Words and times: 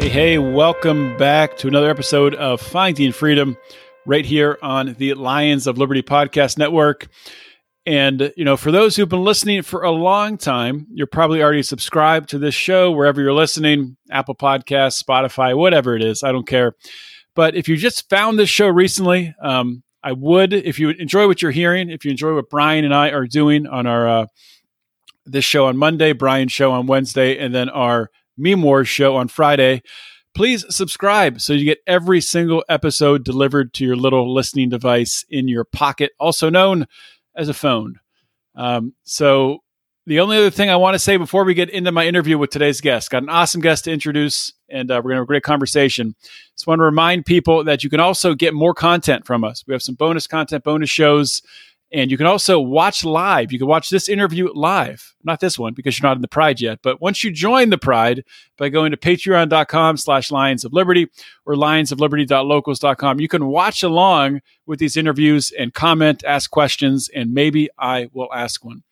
Hey, 0.00 0.08
hey, 0.08 0.38
welcome 0.38 1.14
back 1.18 1.58
to 1.58 1.68
another 1.68 1.90
episode 1.90 2.34
of 2.34 2.62
Finding 2.62 3.12
Freedom 3.12 3.58
right 4.06 4.24
here 4.24 4.56
on 4.62 4.94
the 4.94 5.12
Lions 5.12 5.66
of 5.66 5.76
Liberty 5.76 6.00
Podcast 6.00 6.56
Network. 6.56 7.08
And, 7.84 8.32
you 8.34 8.46
know, 8.46 8.56
for 8.56 8.72
those 8.72 8.96
who've 8.96 9.10
been 9.10 9.24
listening 9.24 9.60
for 9.60 9.82
a 9.82 9.90
long 9.90 10.38
time, 10.38 10.86
you're 10.90 11.06
probably 11.06 11.42
already 11.42 11.62
subscribed 11.62 12.30
to 12.30 12.38
this 12.38 12.54
show 12.54 12.90
wherever 12.90 13.20
you're 13.20 13.34
listening 13.34 13.98
Apple 14.10 14.34
Podcasts, 14.34 15.04
Spotify, 15.04 15.54
whatever 15.54 15.94
it 15.94 16.02
is. 16.02 16.22
I 16.22 16.32
don't 16.32 16.48
care. 16.48 16.74
But 17.34 17.54
if 17.54 17.68
you 17.68 17.76
just 17.76 18.08
found 18.08 18.38
this 18.38 18.48
show 18.48 18.68
recently, 18.68 19.34
um, 19.42 19.82
I 20.02 20.12
would, 20.12 20.54
if 20.54 20.78
you 20.78 20.88
enjoy 20.88 21.26
what 21.26 21.42
you're 21.42 21.50
hearing, 21.50 21.90
if 21.90 22.06
you 22.06 22.10
enjoy 22.10 22.34
what 22.34 22.48
Brian 22.48 22.86
and 22.86 22.94
I 22.94 23.10
are 23.10 23.26
doing 23.26 23.66
on 23.66 23.86
our 23.86 24.08
uh, 24.08 24.26
this 25.26 25.44
show 25.44 25.66
on 25.66 25.76
Monday, 25.76 26.14
Brian's 26.14 26.52
show 26.52 26.72
on 26.72 26.86
Wednesday, 26.86 27.36
and 27.36 27.54
then 27.54 27.68
our 27.68 28.10
Meme 28.36 28.84
show 28.84 29.16
on 29.16 29.28
Friday, 29.28 29.82
please 30.34 30.64
subscribe 30.74 31.40
so 31.40 31.52
you 31.52 31.64
get 31.64 31.78
every 31.86 32.20
single 32.20 32.64
episode 32.68 33.24
delivered 33.24 33.74
to 33.74 33.84
your 33.84 33.96
little 33.96 34.32
listening 34.32 34.68
device 34.68 35.24
in 35.28 35.48
your 35.48 35.64
pocket, 35.64 36.12
also 36.18 36.50
known 36.50 36.86
as 37.34 37.48
a 37.48 37.54
phone. 37.54 37.98
Um, 38.54 38.94
so 39.04 39.60
the 40.06 40.20
only 40.20 40.36
other 40.36 40.50
thing 40.50 40.70
I 40.70 40.76
want 40.76 40.94
to 40.94 40.98
say 40.98 41.16
before 41.16 41.44
we 41.44 41.54
get 41.54 41.70
into 41.70 41.92
my 41.92 42.06
interview 42.06 42.38
with 42.38 42.50
today's 42.50 42.80
guest, 42.80 43.10
got 43.10 43.22
an 43.22 43.28
awesome 43.28 43.60
guest 43.60 43.84
to 43.84 43.92
introduce, 43.92 44.52
and 44.68 44.90
uh, 44.90 44.94
we're 44.96 45.10
going 45.10 45.16
to 45.16 45.16
have 45.18 45.24
a 45.24 45.26
great 45.26 45.42
conversation. 45.42 46.14
Just 46.56 46.66
want 46.66 46.80
to 46.80 46.84
remind 46.84 47.26
people 47.26 47.64
that 47.64 47.84
you 47.84 47.90
can 47.90 48.00
also 48.00 48.34
get 48.34 48.54
more 48.54 48.74
content 48.74 49.26
from 49.26 49.44
us. 49.44 49.64
We 49.66 49.74
have 49.74 49.82
some 49.82 49.94
bonus 49.94 50.26
content, 50.26 50.64
bonus 50.64 50.90
shows, 50.90 51.42
and 51.92 52.10
you 52.10 52.16
can 52.16 52.26
also 52.26 52.60
watch 52.60 53.04
live. 53.04 53.52
You 53.52 53.58
can 53.58 53.66
watch 53.66 53.90
this 53.90 54.08
interview 54.08 54.48
live, 54.54 55.14
not 55.24 55.40
this 55.40 55.58
one 55.58 55.74
because 55.74 55.98
you're 55.98 56.08
not 56.08 56.16
in 56.16 56.22
the 56.22 56.28
Pride 56.28 56.60
yet. 56.60 56.80
But 56.82 57.00
once 57.00 57.24
you 57.24 57.32
join 57.32 57.70
the 57.70 57.78
Pride 57.78 58.24
by 58.56 58.68
going 58.68 58.92
to 58.92 58.96
patreon.com 58.96 59.96
slash 59.96 60.30
Lions 60.30 60.64
of 60.64 60.72
Liberty 60.72 61.08
or 61.46 61.54
lionsofliberty.locals.com, 61.54 63.20
you 63.20 63.28
can 63.28 63.46
watch 63.46 63.82
along 63.82 64.40
with 64.66 64.78
these 64.78 64.96
interviews 64.96 65.52
and 65.58 65.74
comment, 65.74 66.22
ask 66.24 66.50
questions, 66.50 67.08
and 67.14 67.34
maybe 67.34 67.68
I 67.78 68.08
will 68.12 68.32
ask 68.32 68.64
one. 68.64 68.82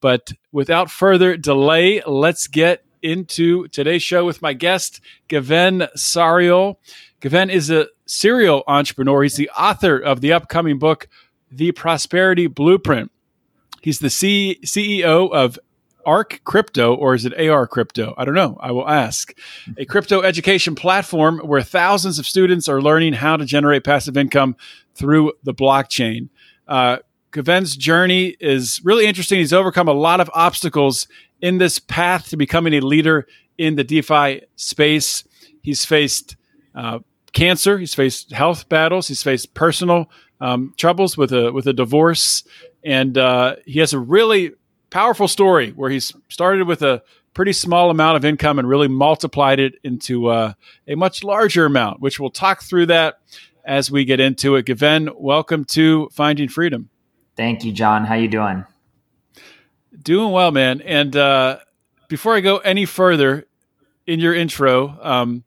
But 0.00 0.32
without 0.52 0.90
further 0.90 1.36
delay, 1.36 2.02
let's 2.06 2.46
get 2.46 2.84
into 3.02 3.68
today's 3.68 4.02
show 4.02 4.24
with 4.24 4.42
my 4.42 4.52
guest, 4.52 5.00
Gven 5.28 5.88
Sariol. 5.96 6.76
Gven 7.20 7.50
is 7.50 7.70
a 7.70 7.88
serial 8.06 8.62
entrepreneur. 8.66 9.22
He's 9.22 9.36
the 9.36 9.50
author 9.50 9.98
of 9.98 10.20
the 10.20 10.32
upcoming 10.32 10.78
book, 10.78 11.08
The 11.50 11.72
Prosperity 11.72 12.46
Blueprint. 12.46 13.10
He's 13.82 13.98
the 13.98 14.10
C- 14.10 14.58
CEO 14.64 15.32
of 15.32 15.58
ARC 16.04 16.40
Crypto, 16.44 16.94
or 16.94 17.14
is 17.14 17.24
it 17.26 17.38
AR 17.38 17.66
Crypto? 17.66 18.14
I 18.16 18.24
don't 18.24 18.34
know. 18.34 18.56
I 18.60 18.72
will 18.72 18.88
ask. 18.88 19.36
A 19.76 19.84
crypto 19.84 20.22
education 20.22 20.74
platform 20.74 21.38
where 21.40 21.62
thousands 21.62 22.18
of 22.18 22.26
students 22.26 22.68
are 22.68 22.80
learning 22.80 23.12
how 23.12 23.36
to 23.36 23.44
generate 23.44 23.84
passive 23.84 24.16
income 24.16 24.56
through 24.94 25.32
the 25.42 25.54
blockchain. 25.54 26.28
Uh, 26.66 26.98
journey 27.76 28.36
is 28.40 28.80
really 28.84 29.06
interesting. 29.06 29.38
He's 29.38 29.52
overcome 29.52 29.86
a 29.86 29.92
lot 29.92 30.20
of 30.20 30.30
obstacles 30.34 31.06
in 31.40 31.58
this 31.58 31.78
path 31.78 32.30
to 32.30 32.36
becoming 32.36 32.74
a 32.74 32.80
leader 32.80 33.26
in 33.58 33.76
the 33.76 33.84
DeFi 33.84 34.42
space. 34.56 35.24
He's 35.62 35.84
faced 35.84 36.36
uh, 36.74 37.00
cancer. 37.32 37.78
He's 37.78 37.94
faced 37.94 38.32
health 38.32 38.68
battles. 38.68 39.08
He's 39.08 39.22
faced 39.22 39.54
personal 39.54 40.10
um, 40.40 40.74
troubles 40.76 41.16
with 41.16 41.32
a 41.32 41.52
with 41.52 41.66
a 41.66 41.72
divorce, 41.72 42.44
and 42.84 43.16
uh, 43.16 43.56
he 43.66 43.80
has 43.80 43.92
a 43.92 43.98
really 43.98 44.52
powerful 44.90 45.28
story 45.28 45.70
where 45.70 45.90
he's 45.90 46.12
started 46.28 46.66
with 46.66 46.82
a 46.82 47.02
pretty 47.34 47.52
small 47.52 47.90
amount 47.90 48.16
of 48.16 48.24
income 48.24 48.58
and 48.58 48.68
really 48.68 48.88
multiplied 48.88 49.60
it 49.60 49.74
into 49.84 50.28
uh, 50.28 50.52
a 50.86 50.94
much 50.94 51.22
larger 51.22 51.66
amount. 51.66 52.00
Which 52.00 52.18
we'll 52.20 52.30
talk 52.30 52.62
through 52.62 52.86
that 52.86 53.20
as 53.64 53.90
we 53.90 54.04
get 54.04 54.20
into 54.20 54.56
it. 54.56 54.66
Gven, 54.66 55.10
welcome 55.16 55.64
to 55.66 56.08
Finding 56.12 56.48
Freedom. 56.48 56.88
Thank 57.36 57.64
you, 57.64 57.72
John. 57.72 58.04
How 58.04 58.14
you 58.14 58.28
doing? 58.28 58.64
Doing 60.02 60.32
well, 60.32 60.50
man. 60.50 60.80
And 60.80 61.14
uh, 61.14 61.58
before 62.08 62.34
I 62.34 62.40
go 62.40 62.58
any 62.58 62.84
further, 62.84 63.48
in 64.08 64.20
your 64.20 64.34
intro, 64.34 64.98
um, 65.02 65.44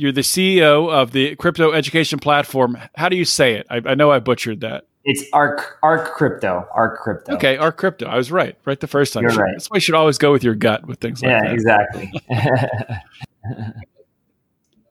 you're 0.00 0.12
the 0.12 0.22
CEO 0.22 0.90
of 0.90 1.12
the 1.12 1.36
crypto 1.36 1.72
education 1.72 2.18
platform. 2.18 2.78
How 2.94 3.10
do 3.10 3.16
you 3.16 3.26
say 3.26 3.56
it? 3.56 3.66
I, 3.68 3.82
I 3.84 3.94
know 3.94 4.10
I 4.10 4.18
butchered 4.18 4.62
that. 4.62 4.84
It's 5.04 5.24
Arc 5.32 5.78
Arc 5.82 6.14
Crypto. 6.14 6.66
Arc 6.72 7.00
Crypto. 7.00 7.34
Okay, 7.34 7.58
Arc 7.58 7.76
Crypto. 7.76 8.06
I 8.06 8.16
was 8.16 8.32
right. 8.32 8.56
Right 8.64 8.80
the 8.80 8.86
first 8.86 9.12
time. 9.12 9.24
You're 9.24 9.32
right. 9.32 9.52
That's 9.52 9.70
why 9.70 9.76
you 9.76 9.80
should 9.80 9.94
always 9.94 10.16
go 10.18 10.32
with 10.32 10.42
your 10.42 10.54
gut 10.54 10.86
with 10.86 11.00
things 11.00 11.22
like 11.22 11.32
that. 11.32 11.44
yeah, 11.44 11.82
that. 11.92 12.12
exactly. 12.34 13.72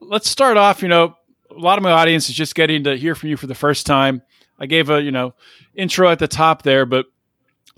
Let's 0.00 0.30
start 0.30 0.56
off. 0.56 0.82
You 0.82 0.88
know, 0.88 1.16
a 1.50 1.58
lot 1.58 1.78
of 1.78 1.82
my 1.82 1.92
audience 1.92 2.28
is 2.28 2.36
just 2.36 2.54
getting 2.54 2.84
to 2.84 2.96
hear 2.96 3.14
from 3.14 3.30
you 3.30 3.36
for 3.36 3.46
the 3.46 3.54
first 3.54 3.86
time. 3.86 4.22
I 4.58 4.66
gave 4.66 4.90
a 4.90 5.02
you 5.02 5.10
know 5.10 5.34
intro 5.74 6.08
at 6.08 6.20
the 6.20 6.28
top 6.28 6.62
there, 6.62 6.86
but 6.86 7.06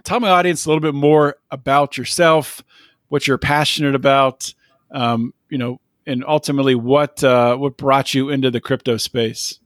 tell 0.04 0.20
my 0.20 0.30
audience 0.30 0.66
a 0.66 0.68
little 0.68 0.80
bit 0.80 0.94
more 0.94 1.36
about 1.50 1.96
yourself, 1.96 2.62
what 3.08 3.26
you're 3.26 3.38
passionate 3.38 3.94
about, 3.94 4.52
um, 4.90 5.32
you 5.48 5.58
know, 5.58 5.80
and 6.06 6.24
ultimately 6.26 6.74
what 6.74 7.22
uh, 7.22 7.56
what 7.56 7.76
brought 7.76 8.14
you 8.14 8.30
into 8.30 8.50
the 8.50 8.60
crypto 8.60 8.96
space. 8.96 9.58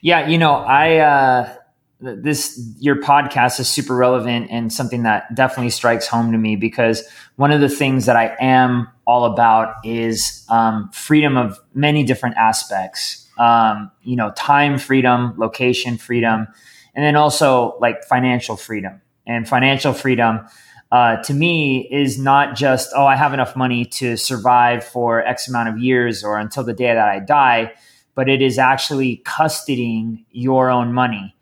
yeah, 0.00 0.28
you 0.28 0.38
know, 0.38 0.54
I 0.54 0.96
uh, 0.98 1.54
this 2.00 2.60
your 2.78 2.96
podcast 2.96 3.58
is 3.58 3.68
super 3.68 3.96
relevant 3.96 4.48
and 4.50 4.72
something 4.72 5.02
that 5.02 5.34
definitely 5.34 5.70
strikes 5.70 6.06
home 6.06 6.32
to 6.32 6.38
me 6.38 6.54
because 6.56 7.02
one 7.36 7.50
of 7.50 7.60
the 7.60 7.68
things 7.68 8.06
that 8.06 8.16
I 8.16 8.36
am 8.40 8.88
all 9.06 9.24
about 9.24 9.74
is 9.84 10.44
um, 10.48 10.90
freedom 10.92 11.36
of 11.36 11.58
many 11.74 12.04
different 12.04 12.36
aspects. 12.36 13.26
Um, 13.38 13.90
you 14.02 14.16
know, 14.16 14.32
time 14.36 14.78
freedom, 14.78 15.34
location 15.36 15.96
freedom, 15.96 16.48
and 16.94 17.04
then 17.04 17.16
also 17.16 17.76
like 17.80 18.04
financial 18.04 18.56
freedom. 18.56 19.00
And 19.26 19.46
financial 19.46 19.92
freedom 19.92 20.46
uh, 20.90 21.16
to 21.22 21.34
me 21.34 21.88
is 21.90 22.18
not 22.18 22.56
just 22.56 22.90
oh 22.94 23.06
I 23.06 23.16
have 23.16 23.34
enough 23.34 23.54
money 23.54 23.84
to 23.84 24.16
survive 24.16 24.84
for 24.84 25.22
X 25.24 25.48
amount 25.48 25.68
of 25.68 25.78
years 25.78 26.24
or 26.24 26.38
until 26.38 26.64
the 26.64 26.72
day 26.72 26.94
that 26.94 27.08
I 27.08 27.18
die, 27.18 27.72
but 28.14 28.28
it 28.28 28.40
is 28.40 28.58
actually 28.58 29.22
custodying 29.24 30.24
your 30.30 30.70
own 30.70 30.92
money. 30.92 31.34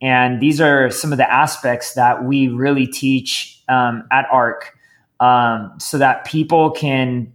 And 0.00 0.40
these 0.40 0.60
are 0.60 0.90
some 0.90 1.12
of 1.12 1.18
the 1.18 1.30
aspects 1.30 1.94
that 1.94 2.24
we 2.24 2.48
really 2.48 2.86
teach 2.86 3.62
um, 3.68 4.06
at 4.12 4.26
ARC 4.30 4.74
um, 5.20 5.72
so 5.78 5.98
that 5.98 6.24
people 6.26 6.70
can 6.70 7.32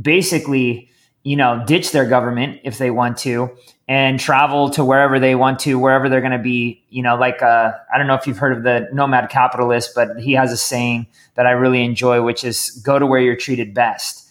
basically, 0.00 0.88
you 1.24 1.36
know, 1.36 1.62
ditch 1.66 1.90
their 1.90 2.06
government 2.06 2.60
if 2.64 2.78
they 2.78 2.90
want 2.90 3.18
to 3.18 3.50
and 3.86 4.18
travel 4.18 4.70
to 4.70 4.84
wherever 4.84 5.18
they 5.20 5.34
want 5.34 5.58
to, 5.60 5.78
wherever 5.78 6.08
they're 6.08 6.20
going 6.20 6.32
to 6.32 6.38
be. 6.38 6.82
You 6.88 7.02
know, 7.02 7.16
like 7.16 7.42
uh, 7.42 7.72
I 7.92 7.98
don't 7.98 8.06
know 8.06 8.14
if 8.14 8.26
you've 8.26 8.38
heard 8.38 8.56
of 8.56 8.62
the 8.62 8.88
nomad 8.92 9.30
capitalist, 9.30 9.94
but 9.94 10.18
he 10.18 10.32
has 10.32 10.52
a 10.52 10.56
saying 10.56 11.06
that 11.34 11.46
I 11.46 11.50
really 11.50 11.84
enjoy, 11.84 12.22
which 12.22 12.44
is 12.44 12.70
go 12.84 12.98
to 12.98 13.06
where 13.06 13.20
you're 13.20 13.36
treated 13.36 13.74
best. 13.74 14.28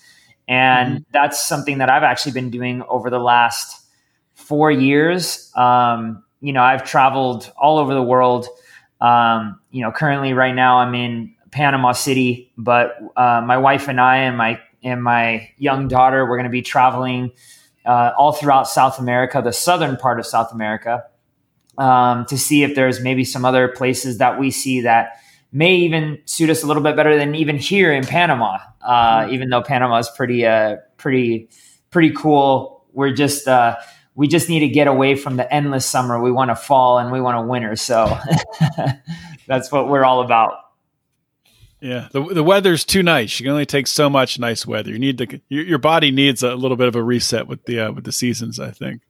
And 0.47 0.95
Mm-hmm. 0.95 1.03
that's 1.13 1.43
something 1.45 1.77
that 1.77 1.89
I've 1.89 2.03
actually 2.03 2.33
been 2.33 2.49
doing 2.49 2.83
over 2.89 3.09
the 3.09 3.19
last 3.19 3.79
four 4.33 4.71
years. 4.71 5.51
Um, 5.55 6.23
you 6.41 6.51
know, 6.51 6.61
I've 6.63 6.83
traveled 6.83 7.51
all 7.55 7.77
over 7.77 7.93
the 7.93 8.03
world. 8.03 8.47
Um, 8.99 9.59
you 9.71 9.81
know, 9.81 9.91
currently 9.91 10.33
right 10.33 10.53
now 10.53 10.79
I'm 10.79 10.95
in 10.95 11.33
Panama 11.51 11.91
City, 11.93 12.51
but 12.57 12.97
uh, 13.15 13.41
my 13.45 13.57
wife 13.57 13.87
and 13.87 14.01
I 14.01 14.17
and 14.17 14.37
my 14.37 14.59
and 14.81 15.01
my 15.01 15.49
young 15.57 15.87
daughter, 15.87 16.25
we're 16.25 16.35
going 16.35 16.43
to 16.45 16.49
be 16.49 16.61
traveling 16.61 17.31
uh, 17.85 18.11
all 18.17 18.33
throughout 18.33 18.67
South 18.67 18.99
America, 18.99 19.41
the 19.43 19.53
southern 19.53 19.97
part 19.97 20.19
of 20.19 20.25
South 20.25 20.51
America, 20.51 21.03
um, 21.77 22.25
to 22.25 22.37
see 22.37 22.63
if 22.63 22.75
there's 22.75 23.01
maybe 23.01 23.23
some 23.23 23.45
other 23.45 23.67
places 23.67 24.19
that 24.19 24.39
we 24.39 24.51
see 24.51 24.81
that 24.81 25.19
may 25.51 25.75
even 25.75 26.19
suit 26.25 26.49
us 26.49 26.63
a 26.63 26.67
little 26.67 26.83
bit 26.83 26.95
better 26.95 27.17
than 27.17 27.35
even 27.35 27.57
here 27.57 27.91
in 27.91 28.05
Panama. 28.05 28.57
Uh, 28.81 29.27
even 29.31 29.49
though 29.49 29.61
Panama 29.61 29.97
is 29.97 30.09
pretty, 30.09 30.45
uh, 30.45 30.77
pretty, 30.97 31.49
pretty 31.89 32.11
cool. 32.11 32.85
We're 32.91 33.13
just 33.13 33.47
uh, 33.47 33.77
we 34.15 34.27
just 34.27 34.49
need 34.49 34.59
to 34.59 34.67
get 34.67 34.87
away 34.87 35.15
from 35.15 35.37
the 35.37 35.51
endless 35.51 35.85
summer. 35.85 36.21
We 36.21 36.31
want 36.31 36.49
to 36.51 36.55
fall 36.55 36.99
and 36.99 37.11
we 37.11 37.21
want 37.21 37.37
to 37.37 37.47
winter. 37.47 37.75
So 37.75 38.17
that's 39.47 39.71
what 39.71 39.89
we're 39.89 40.03
all 40.03 40.21
about. 40.21 40.53
Yeah, 41.83 42.07
the 42.13 42.23
the 42.23 42.43
weather's 42.43 42.85
too 42.85 43.03
nice. 43.03 43.37
You 43.37 43.43
can 43.43 43.51
only 43.51 43.65
take 43.65 43.87
so 43.87 44.09
much 44.09 44.39
nice 44.39 44.65
weather. 44.65 44.89
You 44.89 44.99
need 44.99 45.17
to 45.17 45.41
your, 45.49 45.65
your 45.65 45.77
body 45.79 46.11
needs 46.11 46.41
a 46.41 46.55
little 46.55 46.77
bit 46.77 46.87
of 46.87 46.95
a 46.95 47.03
reset 47.03 47.45
with 47.45 47.65
the 47.65 47.81
uh, 47.81 47.91
with 47.91 48.05
the 48.05 48.13
seasons. 48.13 48.57
I 48.57 48.71
think. 48.71 49.01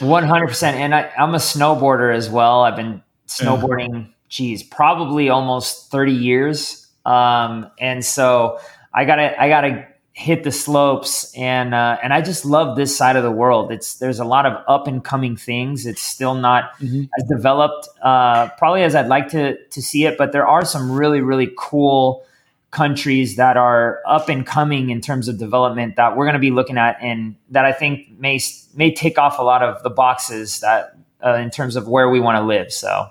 One 0.00 0.24
hundred 0.24 0.46
percent, 0.46 0.78
and 0.78 0.94
I, 0.94 1.12
am 1.18 1.34
a 1.34 1.38
snowboarder 1.38 2.14
as 2.14 2.30
well. 2.30 2.62
I've 2.62 2.74
been 2.74 3.02
snowboarding, 3.28 4.10
geez, 4.30 4.62
probably 4.62 5.28
almost 5.28 5.90
thirty 5.90 6.14
years. 6.14 6.86
Um, 7.04 7.70
and 7.78 8.02
so 8.02 8.58
I 8.94 9.04
gotta 9.04 9.38
I 9.38 9.50
gotta 9.50 9.86
hit 10.14 10.44
the 10.44 10.52
slopes 10.52 11.32
and 11.34 11.74
uh, 11.74 11.96
and 12.02 12.12
I 12.12 12.20
just 12.20 12.44
love 12.44 12.76
this 12.76 12.96
side 12.96 13.16
of 13.16 13.22
the 13.22 13.30
world. 13.30 13.72
It's 13.72 13.94
there's 13.94 14.18
a 14.18 14.24
lot 14.24 14.44
of 14.44 14.62
up 14.68 14.86
and 14.86 15.02
coming 15.02 15.36
things. 15.36 15.86
It's 15.86 16.02
still 16.02 16.34
not 16.34 16.78
mm-hmm. 16.78 17.04
as 17.18 17.28
developed 17.28 17.88
uh, 18.02 18.50
probably 18.58 18.82
as 18.82 18.94
I'd 18.94 19.08
like 19.08 19.28
to 19.28 19.56
to 19.56 19.82
see 19.82 20.04
it, 20.04 20.18
but 20.18 20.32
there 20.32 20.46
are 20.46 20.64
some 20.64 20.92
really 20.92 21.20
really 21.20 21.50
cool 21.56 22.26
countries 22.70 23.36
that 23.36 23.56
are 23.56 24.00
up 24.06 24.28
and 24.28 24.46
coming 24.46 24.90
in 24.90 25.00
terms 25.00 25.28
of 25.28 25.38
development 25.38 25.96
that 25.96 26.16
we're 26.16 26.24
going 26.24 26.34
to 26.34 26.40
be 26.40 26.50
looking 26.50 26.78
at 26.78 26.96
and 27.02 27.36
that 27.50 27.64
I 27.64 27.72
think 27.72 28.18
may 28.18 28.38
may 28.74 28.92
take 28.92 29.18
off 29.18 29.38
a 29.38 29.42
lot 29.42 29.62
of 29.62 29.82
the 29.82 29.90
boxes 29.90 30.60
that 30.60 30.94
uh, 31.24 31.34
in 31.34 31.50
terms 31.50 31.76
of 31.76 31.88
where 31.88 32.10
we 32.10 32.20
want 32.20 32.36
to 32.36 32.42
live. 32.42 32.70
So 32.70 33.08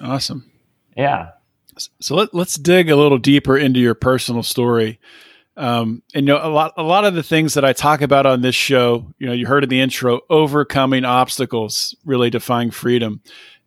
awesome, 0.00 0.48
yeah. 0.96 1.30
So 2.00 2.14
let, 2.14 2.32
let's 2.32 2.54
dig 2.54 2.88
a 2.88 2.96
little 2.96 3.18
deeper 3.18 3.58
into 3.58 3.80
your 3.80 3.94
personal 3.94 4.42
story. 4.42 4.98
Um, 5.56 6.02
and 6.14 6.26
you 6.26 6.34
know, 6.34 6.40
a 6.42 6.50
lot, 6.50 6.74
a 6.76 6.82
lot 6.82 7.04
of 7.04 7.14
the 7.14 7.22
things 7.22 7.54
that 7.54 7.64
I 7.64 7.72
talk 7.72 8.02
about 8.02 8.26
on 8.26 8.42
this 8.42 8.54
show, 8.54 9.12
you 9.18 9.26
know, 9.26 9.32
you 9.32 9.46
heard 9.46 9.64
in 9.64 9.70
the 9.70 9.80
intro, 9.80 10.20
overcoming 10.28 11.04
obstacles, 11.04 11.94
really 12.04 12.28
defying 12.28 12.70
freedom, 12.70 13.22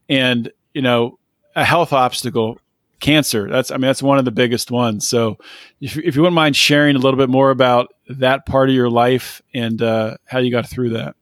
and 0.07 0.51
you 0.73 0.81
know, 0.81 1.17
a 1.55 1.65
health 1.65 1.91
obstacle, 1.91 2.59
cancer. 2.99 3.49
That's, 3.49 3.71
I 3.71 3.75
mean, 3.75 3.83
that's 3.83 4.03
one 4.03 4.19
of 4.19 4.25
the 4.25 4.31
biggest 4.31 4.71
ones. 4.71 5.07
So, 5.07 5.37
if, 5.81 5.97
if 5.97 6.15
you 6.15 6.21
wouldn't 6.21 6.35
mind 6.35 6.55
sharing 6.55 6.95
a 6.95 6.99
little 6.99 7.17
bit 7.17 7.29
more 7.29 7.49
about 7.49 7.93
that 8.07 8.45
part 8.45 8.69
of 8.69 8.75
your 8.75 8.89
life 8.89 9.41
and 9.53 9.81
uh, 9.81 10.17
how 10.25 10.39
you 10.39 10.51
got 10.51 10.67
through 10.67 10.91
that. 10.91 11.15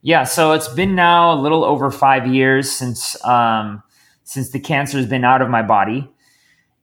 Yeah, 0.00 0.24
so 0.24 0.52
it's 0.52 0.68
been 0.68 0.94
now 0.94 1.32
a 1.32 1.38
little 1.38 1.64
over 1.64 1.90
five 1.90 2.26
years 2.26 2.70
since 2.70 3.22
um, 3.26 3.82
since 4.24 4.50
the 4.50 4.60
cancer 4.60 4.96
has 4.96 5.06
been 5.06 5.24
out 5.24 5.42
of 5.42 5.50
my 5.50 5.62
body, 5.62 6.08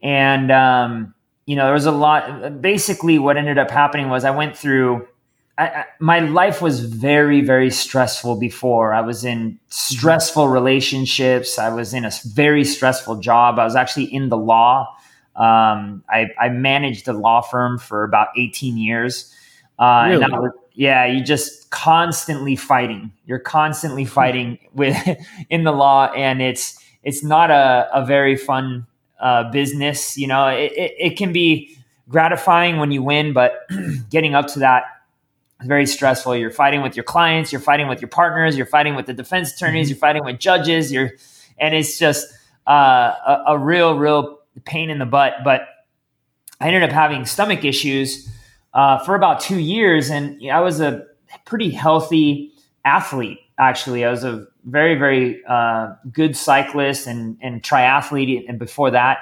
and 0.03 0.51
um, 0.51 1.14
you 1.45 1.55
know, 1.55 1.65
there 1.65 1.73
was 1.73 1.85
a 1.85 1.91
lot. 1.91 2.61
Basically, 2.61 3.19
what 3.19 3.37
ended 3.37 3.57
up 3.57 3.69
happening 3.69 4.09
was 4.09 4.25
I 4.25 4.31
went 4.31 4.57
through. 4.57 5.07
I, 5.57 5.67
I, 5.67 5.85
my 5.99 6.19
life 6.19 6.61
was 6.61 6.81
very, 6.81 7.41
very 7.41 7.69
stressful 7.69 8.37
before. 8.37 8.93
I 8.93 9.01
was 9.01 9.23
in 9.23 9.59
stressful 9.69 10.47
relationships. 10.49 11.57
I 11.57 11.69
was 11.69 11.93
in 11.93 12.03
a 12.03 12.11
very 12.25 12.65
stressful 12.65 13.17
job. 13.17 13.57
I 13.59 13.63
was 13.63 13.75
actually 13.75 14.13
in 14.13 14.29
the 14.29 14.37
law. 14.37 14.95
Um, 15.35 16.03
I, 16.09 16.29
I, 16.39 16.47
managed 16.47 17.09
a 17.09 17.13
law 17.13 17.41
firm 17.41 17.77
for 17.77 18.05
about 18.05 18.29
18 18.37 18.77
years. 18.77 19.33
Uh, 19.77 20.05
really? 20.09 20.31
Was, 20.31 20.51
yeah, 20.75 21.05
you 21.05 21.23
just 21.23 21.69
constantly 21.71 22.55
fighting. 22.55 23.11
You're 23.25 23.39
constantly 23.39 24.05
fighting 24.05 24.59
with 24.73 24.97
in 25.49 25.63
the 25.63 25.71
law, 25.71 26.11
and 26.13 26.41
it's 26.41 26.81
it's 27.03 27.23
not 27.23 27.51
a, 27.51 27.89
a 27.93 28.05
very 28.05 28.35
fun 28.35 28.87
uh, 29.19 29.49
business. 29.51 30.17
You 30.17 30.27
know, 30.27 30.47
it, 30.47 30.71
it, 30.73 30.95
it, 30.99 31.17
can 31.17 31.31
be 31.31 31.77
gratifying 32.09 32.77
when 32.77 32.91
you 32.91 33.01
win, 33.01 33.33
but 33.33 33.67
getting 34.09 34.35
up 34.35 34.47
to 34.47 34.59
that 34.59 34.83
is 35.61 35.67
very 35.67 35.85
stressful. 35.85 36.35
You're 36.35 36.51
fighting 36.51 36.81
with 36.81 36.95
your 36.95 37.03
clients, 37.03 37.51
you're 37.51 37.61
fighting 37.61 37.87
with 37.87 38.01
your 38.01 38.09
partners, 38.09 38.57
you're 38.57 38.65
fighting 38.65 38.95
with 38.95 39.05
the 39.05 39.13
defense 39.13 39.53
attorneys, 39.53 39.87
mm-hmm. 39.87 39.91
you're 39.91 39.99
fighting 39.99 40.25
with 40.25 40.39
judges. 40.39 40.91
You're, 40.91 41.11
and 41.57 41.73
it's 41.73 41.97
just 41.97 42.27
uh, 42.67 42.71
a, 43.25 43.43
a 43.47 43.57
real, 43.57 43.97
real 43.97 44.39
pain 44.65 44.89
in 44.89 44.99
the 44.99 45.05
butt. 45.05 45.35
But 45.43 45.67
I 46.59 46.67
ended 46.67 46.83
up 46.83 46.91
having 46.91 47.25
stomach 47.25 47.63
issues 47.63 48.29
uh, 48.73 48.99
for 48.99 49.15
about 49.15 49.39
two 49.39 49.59
years, 49.59 50.09
and 50.09 50.39
I 50.51 50.59
was 50.61 50.81
a 50.81 51.05
pretty 51.45 51.69
healthy 51.69 52.51
athlete. 52.83 53.39
Actually, 53.57 54.03
I 54.03 54.11
was 54.11 54.23
a 54.23 54.47
very, 54.65 54.95
very 54.95 55.43
uh, 55.45 55.93
good 56.11 56.35
cyclist 56.35 57.07
and, 57.07 57.37
and 57.41 57.63
triathlete, 57.63 58.45
and 58.49 58.59
before 58.59 58.91
that. 58.91 59.19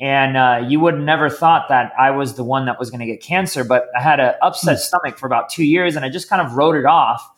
And 0.00 0.36
uh, 0.36 0.64
you 0.66 0.80
would 0.80 0.98
never 0.98 1.30
thought 1.30 1.68
that 1.68 1.92
I 1.98 2.10
was 2.10 2.34
the 2.34 2.44
one 2.44 2.66
that 2.66 2.78
was 2.78 2.90
going 2.90 3.00
to 3.00 3.06
get 3.06 3.22
cancer, 3.22 3.62
but 3.62 3.86
I 3.96 4.02
had 4.02 4.20
an 4.20 4.34
upset 4.42 4.78
mm 4.78 4.80
stomach 4.80 5.16
for 5.16 5.26
about 5.26 5.48
two 5.48 5.64
years, 5.64 5.96
and 5.96 6.04
I 6.04 6.08
just 6.08 6.28
kind 6.28 6.42
of 6.42 6.54
wrote 6.54 6.74
it 6.74 6.84
off 6.84 7.30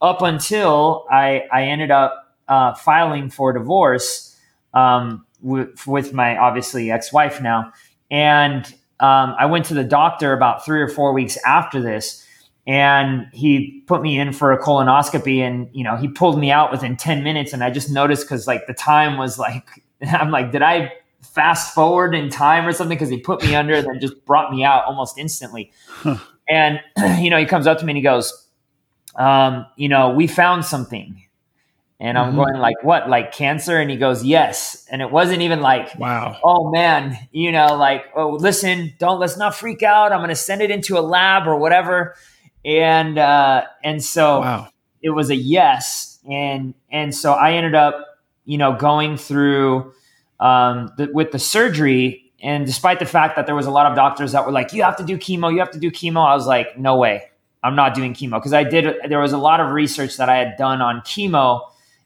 up 0.00 0.20
until 0.20 1.06
I, 1.10 1.44
I 1.52 1.64
ended 1.64 1.90
up 1.90 2.36
uh, 2.48 2.74
filing 2.74 3.30
for 3.30 3.52
divorce 3.52 4.36
um, 4.74 5.24
with, 5.40 5.86
with 5.86 6.12
my 6.12 6.36
obviously 6.36 6.90
ex-wife 6.90 7.40
now, 7.40 7.72
and 8.10 8.66
um, 9.00 9.34
I 9.38 9.46
went 9.46 9.66
to 9.66 9.74
the 9.74 9.84
doctor 9.84 10.32
about 10.32 10.64
three 10.64 10.80
or 10.80 10.88
four 10.88 11.12
weeks 11.12 11.36
after 11.46 11.80
this 11.80 12.26
and 12.66 13.26
he 13.32 13.82
put 13.86 14.02
me 14.02 14.18
in 14.18 14.32
for 14.32 14.52
a 14.52 14.62
colonoscopy 14.62 15.38
and 15.38 15.68
you 15.72 15.82
know 15.82 15.96
he 15.96 16.08
pulled 16.08 16.38
me 16.38 16.50
out 16.50 16.70
within 16.70 16.96
10 16.96 17.22
minutes 17.22 17.52
and 17.52 17.64
i 17.64 17.70
just 17.70 17.90
noticed 17.90 18.22
because 18.22 18.46
like 18.46 18.66
the 18.66 18.74
time 18.74 19.18
was 19.18 19.38
like 19.38 19.66
i'm 20.08 20.30
like 20.30 20.52
did 20.52 20.62
i 20.62 20.92
fast 21.20 21.74
forward 21.74 22.14
in 22.14 22.28
time 22.28 22.66
or 22.66 22.72
something 22.72 22.96
because 22.96 23.08
he 23.08 23.18
put 23.18 23.42
me 23.42 23.54
under 23.54 23.74
and 23.74 23.86
then 23.86 24.00
just 24.00 24.24
brought 24.24 24.52
me 24.52 24.64
out 24.64 24.84
almost 24.84 25.18
instantly 25.18 25.72
huh. 25.88 26.16
and 26.48 26.80
you 27.22 27.30
know 27.30 27.38
he 27.38 27.46
comes 27.46 27.66
up 27.66 27.78
to 27.78 27.84
me 27.84 27.90
and 27.92 27.96
he 27.96 28.02
goes 28.02 28.46
um, 29.14 29.66
you 29.76 29.88
know 29.88 30.10
we 30.10 30.26
found 30.26 30.64
something 30.64 31.18
and 32.00 32.18
I'm 32.18 32.30
mm-hmm. 32.30 32.36
going 32.38 32.54
like, 32.56 32.82
what, 32.82 33.08
like 33.08 33.30
cancer? 33.30 33.78
And 33.78 33.88
he 33.88 33.96
goes, 33.96 34.24
yes. 34.24 34.88
And 34.90 35.00
it 35.00 35.12
wasn't 35.12 35.42
even 35.42 35.60
like, 35.60 35.96
wow, 36.00 36.36
oh 36.42 36.68
man, 36.72 37.16
you 37.30 37.52
know, 37.52 37.76
like, 37.76 38.06
oh, 38.16 38.30
listen, 38.30 38.92
don't, 38.98 39.20
let's 39.20 39.36
not 39.36 39.54
freak 39.54 39.84
out. 39.84 40.10
I'm 40.10 40.18
going 40.18 40.30
to 40.30 40.34
send 40.34 40.62
it 40.62 40.72
into 40.72 40.98
a 40.98 41.00
lab 41.00 41.46
or 41.46 41.54
whatever 41.54 42.16
and 42.64 43.18
uh, 43.18 43.64
and 43.82 44.02
so 44.02 44.40
wow. 44.40 44.68
it 45.02 45.10
was 45.10 45.30
a 45.30 45.36
yes, 45.36 46.18
and 46.30 46.74
and 46.90 47.14
so 47.14 47.32
I 47.32 47.52
ended 47.52 47.74
up, 47.74 48.20
you 48.44 48.58
know, 48.58 48.74
going 48.74 49.16
through 49.16 49.92
um, 50.40 50.92
the, 50.96 51.10
with 51.12 51.32
the 51.32 51.38
surgery, 51.38 52.32
and 52.42 52.66
despite 52.66 52.98
the 52.98 53.06
fact 53.06 53.36
that 53.36 53.46
there 53.46 53.54
was 53.54 53.66
a 53.66 53.70
lot 53.70 53.86
of 53.86 53.96
doctors 53.96 54.32
that 54.32 54.46
were 54.46 54.52
like, 54.52 54.72
you 54.72 54.82
have 54.82 54.96
to 54.96 55.04
do 55.04 55.16
chemo, 55.16 55.52
you 55.52 55.58
have 55.58 55.70
to 55.72 55.78
do 55.78 55.90
chemo, 55.90 56.26
I 56.26 56.34
was 56.34 56.46
like, 56.46 56.78
no 56.78 56.96
way, 56.96 57.24
I'm 57.62 57.74
not 57.74 57.94
doing 57.94 58.14
chemo 58.14 58.32
because 58.32 58.52
I 58.52 58.64
did. 58.64 58.96
There 59.08 59.20
was 59.20 59.32
a 59.32 59.38
lot 59.38 59.60
of 59.60 59.70
research 59.72 60.16
that 60.16 60.28
I 60.28 60.36
had 60.36 60.56
done 60.56 60.80
on 60.80 61.00
chemo, 61.00 61.62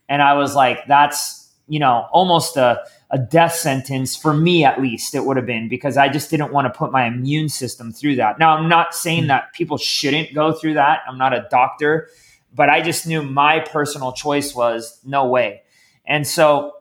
and 0.08 0.22
I 0.22 0.34
was 0.34 0.54
like, 0.54 0.86
that's 0.86 1.52
you 1.68 1.78
know 1.78 2.06
almost 2.12 2.56
a 2.56 2.84
a 3.10 3.18
death 3.18 3.54
sentence 3.54 4.16
for 4.16 4.34
me 4.34 4.64
at 4.64 4.80
least 4.80 5.14
it 5.14 5.24
would 5.24 5.36
have 5.36 5.46
been 5.46 5.68
because 5.68 5.96
I 5.96 6.08
just 6.08 6.28
didn't 6.28 6.52
want 6.52 6.72
to 6.72 6.76
put 6.76 6.90
my 6.90 7.06
immune 7.06 7.48
system 7.48 7.92
through 7.92 8.16
that. 8.16 8.38
Now 8.38 8.56
I'm 8.56 8.68
not 8.68 8.94
saying 8.94 9.22
hmm. 9.22 9.28
that 9.28 9.52
people 9.52 9.78
shouldn't 9.78 10.34
go 10.34 10.52
through 10.52 10.74
that. 10.74 11.00
I'm 11.08 11.18
not 11.18 11.32
a 11.32 11.46
doctor, 11.50 12.08
but 12.52 12.68
I 12.68 12.82
just 12.82 13.06
knew 13.06 13.22
my 13.22 13.60
personal 13.60 14.12
choice 14.12 14.54
was 14.54 14.98
no 15.04 15.26
way. 15.26 15.62
And 16.04 16.26
so 16.26 16.72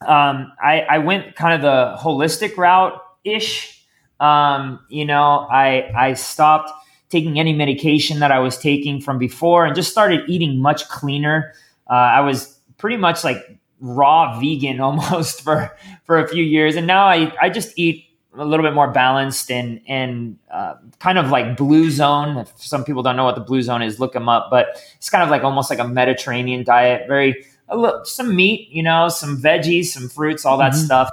um, 0.00 0.52
I, 0.62 0.80
I, 0.82 0.98
went 0.98 1.36
kind 1.36 1.54
of 1.54 1.60
the 1.60 1.96
holistic 2.02 2.56
route 2.56 2.98
ish. 3.22 3.84
Um, 4.18 4.80
you 4.88 5.04
know, 5.04 5.46
I 5.50 5.92
I 5.94 6.14
stopped 6.14 6.70
taking 7.10 7.38
any 7.38 7.52
medication 7.52 8.20
that 8.20 8.30
I 8.30 8.38
was 8.38 8.56
taking 8.56 9.00
from 9.00 9.18
before 9.18 9.66
and 9.66 9.74
just 9.74 9.90
started 9.90 10.22
eating 10.28 10.58
much 10.58 10.88
cleaner. 10.88 11.52
Uh, 11.88 11.94
I 11.94 12.20
was 12.20 12.58
pretty 12.78 12.96
much 12.96 13.24
like 13.24 13.59
raw 13.80 14.38
vegan 14.38 14.80
almost 14.80 15.42
for 15.42 15.76
for 16.04 16.18
a 16.18 16.28
few 16.28 16.44
years, 16.44 16.76
and 16.76 16.86
now 16.86 17.06
I 17.06 17.32
I 17.40 17.50
just 17.50 17.78
eat 17.78 18.06
a 18.34 18.44
little 18.44 18.64
bit 18.64 18.74
more 18.74 18.90
balanced 18.90 19.50
and 19.50 19.80
and 19.88 20.38
uh, 20.50 20.74
kind 20.98 21.18
of 21.18 21.30
like 21.30 21.56
blue 21.56 21.90
zone. 21.90 22.36
If 22.38 22.52
some 22.56 22.84
people 22.84 23.02
don't 23.02 23.16
know 23.16 23.24
what 23.24 23.34
the 23.34 23.40
blue 23.40 23.62
zone 23.62 23.82
is, 23.82 23.98
look 23.98 24.12
them 24.12 24.28
up. 24.28 24.48
But 24.50 24.82
it's 24.96 25.10
kind 25.10 25.24
of 25.24 25.30
like 25.30 25.42
almost 25.42 25.70
like 25.70 25.78
a 25.78 25.88
Mediterranean 25.88 26.64
diet. 26.64 27.08
Very 27.08 27.44
a 27.68 27.76
little, 27.76 28.04
some 28.04 28.34
meat, 28.34 28.68
you 28.70 28.82
know, 28.82 29.08
some 29.08 29.40
veggies, 29.40 29.86
some 29.86 30.08
fruits, 30.08 30.44
all 30.44 30.58
that 30.58 30.72
mm-hmm. 30.72 30.84
stuff. 30.84 31.10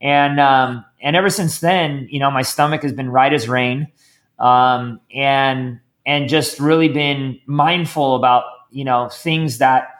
And 0.00 0.40
um, 0.40 0.84
and 1.00 1.16
ever 1.16 1.30
since 1.30 1.60
then, 1.60 2.08
you 2.10 2.18
know, 2.18 2.30
my 2.30 2.42
stomach 2.42 2.82
has 2.82 2.92
been 2.92 3.10
right 3.10 3.32
as 3.32 3.48
rain, 3.48 3.88
um, 4.38 5.00
and 5.14 5.80
and 6.04 6.28
just 6.28 6.60
really 6.60 6.88
been 6.88 7.40
mindful 7.46 8.16
about 8.16 8.44
you 8.70 8.84
know 8.84 9.08
things 9.08 9.58
that 9.58 9.95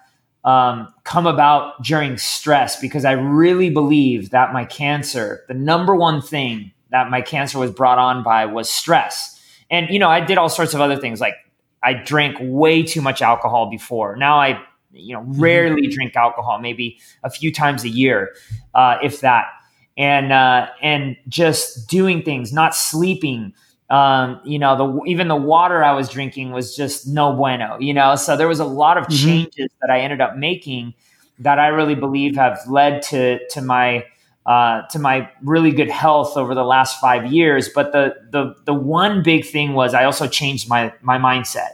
um, 0.46 0.94
come 1.02 1.26
about 1.26 1.82
during 1.82 2.16
stress 2.16 2.80
because 2.80 3.04
I 3.04 3.12
really 3.12 3.68
believe 3.68 4.30
that 4.30 4.52
my 4.52 4.64
cancer, 4.64 5.44
the 5.48 5.54
number 5.54 5.94
one 5.94 6.22
thing 6.22 6.70
that 6.90 7.10
my 7.10 7.20
cancer 7.20 7.58
was 7.58 7.72
brought 7.72 7.98
on 7.98 8.22
by 8.22 8.46
was 8.46 8.70
stress. 8.70 9.34
and 9.70 9.88
you 9.90 9.98
know, 9.98 10.08
I 10.08 10.20
did 10.20 10.38
all 10.38 10.48
sorts 10.48 10.72
of 10.72 10.80
other 10.80 10.96
things. 10.96 11.20
Like 11.20 11.34
I 11.82 11.94
drank 11.94 12.36
way 12.40 12.84
too 12.84 13.02
much 13.02 13.22
alcohol 13.22 13.68
before. 13.68 14.16
Now 14.16 14.38
I, 14.38 14.62
you 14.92 15.14
know, 15.14 15.22
mm-hmm. 15.22 15.40
rarely 15.40 15.88
drink 15.88 16.14
alcohol, 16.14 16.60
maybe 16.60 16.98
a 17.24 17.30
few 17.30 17.52
times 17.52 17.82
a 17.82 17.88
year, 17.88 18.34
uh, 18.74 18.98
if 19.02 19.20
that. 19.20 19.46
And 19.98 20.32
uh, 20.32 20.68
and 20.82 21.16
just 21.26 21.88
doing 21.88 22.22
things, 22.22 22.52
not 22.52 22.74
sleeping. 22.74 23.54
Um, 23.88 24.40
you 24.44 24.58
know, 24.58 24.76
the 24.76 25.04
even 25.10 25.28
the 25.28 25.36
water 25.36 25.84
I 25.84 25.92
was 25.92 26.08
drinking 26.08 26.50
was 26.50 26.74
just 26.74 27.06
no 27.06 27.32
bueno. 27.32 27.78
You 27.78 27.94
know, 27.94 28.16
so 28.16 28.36
there 28.36 28.48
was 28.48 28.60
a 28.60 28.64
lot 28.64 28.98
of 28.98 29.04
mm-hmm. 29.04 29.26
changes 29.26 29.70
that 29.80 29.90
I 29.90 30.00
ended 30.00 30.20
up 30.20 30.36
making 30.36 30.94
that 31.38 31.58
I 31.58 31.68
really 31.68 31.94
believe 31.94 32.36
have 32.36 32.58
led 32.68 33.02
to 33.02 33.46
to 33.48 33.60
my 33.62 34.04
uh, 34.46 34.82
to 34.88 34.98
my 34.98 35.28
really 35.42 35.72
good 35.72 35.90
health 35.90 36.36
over 36.36 36.54
the 36.54 36.64
last 36.64 37.00
five 37.00 37.32
years. 37.32 37.68
But 37.68 37.92
the 37.92 38.14
the 38.30 38.54
the 38.64 38.74
one 38.74 39.22
big 39.22 39.44
thing 39.44 39.74
was 39.74 39.94
I 39.94 40.04
also 40.04 40.26
changed 40.26 40.68
my 40.68 40.92
my 41.02 41.18
mindset 41.18 41.70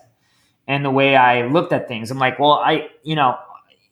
and 0.67 0.85
the 0.85 0.91
way 0.91 1.17
I 1.17 1.47
looked 1.47 1.73
at 1.73 1.89
things. 1.89 2.11
I'm 2.11 2.19
like, 2.19 2.39
well, 2.39 2.53
I 2.53 2.89
you 3.03 3.15
know, 3.15 3.39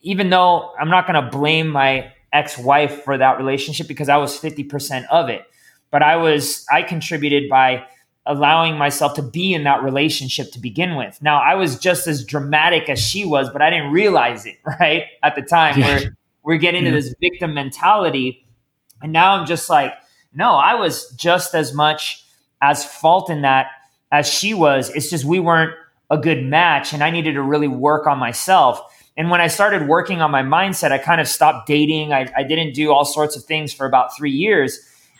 even 0.02 0.30
though 0.30 0.72
I'm 0.78 0.88
not 0.88 1.06
going 1.06 1.22
to 1.22 1.30
blame 1.30 1.68
my 1.68 2.12
ex-wife 2.32 3.02
for 3.02 3.18
that 3.18 3.38
relationship 3.38 3.88
because 3.88 4.08
I 4.08 4.16
was 4.16 4.38
50% 4.38 5.04
of 5.10 5.28
it, 5.28 5.42
but 5.90 6.02
I 6.02 6.16
was 6.16 6.64
I 6.72 6.82
contributed 6.82 7.48
by 7.48 7.84
allowing 8.26 8.76
myself 8.76 9.14
to 9.14 9.22
be 9.22 9.54
in 9.54 9.64
that 9.64 9.82
relationship 9.82 10.52
to 10.52 10.58
begin 10.58 10.94
with. 10.94 11.20
Now, 11.22 11.40
I 11.40 11.54
was 11.54 11.78
just 11.78 12.06
as 12.06 12.24
dramatic 12.24 12.88
as 12.88 13.00
she 13.00 13.24
was, 13.24 13.48
but 13.50 13.62
I 13.62 13.70
didn't 13.70 13.92
realize 13.92 14.46
it, 14.46 14.56
right? 14.80 15.04
At 15.22 15.34
the 15.34 15.42
time 15.42 15.78
yeah. 15.78 15.86
where 15.86 16.16
we're 16.42 16.58
getting 16.58 16.84
to 16.84 16.90
this 16.90 17.14
victim 17.20 17.54
mentality 17.54 18.46
and 19.02 19.12
now 19.12 19.34
I'm 19.34 19.46
just 19.46 19.70
like, 19.70 19.94
no, 20.32 20.54
I 20.54 20.74
was 20.74 21.10
just 21.12 21.54
as 21.54 21.72
much 21.72 22.24
as 22.62 22.84
fault 22.84 23.30
in 23.30 23.42
that 23.42 23.68
as 24.12 24.28
she 24.28 24.54
was. 24.54 24.90
It's 24.90 25.10
just 25.10 25.24
we 25.24 25.40
weren't 25.40 25.74
a 26.10 26.18
good 26.18 26.44
match 26.44 26.92
and 26.92 27.02
I 27.02 27.10
needed 27.10 27.34
to 27.34 27.42
really 27.42 27.68
work 27.68 28.06
on 28.06 28.18
myself. 28.18 28.80
And 29.16 29.30
when 29.30 29.40
I 29.40 29.48
started 29.48 29.88
working 29.88 30.22
on 30.22 30.30
my 30.30 30.42
mindset, 30.42 30.92
I 30.92 30.98
kind 30.98 31.20
of 31.20 31.28
stopped 31.28 31.66
dating. 31.66 32.12
I, 32.12 32.30
I 32.36 32.42
didn't 32.42 32.74
do 32.74 32.92
all 32.92 33.04
sorts 33.04 33.36
of 33.36 33.44
things 33.44 33.72
for 33.72 33.86
about 33.86 34.16
three 34.16 34.30
years. 34.30 34.78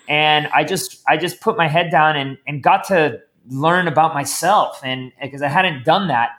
And 0.09 0.49
I 0.49 0.65
just 0.65 1.03
I 1.09 1.17
just 1.17 1.41
put 1.41 1.57
my 1.57 1.69
head 1.69 1.91
down 1.91 2.17
and, 2.17 2.39
and 2.47 2.63
got 2.63 2.85
to 2.89 3.21
learn 3.49 3.89
about 3.89 4.15
myself 4.15 4.81
and 4.85 5.13
because 5.21 5.43
I 5.43 5.49
hadn't 5.49 5.85
done 5.85 6.09
that. 6.09 6.31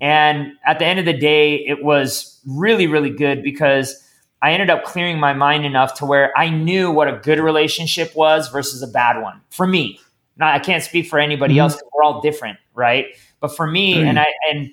And 0.00 0.52
at 0.66 0.78
the 0.78 0.84
end 0.84 0.98
of 0.98 1.04
the 1.04 1.16
day, 1.16 1.56
it 1.56 1.84
was 1.84 2.40
really, 2.46 2.86
really 2.86 3.10
good 3.10 3.42
because 3.42 4.02
I 4.42 4.52
ended 4.52 4.70
up 4.70 4.82
clearing 4.84 5.20
my 5.20 5.32
mind 5.32 5.64
enough 5.64 5.94
to 5.94 6.06
where 6.06 6.36
I 6.36 6.50
knew 6.50 6.90
what 6.90 7.06
a 7.06 7.18
good 7.18 7.38
relationship 7.38 8.14
was 8.16 8.48
versus 8.48 8.82
a 8.82 8.88
bad 8.88 9.22
one 9.22 9.40
for 9.50 9.66
me. 9.66 10.00
Now, 10.36 10.52
I 10.52 10.58
can't 10.58 10.82
speak 10.82 11.06
for 11.06 11.18
anybody 11.20 11.54
mm-hmm. 11.54 11.60
else. 11.60 11.80
We're 11.94 12.02
all 12.02 12.20
different, 12.20 12.58
right? 12.74 13.06
But 13.40 13.54
for 13.54 13.66
me, 13.66 13.94
mm-hmm. 13.94 14.08
and 14.08 14.18
I 14.18 14.26
and 14.50 14.70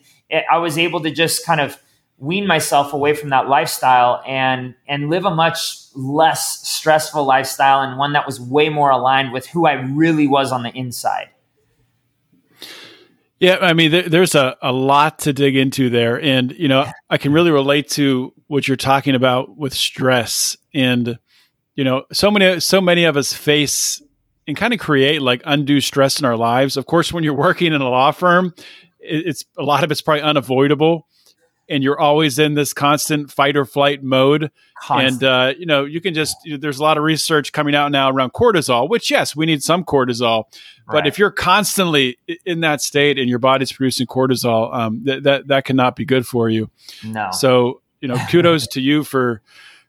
I 0.51 0.57
was 0.57 0.77
able 0.77 1.01
to 1.01 1.11
just 1.11 1.45
kind 1.45 1.61
of 1.61 1.77
wean 2.19 2.45
myself 2.45 2.93
away 2.93 3.13
from 3.13 3.29
that 3.29 3.47
lifestyle 3.47 4.21
and 4.27 4.75
and 4.87 5.09
live 5.09 5.25
a 5.25 5.33
much 5.33 5.77
less 5.95 6.67
stressful 6.67 7.23
lifestyle 7.23 7.81
and 7.81 7.97
one 7.97 8.13
that 8.13 8.25
was 8.25 8.39
way 8.39 8.69
more 8.69 8.91
aligned 8.91 9.31
with 9.31 9.47
who 9.47 9.65
I 9.65 9.73
really 9.73 10.27
was 10.27 10.51
on 10.51 10.63
the 10.63 10.71
inside. 10.71 11.29
Yeah, 13.39 13.57
I 13.61 13.71
mean, 13.71 13.91
there, 13.91 14.09
there's 14.09 14.35
a, 14.35 14.57
a 14.61 14.73
lot 14.73 15.19
to 15.19 15.31
dig 15.31 15.55
into 15.55 15.89
there. 15.89 16.21
And, 16.21 16.51
you 16.51 16.67
know, 16.67 16.85
I 17.09 17.17
can 17.17 17.31
really 17.31 17.51
relate 17.51 17.87
to 17.91 18.33
what 18.47 18.67
you're 18.67 18.75
talking 18.75 19.15
about 19.15 19.55
with 19.55 19.73
stress. 19.73 20.57
And, 20.73 21.17
you 21.75 21.85
know, 21.85 22.03
so 22.11 22.29
many, 22.29 22.59
so 22.59 22.81
many 22.81 23.05
of 23.05 23.15
us 23.15 23.31
face 23.31 24.01
and 24.45 24.57
kind 24.57 24.73
of 24.73 24.79
create 24.81 25.21
like 25.21 25.41
undue 25.45 25.79
stress 25.79 26.19
in 26.19 26.25
our 26.25 26.35
lives. 26.35 26.75
Of 26.75 26.85
course, 26.85 27.13
when 27.13 27.23
you're 27.23 27.33
working 27.33 27.73
in 27.73 27.81
a 27.81 27.89
law 27.89 28.11
firm, 28.11 28.53
it's 28.99 29.45
a 29.57 29.63
lot 29.63 29.85
of 29.85 29.91
it's 29.91 30.01
probably 30.01 30.21
unavoidable 30.21 31.07
and 31.69 31.83
you're 31.83 31.99
always 31.99 32.39
in 32.39 32.55
this 32.55 32.73
constant 32.73 33.31
fight 33.31 33.55
or 33.55 33.63
flight 33.63 34.03
mode. 34.03 34.51
Constant. 34.81 35.21
And 35.21 35.23
uh, 35.23 35.53
you 35.57 35.65
know, 35.65 35.85
you 35.85 36.01
can 36.01 36.13
just 36.13 36.35
you 36.43 36.53
know, 36.53 36.57
there's 36.57 36.79
a 36.79 36.83
lot 36.83 36.97
of 36.97 37.03
research 37.03 37.53
coming 37.53 37.75
out 37.75 37.91
now 37.91 38.09
around 38.09 38.33
cortisol, 38.33 38.89
which 38.89 39.11
yes, 39.11 39.35
we 39.35 39.45
need 39.45 39.61
some 39.61 39.83
cortisol, 39.83 40.45
right. 40.45 40.53
but 40.87 41.07
if 41.07 41.19
you're 41.19 41.31
constantly 41.31 42.17
in 42.45 42.61
that 42.61 42.81
state 42.81 43.19
and 43.19 43.29
your 43.29 43.39
body's 43.39 43.71
producing 43.71 44.07
cortisol, 44.07 44.73
um, 44.73 45.03
that 45.03 45.23
that 45.23 45.47
that 45.47 45.65
cannot 45.65 45.95
be 45.95 46.05
good 46.05 46.25
for 46.25 46.49
you. 46.49 46.69
No. 47.03 47.29
So 47.31 47.81
you 48.01 48.07
know, 48.07 48.17
kudos 48.29 48.67
to 48.67 48.81
you 48.81 49.03
for 49.03 49.41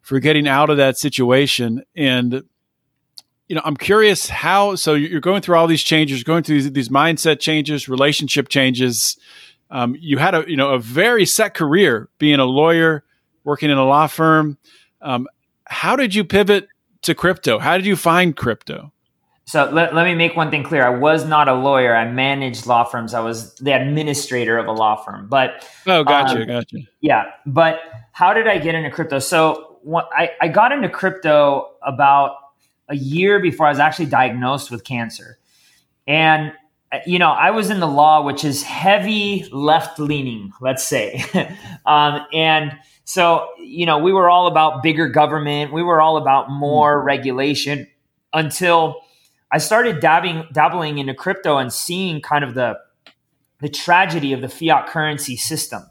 for 0.03 0.21
getting 0.21 0.47
out 0.47 0.71
of 0.71 0.77
that 0.77 0.99
situation 0.99 1.83
and. 1.97 2.45
You 3.49 3.57
know, 3.57 3.63
I'm 3.65 3.77
curious 3.77 4.29
how. 4.29 4.77
So 4.77 4.95
you're 4.95 5.21
going 5.21 5.43
through 5.43 5.57
all 5.57 5.67
these 5.67 5.83
changes, 5.83 6.23
going 6.23 6.45
through 6.45 6.63
these, 6.63 6.71
these 6.73 6.89
mindset 6.89 7.41
changes, 7.41 7.89
relationship 7.89 8.49
changes 8.49 9.19
um, 9.71 9.97
you 9.99 10.19
had 10.19 10.35
a 10.35 10.45
you 10.47 10.57
know 10.57 10.71
a 10.71 10.79
very 10.79 11.25
set 11.25 11.55
career 11.55 12.09
being 12.19 12.41
a 12.41 12.45
lawyer, 12.45 13.05
working 13.45 13.71
in 13.71 13.79
a 13.79 13.85
law 13.85 14.07
firm. 14.07 14.59
Um, 15.01 15.29
how 15.65 15.97
did 15.97 16.15
you 16.15 16.25
pivot 16.25 16.69
to 17.03 17.15
crypto? 17.15 17.59
How 17.59 17.77
did 17.77 17.87
you 17.87 17.97
find 17.97 18.37
crypto? 18.37 18.93
So 19.51 19.69
let, 19.73 19.95
let 19.97 20.05
me 20.05 20.15
make 20.15 20.37
one 20.37 20.49
thing 20.51 20.63
clear. 20.63 20.87
I 20.87 20.97
was 20.97 21.25
not 21.25 21.49
a 21.49 21.55
lawyer. 21.55 21.95
I 21.97 22.09
managed 22.09 22.67
law 22.67 22.85
firms. 22.85 23.15
I 23.15 23.21
was 23.21 23.55
the 23.57 23.73
administrator 23.73 24.59
of 24.59 24.69
a 24.69 24.73
law 24.73 24.95
firm. 24.95 25.27
But 25.29 25.67
oh, 25.89 26.05
gotcha, 26.05 26.43
um, 26.43 26.47
gotcha. 26.47 26.79
Yeah, 27.01 27.25
but 27.47 27.81
how 28.13 28.33
did 28.33 28.47
I 28.47 28.59
get 28.59 28.77
into 28.77 28.91
crypto? 28.91 29.19
So 29.19 29.79
what, 29.83 30.09
I, 30.13 30.31
I 30.41 30.47
got 30.47 30.71
into 30.71 30.89
crypto 30.89 31.69
about 31.83 32.37
a 32.89 32.95
year 32.95 33.41
before 33.41 33.67
I 33.67 33.71
was 33.71 33.81
actually 33.81 34.07
diagnosed 34.07 34.71
with 34.71 34.85
cancer, 34.85 35.39
and 36.07 36.53
you 37.07 37.19
know, 37.19 37.31
I 37.31 37.51
was 37.51 37.71
in 37.71 37.81
the 37.81 37.87
law, 37.87 38.23
which 38.23 38.45
is 38.45 38.63
heavy 38.63 39.47
left 39.53 39.99
leaning, 39.99 40.53
let's 40.61 40.87
say. 40.87 41.23
um, 41.87 42.27
and 42.33 42.77
so, 43.05 43.49
you 43.59 43.87
know, 43.87 43.99
we 43.99 44.13
were 44.13 44.29
all 44.29 44.47
about 44.47 44.83
bigger 44.83 45.09
government, 45.09 45.73
we 45.73 45.83
were 45.83 46.01
all 46.01 46.17
about 46.17 46.51
more 46.51 47.01
mm. 47.01 47.05
regulation 47.05 47.87
until 48.33 49.03
I 49.53 49.59
started 49.59 50.01
dabbing, 50.01 50.47
dabbling 50.53 50.99
into 50.99 51.15
crypto 51.15 51.59
and 51.59 51.73
seeing 51.73 52.21
kind 52.21 52.45
of 52.45 52.55
the, 52.55 52.79
the 53.61 53.69
tragedy 53.69 54.33
of 54.33 54.41
the 54.41 54.49
fiat 54.49 54.89
currency 54.89 55.37
system. 55.37 55.83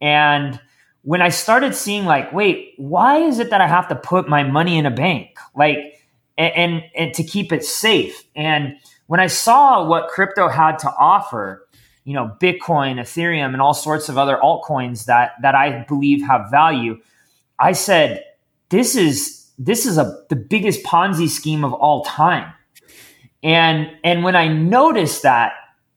And 0.00 0.60
when 1.02 1.22
I 1.22 1.30
started 1.30 1.74
seeing, 1.74 2.04
like, 2.04 2.32
wait, 2.32 2.74
why 2.76 3.18
is 3.18 3.38
it 3.38 3.50
that 3.50 3.60
I 3.60 3.66
have 3.66 3.88
to 3.88 3.96
put 3.96 4.28
my 4.28 4.42
money 4.44 4.78
in 4.78 4.86
a 4.86 4.90
bank? 4.90 5.36
Like, 5.54 5.78
and, 6.38 6.54
and, 6.54 6.84
and 6.96 7.14
to 7.14 7.24
keep 7.24 7.52
it 7.52 7.64
safe. 7.64 8.24
And, 8.34 8.76
when 9.12 9.20
I 9.20 9.26
saw 9.26 9.84
what 9.84 10.08
crypto 10.08 10.48
had 10.48 10.78
to 10.78 10.94
offer, 10.98 11.68
you 12.04 12.14
know, 12.14 12.34
Bitcoin, 12.40 12.98
Ethereum, 12.98 13.52
and 13.52 13.60
all 13.60 13.74
sorts 13.74 14.08
of 14.08 14.16
other 14.16 14.38
altcoins 14.42 15.04
that 15.04 15.32
that 15.42 15.54
I 15.54 15.84
believe 15.86 16.26
have 16.26 16.50
value, 16.50 16.98
I 17.58 17.72
said, 17.72 18.24
this 18.70 18.96
is 18.96 19.50
this 19.58 19.84
is 19.84 19.98
a 19.98 20.24
the 20.30 20.36
biggest 20.36 20.82
Ponzi 20.82 21.28
scheme 21.28 21.62
of 21.62 21.74
all 21.74 22.04
time. 22.04 22.54
And 23.42 23.90
and 24.02 24.24
when 24.24 24.34
I 24.34 24.48
noticed 24.48 25.24
that, 25.24 25.52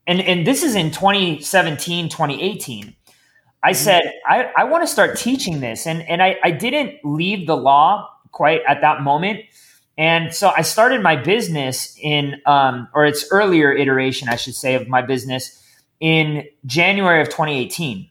and, 0.06 0.20
and 0.20 0.46
this 0.46 0.62
is 0.62 0.76
in 0.76 0.92
2017, 0.92 2.10
2018, 2.10 2.94
I 3.64 3.70
mm-hmm. 3.72 3.76
said, 3.76 4.12
I, 4.28 4.52
I 4.58 4.66
want 4.66 4.84
to 4.84 4.88
start 4.88 5.18
teaching 5.18 5.62
this. 5.62 5.88
And 5.88 6.02
and 6.10 6.22
I, 6.22 6.36
I 6.44 6.52
didn't 6.52 6.96
leave 7.06 7.48
the 7.48 7.56
law 7.56 8.10
quite 8.34 8.60
at 8.68 8.82
that 8.82 9.04
moment 9.04 9.40
and 9.98 10.34
so 10.34 10.52
I 10.56 10.62
started 10.62 11.02
my 11.02 11.16
business 11.16 11.98
in, 12.02 12.42
um, 12.46 12.90
or 12.94 13.06
its 13.06 13.25
earlier 13.32 13.72
iteration, 13.72 14.28
I 14.28 14.36
should 14.36 14.56
say, 14.56 14.75
of 14.75 14.88
my 14.88 15.02
business 15.02 15.62
in 16.00 16.46
January 16.66 17.22
of 17.22 17.30
2018. 17.30 18.10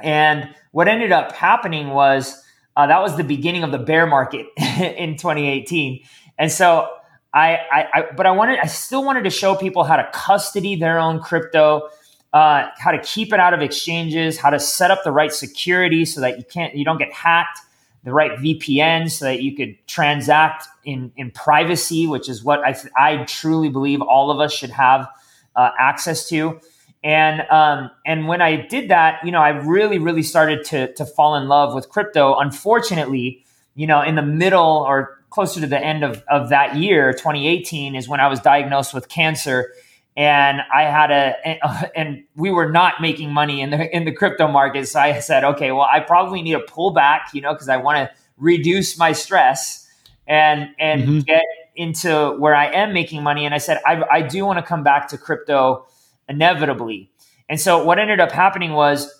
And 0.00 0.54
what 0.72 0.88
ended 0.88 1.12
up 1.12 1.32
happening 1.32 1.90
was 1.90 2.42
uh, 2.76 2.88
that 2.88 3.00
was 3.00 3.16
the 3.16 3.22
beginning 3.24 3.62
of 3.62 3.70
the 3.70 3.78
bear 3.78 4.06
market 4.06 4.46
in 4.58 5.16
2018. 5.16 6.02
And 6.36 6.50
so 6.50 6.88
I, 7.32 7.58
I, 7.70 7.88
I, 7.94 8.02
but 8.16 8.26
I 8.26 8.32
wanted, 8.32 8.58
I 8.58 8.66
still 8.66 9.04
wanted 9.04 9.24
to 9.24 9.30
show 9.30 9.54
people 9.54 9.84
how 9.84 9.96
to 9.96 10.08
custody 10.12 10.74
their 10.74 10.98
own 10.98 11.20
crypto, 11.20 11.88
uh, 12.32 12.66
how 12.76 12.90
to 12.90 12.98
keep 12.98 13.32
it 13.32 13.38
out 13.38 13.54
of 13.54 13.62
exchanges, 13.62 14.36
how 14.36 14.50
to 14.50 14.58
set 14.58 14.90
up 14.90 15.04
the 15.04 15.12
right 15.12 15.32
security 15.32 16.04
so 16.04 16.20
that 16.20 16.38
you 16.38 16.44
can't, 16.44 16.74
you 16.74 16.84
don't 16.84 16.98
get 16.98 17.12
hacked 17.12 17.60
the 18.04 18.12
right 18.12 18.38
VPN 18.38 19.10
so 19.10 19.24
that 19.24 19.42
you 19.42 19.56
could 19.56 19.76
transact 19.86 20.68
in, 20.84 21.10
in 21.16 21.30
privacy, 21.30 22.06
which 22.06 22.28
is 22.28 22.44
what 22.44 22.60
I, 22.60 22.76
I 22.96 23.24
truly 23.24 23.70
believe 23.70 24.00
all 24.02 24.30
of 24.30 24.40
us 24.40 24.52
should 24.52 24.70
have 24.70 25.08
uh, 25.56 25.70
access 25.78 26.28
to. 26.28 26.60
And 27.02 27.42
um, 27.50 27.90
and 28.06 28.28
when 28.28 28.40
I 28.40 28.56
did 28.66 28.88
that, 28.88 29.20
you 29.24 29.30
know, 29.30 29.40
I 29.40 29.50
really, 29.50 29.98
really 29.98 30.22
started 30.22 30.64
to 30.66 30.92
to 30.94 31.04
fall 31.04 31.36
in 31.36 31.48
love 31.48 31.74
with 31.74 31.90
crypto. 31.90 32.38
Unfortunately, 32.38 33.44
you 33.74 33.86
know, 33.86 34.00
in 34.00 34.14
the 34.14 34.22
middle 34.22 34.84
or 34.86 35.18
closer 35.28 35.60
to 35.60 35.66
the 35.66 35.78
end 35.78 36.02
of, 36.02 36.22
of 36.28 36.48
that 36.48 36.76
year, 36.76 37.12
2018, 37.12 37.94
is 37.94 38.08
when 38.08 38.20
I 38.20 38.28
was 38.28 38.40
diagnosed 38.40 38.94
with 38.94 39.08
cancer 39.08 39.72
and 40.16 40.60
I 40.72 40.82
had 40.82 41.10
a 41.10 41.92
and 41.98 42.24
we 42.36 42.50
were 42.50 42.70
not 42.70 43.00
making 43.00 43.32
money 43.32 43.60
in 43.60 43.70
the 43.70 43.94
in 43.94 44.04
the 44.04 44.12
crypto 44.12 44.48
market. 44.48 44.88
So 44.88 45.00
I 45.00 45.20
said, 45.20 45.44
okay, 45.44 45.72
well, 45.72 45.88
I 45.90 46.00
probably 46.00 46.42
need 46.42 46.54
a 46.54 46.60
pullback, 46.60 47.32
you 47.32 47.40
know, 47.40 47.52
because 47.52 47.68
I 47.68 47.76
want 47.78 47.98
to 47.98 48.10
reduce 48.36 48.98
my 48.98 49.12
stress 49.12 49.88
and 50.26 50.70
and 50.78 51.02
mm-hmm. 51.02 51.18
get 51.20 51.42
into 51.76 52.36
where 52.38 52.54
I 52.54 52.66
am 52.66 52.92
making 52.92 53.22
money, 53.22 53.44
and 53.44 53.54
I 53.54 53.58
said 53.58 53.80
I, 53.84 54.02
I 54.10 54.22
do 54.22 54.44
want 54.44 54.58
to 54.58 54.62
come 54.64 54.84
back 54.84 55.08
to 55.08 55.18
crypto 55.18 55.86
inevitably. 56.28 57.10
And 57.48 57.60
so 57.60 57.84
what 57.84 57.98
ended 57.98 58.20
up 58.20 58.32
happening 58.32 58.72
was, 58.72 59.12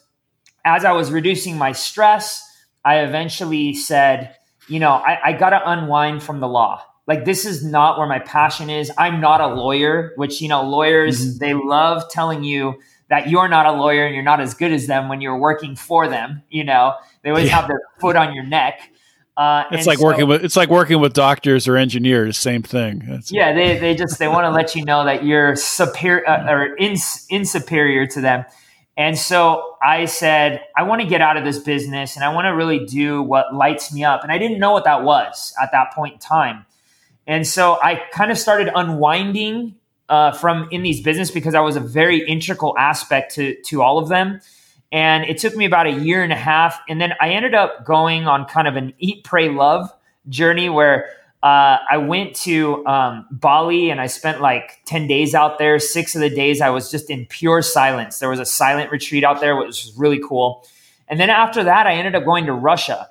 as 0.64 0.84
I 0.84 0.92
was 0.92 1.10
reducing 1.10 1.58
my 1.58 1.72
stress, 1.72 2.42
I 2.84 3.00
eventually 3.00 3.74
said, 3.74 4.34
you 4.68 4.78
know, 4.78 4.92
I, 4.92 5.18
I 5.24 5.32
got 5.32 5.50
to 5.50 5.70
unwind 5.70 6.22
from 6.22 6.40
the 6.40 6.48
law. 6.48 6.82
Like 7.06 7.24
this 7.24 7.44
is 7.44 7.64
not 7.64 7.98
where 7.98 8.06
my 8.06 8.18
passion 8.18 8.70
is. 8.70 8.90
I'm 8.96 9.20
not 9.20 9.40
a 9.40 9.48
lawyer, 9.48 10.12
which 10.16 10.40
you 10.40 10.48
know, 10.48 10.62
lawyers 10.62 11.20
mm-hmm. 11.20 11.38
they 11.38 11.54
love 11.54 12.08
telling 12.08 12.44
you 12.44 12.80
that 13.10 13.28
you're 13.28 13.48
not 13.48 13.66
a 13.66 13.72
lawyer 13.72 14.06
and 14.06 14.14
you're 14.14 14.24
not 14.24 14.40
as 14.40 14.54
good 14.54 14.72
as 14.72 14.86
them 14.86 15.08
when 15.08 15.20
you're 15.20 15.38
working 15.38 15.76
for 15.76 16.08
them. 16.08 16.42
You 16.48 16.64
know, 16.64 16.94
they 17.22 17.30
always 17.30 17.46
yeah. 17.46 17.60
have 17.60 17.68
their 17.68 17.80
foot 18.00 18.16
on 18.16 18.34
your 18.34 18.44
neck. 18.44 18.90
Uh, 19.36 19.64
it's 19.72 19.86
like 19.86 19.98
so, 19.98 20.04
working 20.04 20.28
with 20.28 20.44
it's 20.44 20.56
like 20.56 20.70
working 20.70 21.00
with 21.00 21.12
doctors 21.12 21.66
or 21.66 21.76
engineers. 21.76 22.38
Same 22.38 22.62
thing. 22.62 23.02
That's 23.06 23.32
yeah, 23.32 23.52
they 23.52 23.78
they 23.78 23.94
just 23.94 24.18
they 24.18 24.28
want 24.28 24.44
to 24.44 24.50
let 24.50 24.74
you 24.74 24.84
know 24.84 25.04
that 25.04 25.24
you're 25.24 25.56
superior 25.56 26.28
uh, 26.28 26.50
or 26.50 26.76
in, 26.76 26.96
insuperior 27.30 28.06
to 28.06 28.20
them. 28.20 28.44
And 28.96 29.18
so 29.18 29.76
I 29.82 30.04
said, 30.04 30.62
I 30.76 30.84
want 30.84 31.02
to 31.02 31.08
get 31.08 31.20
out 31.20 31.36
of 31.36 31.44
this 31.44 31.58
business 31.58 32.14
and 32.14 32.24
I 32.24 32.32
want 32.32 32.44
to 32.44 32.50
really 32.50 32.86
do 32.86 33.22
what 33.22 33.52
lights 33.52 33.92
me 33.92 34.04
up. 34.04 34.22
And 34.22 34.30
I 34.30 34.38
didn't 34.38 34.60
know 34.60 34.70
what 34.70 34.84
that 34.84 35.02
was 35.02 35.52
at 35.60 35.72
that 35.72 35.92
point 35.92 36.14
in 36.14 36.18
time. 36.20 36.64
And 37.26 37.46
so 37.46 37.78
I 37.82 38.02
kind 38.12 38.30
of 38.30 38.38
started 38.38 38.70
unwinding 38.74 39.76
uh, 40.08 40.32
from 40.32 40.68
in 40.70 40.82
these 40.82 41.00
business 41.02 41.30
because 41.30 41.54
I 41.54 41.60
was 41.60 41.76
a 41.76 41.80
very 41.80 42.26
integral 42.26 42.76
aspect 42.76 43.34
to 43.36 43.54
to 43.62 43.82
all 43.82 43.98
of 43.98 44.08
them. 44.08 44.40
And 44.92 45.24
it 45.24 45.38
took 45.38 45.56
me 45.56 45.64
about 45.64 45.86
a 45.86 45.92
year 45.92 46.22
and 46.22 46.32
a 46.32 46.36
half, 46.36 46.78
and 46.88 47.00
then 47.00 47.14
I 47.20 47.30
ended 47.30 47.54
up 47.54 47.84
going 47.84 48.28
on 48.28 48.44
kind 48.44 48.68
of 48.68 48.76
an 48.76 48.92
eat, 48.98 49.24
pray, 49.24 49.48
love 49.48 49.90
journey 50.28 50.68
where 50.68 51.08
uh, 51.42 51.78
I 51.90 51.96
went 51.96 52.36
to 52.36 52.86
um, 52.86 53.26
Bali 53.30 53.90
and 53.90 54.00
I 54.00 54.06
spent 54.06 54.40
like 54.40 54.82
ten 54.84 55.06
days 55.06 55.34
out 55.34 55.58
there. 55.58 55.78
Six 55.78 56.14
of 56.14 56.20
the 56.20 56.30
days 56.30 56.60
I 56.60 56.70
was 56.70 56.90
just 56.90 57.10
in 57.10 57.26
pure 57.26 57.62
silence. 57.62 58.18
There 58.18 58.30
was 58.30 58.40
a 58.40 58.46
silent 58.46 58.90
retreat 58.90 59.24
out 59.24 59.40
there, 59.40 59.56
which 59.56 59.84
was 59.84 59.94
really 59.96 60.20
cool. 60.26 60.66
And 61.08 61.18
then 61.18 61.28
after 61.28 61.64
that, 61.64 61.86
I 61.86 61.94
ended 61.94 62.14
up 62.14 62.24
going 62.24 62.46
to 62.46 62.52
Russia. 62.52 63.10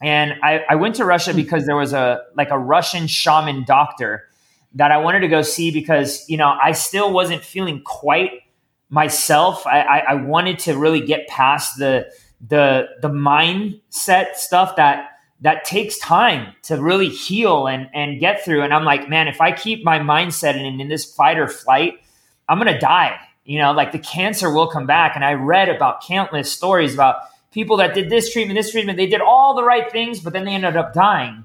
And 0.00 0.34
I, 0.42 0.64
I 0.68 0.74
went 0.76 0.94
to 0.96 1.04
Russia 1.04 1.32
hmm. 1.32 1.36
because 1.36 1.66
there 1.66 1.76
was 1.76 1.92
a 1.92 2.22
like 2.36 2.50
a 2.50 2.58
Russian 2.58 3.06
shaman 3.06 3.64
doctor 3.64 4.28
that 4.74 4.92
I 4.92 4.98
wanted 4.98 5.20
to 5.20 5.28
go 5.28 5.42
see 5.42 5.70
because, 5.70 6.28
you 6.28 6.36
know, 6.36 6.56
I 6.62 6.72
still 6.72 7.12
wasn't 7.12 7.42
feeling 7.42 7.82
quite 7.82 8.42
myself. 8.90 9.66
I, 9.66 9.80
I, 9.80 9.98
I 9.98 10.14
wanted 10.14 10.58
to 10.60 10.76
really 10.76 11.00
get 11.00 11.26
past 11.28 11.78
the 11.78 12.10
the 12.46 12.88
the 13.02 13.08
mindset 13.08 14.34
stuff 14.34 14.76
that 14.76 15.10
that 15.40 15.64
takes 15.64 15.98
time 15.98 16.54
to 16.62 16.80
really 16.80 17.08
heal 17.08 17.66
and 17.66 17.88
and 17.94 18.20
get 18.20 18.44
through. 18.44 18.62
And 18.62 18.72
I'm 18.72 18.84
like, 18.84 19.08
man, 19.08 19.28
if 19.28 19.40
I 19.40 19.52
keep 19.52 19.84
my 19.84 19.98
mindset 19.98 20.54
in, 20.54 20.80
in 20.80 20.88
this 20.88 21.04
fight 21.04 21.38
or 21.38 21.48
flight, 21.48 22.00
I'm 22.48 22.58
gonna 22.58 22.78
die. 22.78 23.18
You 23.44 23.58
know, 23.58 23.72
like 23.72 23.92
the 23.92 23.98
cancer 23.98 24.52
will 24.52 24.68
come 24.68 24.86
back. 24.86 25.16
And 25.16 25.24
I 25.24 25.32
read 25.32 25.68
about 25.68 26.02
countless 26.02 26.52
stories 26.52 26.92
about 26.92 27.16
people 27.50 27.76
that 27.78 27.94
did 27.94 28.10
this 28.10 28.32
treatment, 28.32 28.58
this 28.58 28.72
treatment, 28.72 28.96
they 28.98 29.06
did 29.06 29.20
all 29.20 29.54
the 29.54 29.64
right 29.64 29.90
things, 29.90 30.20
but 30.20 30.32
then 30.32 30.44
they 30.44 30.54
ended 30.54 30.76
up 30.76 30.92
dying. 30.92 31.44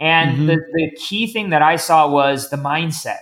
And 0.00 0.32
mm-hmm. 0.32 0.46
the, 0.46 0.56
the 0.72 0.90
key 0.96 1.26
thing 1.26 1.50
that 1.50 1.62
I 1.62 1.76
saw 1.76 2.10
was 2.10 2.50
the 2.50 2.56
mindset, 2.56 3.20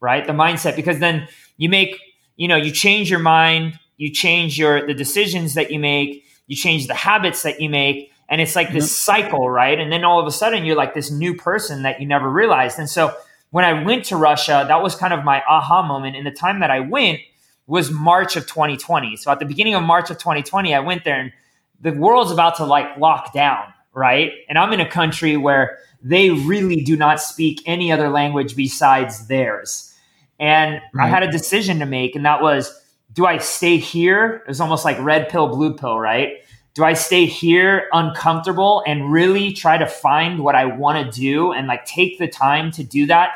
right? 0.00 0.26
The 0.26 0.32
mindset, 0.32 0.76
because 0.76 0.98
then 0.98 1.28
you 1.56 1.68
make, 1.68 1.98
you 2.36 2.48
know, 2.48 2.56
you 2.56 2.70
change 2.70 3.10
your 3.10 3.20
mind, 3.20 3.78
you 3.96 4.10
change 4.10 4.58
your 4.58 4.86
the 4.86 4.94
decisions 4.94 5.54
that 5.54 5.70
you 5.70 5.78
make, 5.78 6.24
you 6.46 6.56
change 6.56 6.86
the 6.86 6.94
habits 6.94 7.42
that 7.42 7.60
you 7.60 7.68
make, 7.68 8.10
and 8.28 8.40
it's 8.40 8.54
like 8.54 8.68
mm-hmm. 8.68 8.76
this 8.76 8.96
cycle, 8.96 9.50
right? 9.50 9.78
And 9.78 9.92
then 9.92 10.04
all 10.04 10.20
of 10.20 10.26
a 10.26 10.30
sudden 10.30 10.64
you're 10.64 10.76
like 10.76 10.94
this 10.94 11.10
new 11.10 11.34
person 11.34 11.82
that 11.82 12.00
you 12.00 12.06
never 12.06 12.28
realized. 12.28 12.78
And 12.78 12.88
so 12.88 13.14
when 13.50 13.64
I 13.64 13.82
went 13.82 14.04
to 14.06 14.16
Russia, 14.16 14.64
that 14.68 14.82
was 14.82 14.94
kind 14.94 15.12
of 15.12 15.24
my 15.24 15.42
aha 15.48 15.82
moment. 15.82 16.16
And 16.16 16.26
the 16.26 16.30
time 16.30 16.60
that 16.60 16.70
I 16.70 16.80
went 16.80 17.20
was 17.66 17.90
March 17.90 18.36
of 18.36 18.46
2020. 18.46 19.16
So 19.16 19.30
at 19.30 19.38
the 19.38 19.44
beginning 19.44 19.74
of 19.74 19.82
March 19.82 20.10
of 20.10 20.18
2020, 20.18 20.74
I 20.74 20.80
went 20.80 21.04
there 21.04 21.20
and 21.20 21.32
the 21.80 21.92
world's 21.92 22.30
about 22.30 22.56
to 22.56 22.64
like 22.64 22.96
lock 22.98 23.32
down, 23.32 23.72
right? 23.92 24.32
And 24.48 24.58
I'm 24.58 24.72
in 24.72 24.80
a 24.80 24.88
country 24.88 25.36
where 25.36 25.78
they 26.02 26.30
really 26.30 26.82
do 26.82 26.96
not 26.96 27.20
speak 27.20 27.62
any 27.66 27.92
other 27.92 28.08
language 28.08 28.56
besides 28.56 29.26
theirs. 29.26 29.94
And 30.38 30.80
right. 30.94 31.04
I 31.04 31.08
had 31.08 31.22
a 31.22 31.30
decision 31.30 31.78
to 31.80 31.86
make, 31.86 32.16
and 32.16 32.24
that 32.24 32.42
was 32.42 32.76
do 33.12 33.26
I 33.26 33.38
stay 33.38 33.76
here? 33.76 34.42
It 34.46 34.48
was 34.48 34.60
almost 34.60 34.84
like 34.84 34.98
red 35.00 35.28
pill, 35.28 35.48
blue 35.48 35.74
pill, 35.74 35.98
right? 35.98 36.44
Do 36.74 36.84
I 36.84 36.92
stay 36.92 37.26
here 37.26 37.88
uncomfortable 37.92 38.84
and 38.86 39.10
really 39.10 39.52
try 39.52 39.76
to 39.76 39.86
find 39.86 40.44
what 40.44 40.54
I 40.54 40.66
want 40.66 41.12
to 41.12 41.20
do 41.20 41.52
and 41.52 41.66
like 41.66 41.84
take 41.84 42.18
the 42.18 42.28
time 42.28 42.70
to 42.72 42.84
do 42.84 43.06
that? 43.06 43.30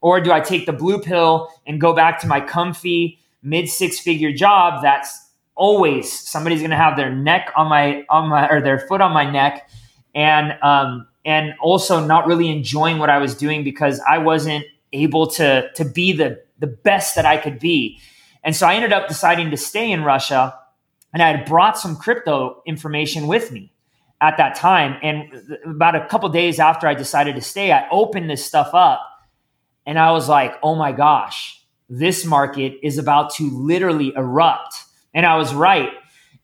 Or 0.00 0.20
do 0.20 0.32
I 0.32 0.40
take 0.40 0.66
the 0.66 0.72
blue 0.72 1.00
pill 1.00 1.48
and 1.66 1.80
go 1.80 1.92
back 1.92 2.20
to 2.20 2.26
my 2.26 2.40
comfy 2.40 3.20
mid 3.42 3.68
six 3.68 4.00
figure 4.00 4.32
job 4.32 4.82
that's 4.82 5.30
always 5.54 6.10
somebody's 6.12 6.60
going 6.60 6.70
to 6.70 6.76
have 6.76 6.96
their 6.96 7.14
neck 7.14 7.52
on 7.56 7.68
my 7.68 8.04
on 8.08 8.28
my 8.28 8.48
or 8.48 8.60
their 8.60 8.78
foot 8.78 9.00
on 9.00 9.12
my 9.12 9.30
neck 9.30 9.68
and 10.14 10.52
um 10.62 11.06
and 11.24 11.54
also 11.60 12.04
not 12.04 12.26
really 12.26 12.48
enjoying 12.48 12.98
what 12.98 13.10
I 13.10 13.18
was 13.18 13.34
doing 13.34 13.62
because 13.62 14.00
I 14.08 14.18
wasn't 14.18 14.64
able 14.92 15.26
to 15.28 15.70
to 15.74 15.84
be 15.84 16.12
the 16.12 16.42
the 16.58 16.66
best 16.66 17.16
that 17.16 17.26
I 17.26 17.36
could 17.36 17.58
be. 17.58 18.00
And 18.44 18.54
so 18.56 18.66
I 18.66 18.74
ended 18.74 18.92
up 18.92 19.08
deciding 19.08 19.50
to 19.50 19.56
stay 19.56 19.90
in 19.90 20.04
Russia 20.04 20.58
and 21.12 21.22
I 21.22 21.36
had 21.36 21.46
brought 21.46 21.78
some 21.78 21.96
crypto 21.96 22.62
information 22.66 23.26
with 23.26 23.52
me 23.52 23.72
at 24.20 24.36
that 24.38 24.54
time 24.54 24.98
and 25.02 25.58
about 25.64 25.94
a 25.96 26.06
couple 26.06 26.28
days 26.28 26.58
after 26.58 26.86
I 26.86 26.94
decided 26.94 27.34
to 27.34 27.40
stay 27.40 27.72
I 27.72 27.88
opened 27.90 28.30
this 28.30 28.44
stuff 28.44 28.70
up 28.72 29.00
and 29.84 29.98
I 29.98 30.12
was 30.12 30.28
like, 30.28 30.54
"Oh 30.62 30.74
my 30.76 30.92
gosh, 30.92 31.60
this 31.88 32.24
market 32.24 32.78
is 32.82 32.98
about 32.98 33.34
to 33.34 33.50
literally 33.50 34.12
erupt." 34.16 34.84
And 35.14 35.26
I 35.26 35.36
was 35.36 35.54
right. 35.54 35.90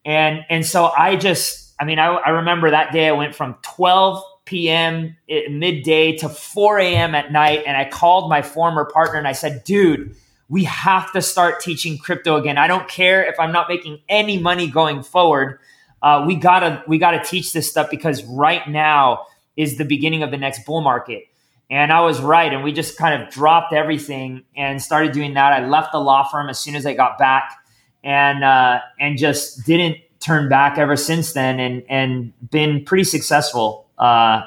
And 0.04 0.44
and 0.48 0.64
so 0.64 0.87
I 0.87 1.16
just 1.16 1.74
I 1.81 1.85
mean 1.85 1.98
I, 1.98 2.07
I 2.07 2.31
remember 2.31 2.70
that 2.70 2.92
day 2.92 3.09
I 3.09 3.12
went 3.12 3.35
from 3.35 3.57
12 3.62 4.22
p.m. 4.48 5.14
midday 5.28 6.16
to 6.16 6.28
4 6.28 6.78
a.m. 6.78 7.14
at 7.14 7.31
night. 7.31 7.64
And 7.66 7.76
I 7.76 7.88
called 7.88 8.31
my 8.31 8.42
former 8.42 8.87
partner 8.87 9.18
and 9.18 9.28
I 9.28 9.33
said, 9.33 9.62
dude, 9.64 10.16
we 10.48 10.64
have 10.64 11.12
to 11.12 11.20
start 11.20 11.61
teaching 11.61 11.98
crypto 11.98 12.37
again. 12.37 12.57
I 12.57 12.66
don't 12.66 12.88
care 12.88 13.22
if 13.24 13.38
I'm 13.38 13.52
not 13.52 13.68
making 13.68 14.00
any 14.09 14.38
money 14.38 14.66
going 14.66 15.02
forward. 15.02 15.61
Uh, 16.00 16.24
we 16.26 16.37
gotta 16.37 16.83
we 16.87 16.98
gotta 16.98 17.22
teach 17.22 17.52
this 17.52 17.68
stuff 17.68 17.90
because 17.90 18.24
right 18.24 18.66
now 18.68 19.26
is 19.57 19.76
the 19.76 19.85
beginning 19.85 20.22
of 20.22 20.31
the 20.31 20.37
next 20.37 20.64
bull 20.64 20.81
market. 20.81 21.24
And 21.70 21.92
I 21.92 22.00
was 22.00 22.20
right, 22.20 22.50
and 22.50 22.64
we 22.64 22.72
just 22.72 22.96
kind 22.96 23.22
of 23.22 23.28
dropped 23.28 23.74
everything 23.74 24.44
and 24.57 24.81
started 24.81 25.12
doing 25.12 25.35
that. 25.35 25.52
I 25.52 25.66
left 25.66 25.92
the 25.92 25.98
law 25.98 26.26
firm 26.26 26.48
as 26.48 26.59
soon 26.59 26.76
as 26.76 26.87
I 26.87 26.94
got 26.94 27.18
back, 27.18 27.52
and 28.04 28.44
uh, 28.44 28.80
and 29.00 29.18
just 29.18 29.64
didn't 29.66 29.98
turn 30.20 30.48
back 30.48 30.78
ever 30.78 30.96
since 30.96 31.32
then, 31.32 31.61
and 31.61 31.82
and 31.88 32.32
been 32.50 32.84
pretty 32.84 33.04
successful 33.04 33.87
uh, 33.98 34.42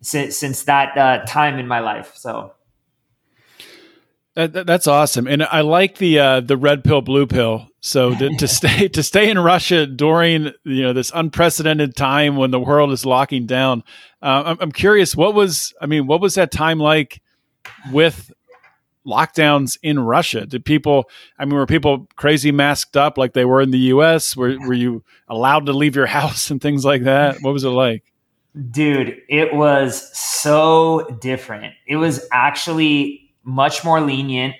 since 0.00 0.36
since 0.36 0.64
that 0.64 0.96
uh, 0.96 1.24
time 1.26 1.58
in 1.58 1.66
my 1.66 1.80
life. 1.80 2.12
So. 2.16 2.52
That, 4.34 4.52
that, 4.54 4.66
that's 4.66 4.88
awesome, 4.88 5.28
and 5.28 5.44
I 5.44 5.60
like 5.60 5.98
the 5.98 6.18
uh, 6.18 6.40
the 6.40 6.56
red 6.56 6.82
pill, 6.82 7.02
blue 7.02 7.24
pill. 7.24 7.68
So 7.80 8.16
to, 8.16 8.36
to 8.36 8.48
stay 8.48 8.88
to 8.88 9.02
stay 9.04 9.30
in 9.30 9.38
Russia 9.38 9.86
during 9.86 10.50
you 10.64 10.82
know 10.82 10.92
this 10.92 11.12
unprecedented 11.14 11.94
time 11.94 12.34
when 12.36 12.50
the 12.50 12.58
world 12.58 12.90
is 12.90 13.06
locking 13.06 13.46
down, 13.46 13.84
uh, 14.22 14.42
I'm, 14.46 14.56
I'm 14.60 14.72
curious 14.72 15.14
what 15.14 15.34
was 15.34 15.72
I 15.80 15.86
mean 15.86 16.08
what 16.08 16.20
was 16.20 16.34
that 16.34 16.50
time 16.50 16.80
like 16.80 17.22
with 17.92 18.32
lockdowns 19.06 19.78
in 19.82 20.00
Russia? 20.00 20.46
Did 20.46 20.64
people, 20.64 21.08
I 21.38 21.44
mean, 21.44 21.54
were 21.54 21.66
people 21.66 22.08
crazy 22.16 22.52
masked 22.52 22.96
up 22.96 23.18
like 23.18 23.32
they 23.32 23.44
were 23.44 23.60
in 23.60 23.70
the 23.70 23.78
US? 23.78 24.36
Were, 24.36 24.56
were 24.60 24.74
you 24.74 25.04
allowed 25.28 25.66
to 25.66 25.72
leave 25.72 25.96
your 25.96 26.06
house 26.18 26.50
and 26.50 26.60
things 26.60 26.84
like 26.84 27.04
that? 27.04 27.38
What 27.40 27.52
was 27.52 27.64
it 27.64 27.68
like? 27.68 28.02
Dude, 28.70 29.20
it 29.28 29.52
was 29.52 30.16
so 30.16 31.18
different. 31.20 31.74
It 31.86 31.96
was 31.96 32.26
actually 32.30 33.32
much 33.42 33.84
more 33.84 34.00
lenient, 34.00 34.54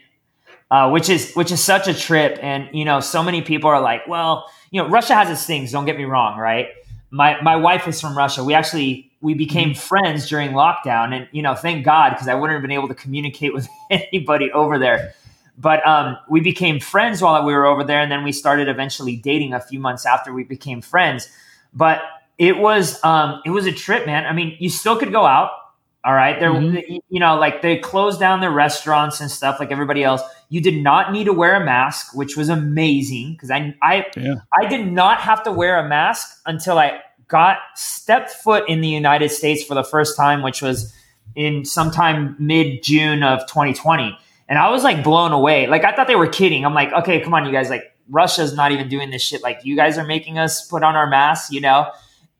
uh, 0.70 0.90
which 0.90 1.08
is 1.08 1.32
which 1.34 1.52
is 1.52 1.62
such 1.62 1.86
a 1.86 1.94
trip. 1.94 2.36
And 2.42 2.68
you 2.72 2.84
know, 2.84 2.98
so 2.98 3.22
many 3.22 3.40
people 3.40 3.70
are 3.70 3.80
like, 3.80 4.06
"Well, 4.08 4.50
you 4.72 4.82
know, 4.82 4.88
Russia 4.88 5.14
has 5.14 5.30
its 5.30 5.46
things. 5.46 5.70
Don't 5.70 5.84
get 5.84 5.96
me 5.96 6.04
wrong, 6.04 6.38
right?" 6.38 6.70
My 7.10 7.40
my 7.42 7.54
wife 7.54 7.86
is 7.86 8.00
from 8.00 8.18
Russia. 8.18 8.42
We 8.42 8.52
actually 8.52 9.12
we 9.24 9.32
became 9.32 9.70
mm-hmm. 9.70 9.78
friends 9.78 10.28
during 10.28 10.50
lockdown, 10.50 11.14
and 11.16 11.26
you 11.32 11.40
know, 11.40 11.54
thank 11.54 11.82
God 11.82 12.10
because 12.10 12.28
I 12.28 12.34
wouldn't 12.34 12.56
have 12.56 12.62
been 12.62 12.70
able 12.70 12.88
to 12.88 12.94
communicate 12.94 13.54
with 13.54 13.66
anybody 13.90 14.52
over 14.52 14.78
there. 14.78 15.14
But 15.56 15.86
um, 15.86 16.18
we 16.28 16.40
became 16.40 16.78
friends 16.78 17.22
while 17.22 17.42
we 17.44 17.54
were 17.54 17.64
over 17.64 17.84
there, 17.84 18.00
and 18.00 18.12
then 18.12 18.22
we 18.22 18.32
started 18.32 18.68
eventually 18.68 19.16
dating 19.16 19.54
a 19.54 19.60
few 19.60 19.80
months 19.80 20.04
after 20.04 20.32
we 20.32 20.44
became 20.44 20.82
friends. 20.82 21.26
But 21.72 22.02
it 22.36 22.58
was 22.58 23.02
um, 23.02 23.40
it 23.46 23.50
was 23.50 23.64
a 23.64 23.72
trip, 23.72 24.04
man. 24.04 24.26
I 24.26 24.34
mean, 24.34 24.58
you 24.60 24.68
still 24.68 24.96
could 24.98 25.10
go 25.10 25.24
out. 25.24 25.50
All 26.04 26.12
right, 26.12 26.38
there, 26.38 26.50
mm-hmm. 26.50 26.96
you 27.08 27.18
know, 27.18 27.36
like 27.36 27.62
they 27.62 27.78
closed 27.78 28.20
down 28.20 28.42
their 28.42 28.50
restaurants 28.50 29.22
and 29.22 29.30
stuff, 29.30 29.56
like 29.58 29.72
everybody 29.72 30.04
else. 30.04 30.20
You 30.50 30.60
did 30.60 30.82
not 30.82 31.12
need 31.12 31.24
to 31.24 31.32
wear 31.32 31.54
a 31.54 31.64
mask, 31.64 32.14
which 32.14 32.36
was 32.36 32.50
amazing 32.50 33.32
because 33.32 33.50
I, 33.50 33.74
I, 33.80 34.04
yeah. 34.14 34.34
I 34.60 34.66
did 34.66 34.92
not 34.92 35.22
have 35.22 35.42
to 35.44 35.50
wear 35.50 35.78
a 35.78 35.88
mask 35.88 36.42
until 36.44 36.78
I 36.78 37.00
got 37.34 37.58
stepped 37.74 38.30
foot 38.30 38.62
in 38.68 38.80
the 38.80 38.86
United 38.86 39.28
States 39.28 39.64
for 39.64 39.74
the 39.74 39.82
first 39.82 40.16
time, 40.16 40.40
which 40.40 40.62
was 40.62 40.94
in 41.34 41.64
sometime 41.64 42.36
mid 42.38 42.80
June 42.84 43.24
of 43.24 43.40
2020. 43.48 44.16
And 44.48 44.56
I 44.56 44.70
was 44.70 44.84
like 44.84 45.02
blown 45.02 45.32
away. 45.32 45.66
Like 45.66 45.82
I 45.82 45.90
thought 45.96 46.06
they 46.06 46.14
were 46.14 46.28
kidding. 46.28 46.64
I'm 46.64 46.74
like, 46.74 46.92
okay, 46.92 47.20
come 47.20 47.34
on, 47.34 47.44
you 47.44 47.50
guys. 47.50 47.70
Like 47.70 47.92
Russia's 48.08 48.54
not 48.54 48.70
even 48.70 48.88
doing 48.88 49.10
this 49.10 49.20
shit. 49.20 49.42
Like 49.42 49.64
you 49.64 49.74
guys 49.74 49.98
are 49.98 50.06
making 50.06 50.38
us 50.38 50.64
put 50.68 50.84
on 50.84 50.94
our 50.94 51.08
masks, 51.08 51.50
you 51.50 51.60
know? 51.60 51.90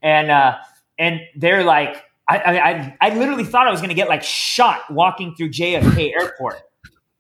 And 0.01 0.31
uh, 0.31 0.59
and 0.97 1.23
they're 1.35 1.65
like, 1.65 2.05
I 2.29 2.39
I 2.39 2.97
I 3.01 3.17
literally 3.17 3.45
thought 3.45 3.67
I 3.67 3.73
was 3.73 3.81
gonna 3.81 3.95
get 3.95 4.09
like 4.09 4.23
shot 4.23 4.89
walking 4.93 5.35
through 5.35 5.51
JFK 5.51 6.13
Airport. 6.21 6.61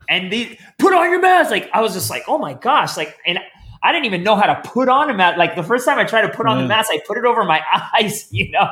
And 0.08 0.32
they 0.32 0.60
put 0.78 0.94
on 0.94 1.10
your 1.10 1.20
mask. 1.20 1.50
Like 1.50 1.68
I 1.72 1.80
was 1.80 1.92
just 1.92 2.08
like, 2.08 2.22
oh 2.28 2.38
my 2.38 2.54
gosh. 2.54 2.96
Like 2.96 3.18
and 3.26 3.40
I 3.84 3.92
didn't 3.92 4.06
even 4.06 4.22
know 4.22 4.34
how 4.34 4.46
to 4.46 4.68
put 4.68 4.88
on 4.88 5.10
a 5.10 5.14
mask. 5.14 5.36
Like 5.36 5.56
the 5.56 5.62
first 5.62 5.84
time 5.84 5.98
I 5.98 6.04
tried 6.04 6.22
to 6.22 6.30
put 6.30 6.46
on 6.46 6.56
yeah. 6.56 6.62
the 6.62 6.68
mask, 6.68 6.90
I 6.90 7.00
put 7.06 7.18
it 7.18 7.26
over 7.26 7.44
my 7.44 7.62
eyes, 7.94 8.26
you 8.32 8.50
know. 8.50 8.70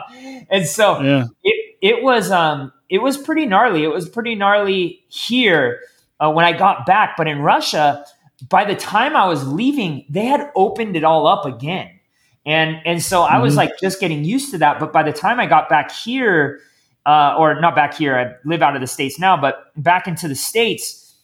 And 0.51 0.67
so 0.67 1.01
yeah. 1.03 1.27
it 1.45 1.77
it 1.83 2.03
was 2.03 2.31
um 2.31 2.73
it 2.89 2.99
was 2.99 3.19
pretty 3.19 3.45
gnarly. 3.45 3.85
It 3.85 3.89
was 3.89 4.09
pretty 4.09 4.35
gnarly 4.35 5.05
here 5.09 5.81
uh, 6.19 6.33
when 6.33 6.47
I 6.47 6.53
got 6.53 6.87
back, 6.87 7.15
but 7.19 7.29
in 7.29 7.41
Russia, 7.41 8.07
by 8.49 8.65
the 8.65 8.75
time 8.75 9.15
I 9.15 9.27
was 9.27 9.47
leaving, 9.47 10.07
they 10.09 10.25
had 10.25 10.51
opened 10.57 10.97
it 10.97 11.05
all 11.05 11.27
up 11.27 11.45
again. 11.45 11.91
And 12.47 12.77
and 12.87 13.03
so 13.03 13.23
I 13.23 13.39
was 13.39 13.53
mm-hmm. 13.53 13.59
like 13.59 13.79
just 13.81 14.01
getting 14.01 14.25
used 14.25 14.51
to 14.53 14.59
that. 14.59 14.81
But 14.81 14.95
by 14.95 15.03
the 15.03 15.13
time 15.13 15.39
I 15.39 15.47
got 15.47 15.69
back 15.69 15.93
here, 15.93 16.61
uh, 17.05 17.37
or 17.39 17.61
not 17.61 17.75
back 17.75 17.95
here, 17.95 18.19
I 18.19 18.49
live 18.49 18.63
out 18.63 18.75
of 18.75 18.81
the 18.81 18.87
states 18.87 19.19
now, 19.19 19.37
but 19.37 19.73
back 19.77 20.09
into 20.09 20.27
the 20.27 20.35
states, 20.35 21.15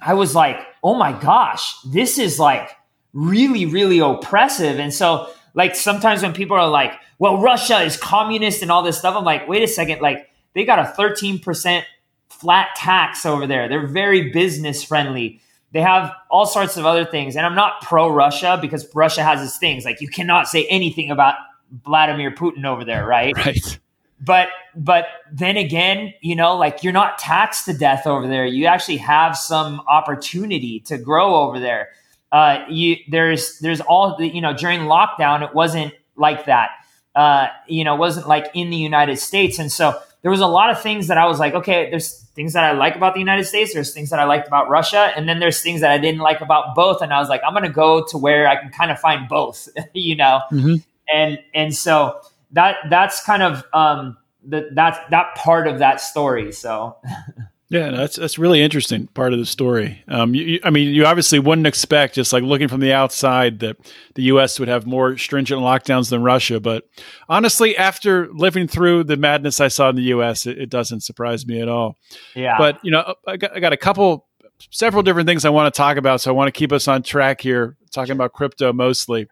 I 0.00 0.14
was 0.14 0.34
like, 0.34 0.58
oh 0.82 0.94
my 0.94 1.12
gosh, 1.12 1.76
this 1.82 2.18
is 2.18 2.38
like 2.38 2.70
really, 3.16 3.64
really 3.64 3.98
oppressive. 3.98 4.78
And 4.78 4.92
so, 4.92 5.28
like 5.54 5.74
sometimes 5.74 6.22
when 6.22 6.34
people 6.34 6.56
are 6.56 6.68
like, 6.68 6.92
well, 7.18 7.40
Russia 7.40 7.80
is 7.80 7.96
communist 7.96 8.60
and 8.60 8.70
all 8.70 8.82
this 8.82 8.98
stuff, 8.98 9.16
I'm 9.16 9.24
like, 9.24 9.48
wait 9.48 9.62
a 9.62 9.68
second, 9.68 10.02
like 10.02 10.28
they 10.52 10.64
got 10.64 10.78
a 10.78 10.82
13% 10.82 11.82
flat 12.28 12.68
tax 12.76 13.24
over 13.24 13.46
there. 13.46 13.68
They're 13.68 13.86
very 13.86 14.30
business 14.30 14.84
friendly. 14.84 15.40
They 15.72 15.80
have 15.80 16.12
all 16.30 16.46
sorts 16.46 16.76
of 16.76 16.84
other 16.84 17.06
things. 17.06 17.36
And 17.36 17.46
I'm 17.46 17.54
not 17.54 17.80
pro 17.80 18.08
Russia 18.08 18.58
because 18.60 18.86
Russia 18.94 19.22
has 19.22 19.42
its 19.42 19.58
things. 19.58 19.84
Like 19.84 20.02
you 20.02 20.08
cannot 20.08 20.46
say 20.46 20.66
anything 20.66 21.10
about 21.10 21.36
Vladimir 21.84 22.30
Putin 22.30 22.64
over 22.64 22.84
there, 22.84 23.06
right? 23.06 23.34
Right. 23.44 23.80
But 24.18 24.48
but 24.74 25.04
then 25.30 25.58
again, 25.58 26.14
you 26.22 26.36
know, 26.36 26.56
like 26.56 26.82
you're 26.82 26.94
not 26.94 27.18
taxed 27.18 27.66
to 27.66 27.74
death 27.74 28.06
over 28.06 28.26
there. 28.26 28.46
You 28.46 28.64
actually 28.64 28.96
have 28.96 29.36
some 29.36 29.82
opportunity 29.86 30.80
to 30.86 30.96
grow 30.96 31.34
over 31.34 31.60
there. 31.60 31.90
Uh, 32.32 32.64
you 32.68 32.96
there's 33.08 33.58
there's 33.60 33.80
all 33.80 34.16
the 34.16 34.28
you 34.28 34.40
know 34.40 34.52
during 34.52 34.80
lockdown 34.80 35.46
it 35.46 35.54
wasn't 35.54 35.92
like 36.16 36.46
that. 36.46 36.70
Uh, 37.14 37.48
you 37.66 37.82
know, 37.82 37.94
wasn't 37.94 38.28
like 38.28 38.50
in 38.52 38.68
the 38.68 38.76
United 38.76 39.16
States, 39.18 39.58
and 39.58 39.72
so 39.72 39.98
there 40.26 40.30
was 40.30 40.40
a 40.40 40.46
lot 40.46 40.70
of 40.70 40.82
things 40.82 41.06
that 41.06 41.18
I 41.18 41.26
was 41.26 41.38
like, 41.38 41.54
okay, 41.54 41.88
there's 41.88 42.20
things 42.34 42.52
that 42.54 42.64
I 42.64 42.72
like 42.72 42.96
about 42.96 43.14
the 43.14 43.20
United 43.20 43.44
States, 43.44 43.72
there's 43.72 43.94
things 43.94 44.10
that 44.10 44.18
I 44.18 44.24
liked 44.24 44.48
about 44.48 44.68
Russia, 44.68 45.12
and 45.14 45.28
then 45.28 45.38
there's 45.38 45.62
things 45.62 45.82
that 45.82 45.92
I 45.92 45.98
didn't 45.98 46.20
like 46.20 46.40
about 46.40 46.74
both. 46.74 47.00
And 47.00 47.12
I 47.12 47.20
was 47.20 47.28
like, 47.28 47.42
I'm 47.46 47.54
gonna 47.54 47.70
go 47.70 48.04
to 48.06 48.18
where 48.18 48.48
I 48.48 48.56
can 48.56 48.70
kind 48.70 48.90
of 48.90 48.98
find 48.98 49.28
both, 49.28 49.68
you 49.94 50.16
know. 50.16 50.40
Mm-hmm. 50.50 50.74
And 51.14 51.38
and 51.54 51.72
so 51.72 52.20
that 52.50 52.76
that's 52.90 53.24
kind 53.24 53.44
of 53.44 53.64
um 53.72 54.16
the, 54.44 54.68
that 54.72 55.10
that 55.10 55.36
part 55.36 55.68
of 55.68 55.78
that 55.78 56.00
story. 56.00 56.52
So 56.52 56.96
Yeah, 57.68 57.90
that's 57.90 58.14
that's 58.14 58.38
really 58.38 58.62
interesting 58.62 59.08
part 59.08 59.32
of 59.32 59.40
the 59.40 59.46
story. 59.46 60.04
Um, 60.06 60.36
you, 60.36 60.44
you, 60.44 60.60
I 60.62 60.70
mean, 60.70 60.94
you 60.94 61.04
obviously 61.04 61.40
wouldn't 61.40 61.66
expect 61.66 62.14
just 62.14 62.32
like 62.32 62.44
looking 62.44 62.68
from 62.68 62.78
the 62.78 62.92
outside 62.92 63.58
that 63.58 63.76
the 64.14 64.22
U.S. 64.24 64.60
would 64.60 64.68
have 64.68 64.86
more 64.86 65.18
stringent 65.18 65.60
lockdowns 65.60 66.10
than 66.10 66.22
Russia. 66.22 66.60
But 66.60 66.84
honestly, 67.28 67.76
after 67.76 68.28
living 68.32 68.68
through 68.68 69.04
the 69.04 69.16
madness 69.16 69.60
I 69.60 69.66
saw 69.66 69.88
in 69.88 69.96
the 69.96 70.02
U.S., 70.02 70.46
it, 70.46 70.58
it 70.58 70.70
doesn't 70.70 71.00
surprise 71.00 71.44
me 71.44 71.60
at 71.60 71.68
all. 71.68 71.96
Yeah. 72.36 72.56
But 72.56 72.78
you 72.84 72.92
know, 72.92 73.16
I 73.26 73.36
got, 73.36 73.56
I 73.56 73.58
got 73.58 73.72
a 73.72 73.76
couple, 73.76 74.28
several 74.70 75.02
different 75.02 75.26
things 75.26 75.44
I 75.44 75.50
want 75.50 75.72
to 75.72 75.76
talk 75.76 75.96
about. 75.96 76.20
So 76.20 76.30
I 76.30 76.34
want 76.34 76.46
to 76.46 76.56
keep 76.56 76.72
us 76.72 76.86
on 76.86 77.02
track 77.02 77.40
here, 77.40 77.76
talking 77.92 78.12
about 78.12 78.32
crypto 78.32 78.72
mostly. 78.72 79.26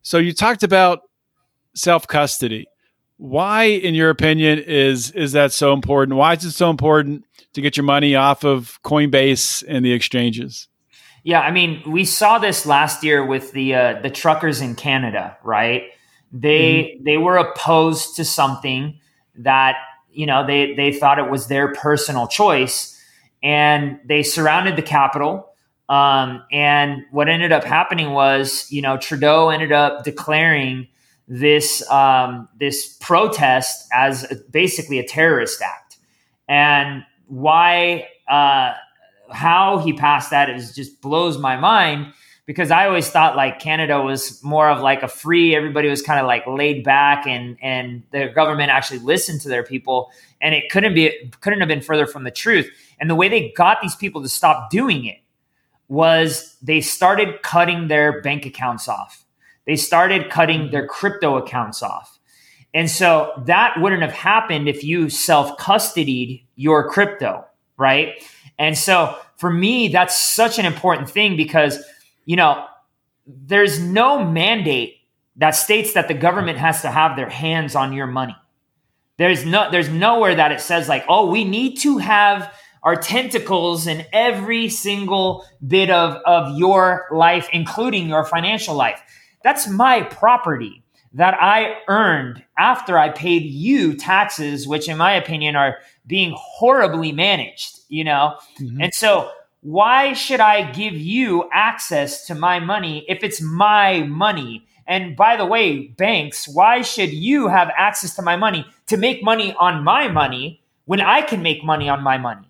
So 0.00 0.16
you 0.16 0.32
talked 0.32 0.62
about 0.62 1.00
self 1.74 2.06
custody. 2.06 2.68
Why, 3.18 3.64
in 3.64 3.94
your 3.94 4.10
opinion, 4.10 4.58
is 4.58 5.10
is 5.12 5.32
that 5.32 5.52
so 5.52 5.72
important? 5.72 6.18
Why 6.18 6.34
is 6.34 6.44
it 6.44 6.52
so 6.52 6.68
important 6.68 7.24
to 7.54 7.62
get 7.62 7.76
your 7.76 7.84
money 7.84 8.14
off 8.14 8.44
of 8.44 8.78
Coinbase 8.82 9.64
and 9.66 9.84
the 9.84 9.92
exchanges? 9.92 10.68
Yeah, 11.24 11.40
I 11.40 11.50
mean, 11.50 11.82
we 11.86 12.04
saw 12.04 12.38
this 12.38 12.66
last 12.66 13.02
year 13.02 13.24
with 13.24 13.52
the 13.52 13.74
uh, 13.74 14.00
the 14.00 14.10
truckers 14.10 14.60
in 14.60 14.74
Canada, 14.74 15.36
right? 15.42 15.84
They 16.30 16.94
mm-hmm. 16.94 17.04
they 17.04 17.16
were 17.16 17.36
opposed 17.36 18.16
to 18.16 18.24
something 18.24 19.00
that 19.36 19.76
you 20.12 20.26
know 20.26 20.46
they 20.46 20.74
they 20.74 20.92
thought 20.92 21.18
it 21.18 21.30
was 21.30 21.48
their 21.48 21.72
personal 21.72 22.28
choice, 22.28 23.00
and 23.42 23.98
they 24.04 24.22
surrounded 24.22 24.76
the 24.76 24.82
capital. 24.82 25.48
Um, 25.88 26.42
and 26.52 27.04
what 27.12 27.28
ended 27.28 27.52
up 27.52 27.64
happening 27.64 28.10
was, 28.10 28.70
you 28.70 28.82
know, 28.82 28.96
Trudeau 28.96 29.50
ended 29.50 29.72
up 29.72 30.04
declaring 30.04 30.88
this 31.28 31.88
um, 31.90 32.48
this 32.58 32.96
protest 33.00 33.86
as 33.92 34.30
a, 34.30 34.36
basically 34.50 34.98
a 34.98 35.06
terrorist 35.06 35.60
act, 35.62 35.96
and 36.48 37.04
why 37.26 38.08
uh, 38.28 38.72
how 39.30 39.78
he 39.78 39.92
passed 39.92 40.30
that 40.30 40.50
is 40.50 40.74
just 40.74 41.00
blows 41.00 41.38
my 41.38 41.56
mind 41.56 42.12
because 42.46 42.70
I 42.70 42.86
always 42.86 43.10
thought 43.10 43.36
like 43.36 43.58
Canada 43.58 44.00
was 44.00 44.42
more 44.42 44.70
of 44.70 44.80
like 44.80 45.02
a 45.02 45.08
free 45.08 45.54
everybody 45.54 45.88
was 45.88 46.00
kind 46.00 46.20
of 46.20 46.26
like 46.26 46.46
laid 46.46 46.84
back 46.84 47.26
and 47.26 47.58
and 47.60 48.04
the 48.12 48.28
government 48.28 48.70
actually 48.70 49.00
listened 49.00 49.40
to 49.42 49.48
their 49.48 49.64
people 49.64 50.10
and 50.40 50.54
it 50.54 50.70
couldn't 50.70 50.94
be 50.94 51.30
couldn't 51.40 51.60
have 51.60 51.68
been 51.68 51.82
further 51.82 52.06
from 52.06 52.24
the 52.24 52.30
truth. 52.30 52.70
And 52.98 53.10
the 53.10 53.14
way 53.14 53.28
they 53.28 53.52
got 53.56 53.82
these 53.82 53.96
people 53.96 54.22
to 54.22 54.28
stop 54.28 54.70
doing 54.70 55.04
it 55.04 55.18
was 55.88 56.56
they 56.62 56.80
started 56.80 57.42
cutting 57.42 57.88
their 57.88 58.22
bank 58.22 58.46
accounts 58.46 58.88
off 58.88 59.25
they 59.66 59.76
started 59.76 60.30
cutting 60.30 60.70
their 60.70 60.86
crypto 60.86 61.36
accounts 61.36 61.82
off. 61.82 62.18
And 62.72 62.90
so 62.90 63.32
that 63.46 63.80
wouldn't 63.80 64.02
have 64.02 64.12
happened 64.12 64.68
if 64.68 64.84
you 64.84 65.08
self 65.08 65.56
custodied 65.58 66.44
your 66.56 66.90
crypto, 66.90 67.44
right? 67.76 68.22
And 68.58 68.76
so 68.76 69.16
for 69.38 69.50
me, 69.50 69.88
that's 69.88 70.20
such 70.20 70.58
an 70.58 70.66
important 70.66 71.08
thing 71.08 71.36
because, 71.36 71.82
you 72.24 72.36
know, 72.36 72.66
there's 73.26 73.80
no 73.80 74.24
mandate 74.24 74.96
that 75.36 75.50
states 75.50 75.92
that 75.94 76.08
the 76.08 76.14
government 76.14 76.58
has 76.58 76.82
to 76.82 76.90
have 76.90 77.16
their 77.16 77.28
hands 77.28 77.74
on 77.74 77.92
your 77.92 78.06
money. 78.06 78.36
There's 79.18 79.44
no 79.44 79.70
there's 79.70 79.88
nowhere 79.88 80.34
that 80.34 80.52
it 80.52 80.60
says 80.60 80.88
like, 80.88 81.04
"Oh, 81.08 81.30
we 81.30 81.44
need 81.44 81.76
to 81.78 81.98
have 81.98 82.52
our 82.82 82.96
tentacles 82.96 83.86
in 83.86 84.04
every 84.12 84.68
single 84.68 85.44
bit 85.66 85.90
of 85.90 86.16
of 86.26 86.58
your 86.58 87.06
life 87.10 87.48
including 87.52 88.08
your 88.08 88.24
financial 88.24 88.74
life." 88.74 89.00
That's 89.46 89.68
my 89.68 90.02
property 90.02 90.82
that 91.12 91.40
I 91.40 91.76
earned 91.86 92.42
after 92.58 92.98
I 92.98 93.10
paid 93.10 93.44
you 93.44 93.94
taxes, 93.94 94.66
which 94.66 94.88
in 94.88 94.96
my 94.96 95.12
opinion 95.12 95.54
are 95.54 95.76
being 96.04 96.34
horribly 96.36 97.12
managed, 97.12 97.78
you 97.88 98.02
know? 98.02 98.38
Mm-hmm. 98.60 98.82
And 98.82 98.92
so 98.92 99.30
why 99.60 100.14
should 100.14 100.40
I 100.40 100.72
give 100.72 100.94
you 100.94 101.48
access 101.52 102.26
to 102.26 102.34
my 102.34 102.58
money 102.58 103.04
if 103.08 103.22
it's 103.22 103.40
my 103.40 104.00
money? 104.00 104.66
And 104.84 105.14
by 105.14 105.36
the 105.36 105.46
way, 105.46 105.86
banks, 105.96 106.48
why 106.48 106.82
should 106.82 107.12
you 107.12 107.46
have 107.46 107.70
access 107.78 108.16
to 108.16 108.22
my 108.22 108.34
money 108.34 108.66
to 108.88 108.96
make 108.96 109.22
money 109.22 109.54
on 109.60 109.84
my 109.84 110.08
money 110.08 110.60
when 110.86 111.00
I 111.00 111.22
can 111.22 111.40
make 111.40 111.62
money 111.62 111.88
on 111.88 112.02
my 112.02 112.18
money? 112.18 112.48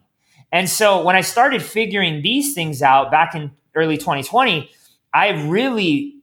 And 0.51 0.67
so 0.67 1.05
when 1.05 1.15
I 1.15 1.21
started 1.21 1.61
figuring 1.61 2.23
these 2.23 2.55
things 2.55 2.81
out 2.81 3.11
back 3.11 3.35
in 3.35 3.51
early 3.75 3.99
2020, 3.99 4.71
I 5.13 5.47
really 5.47 6.16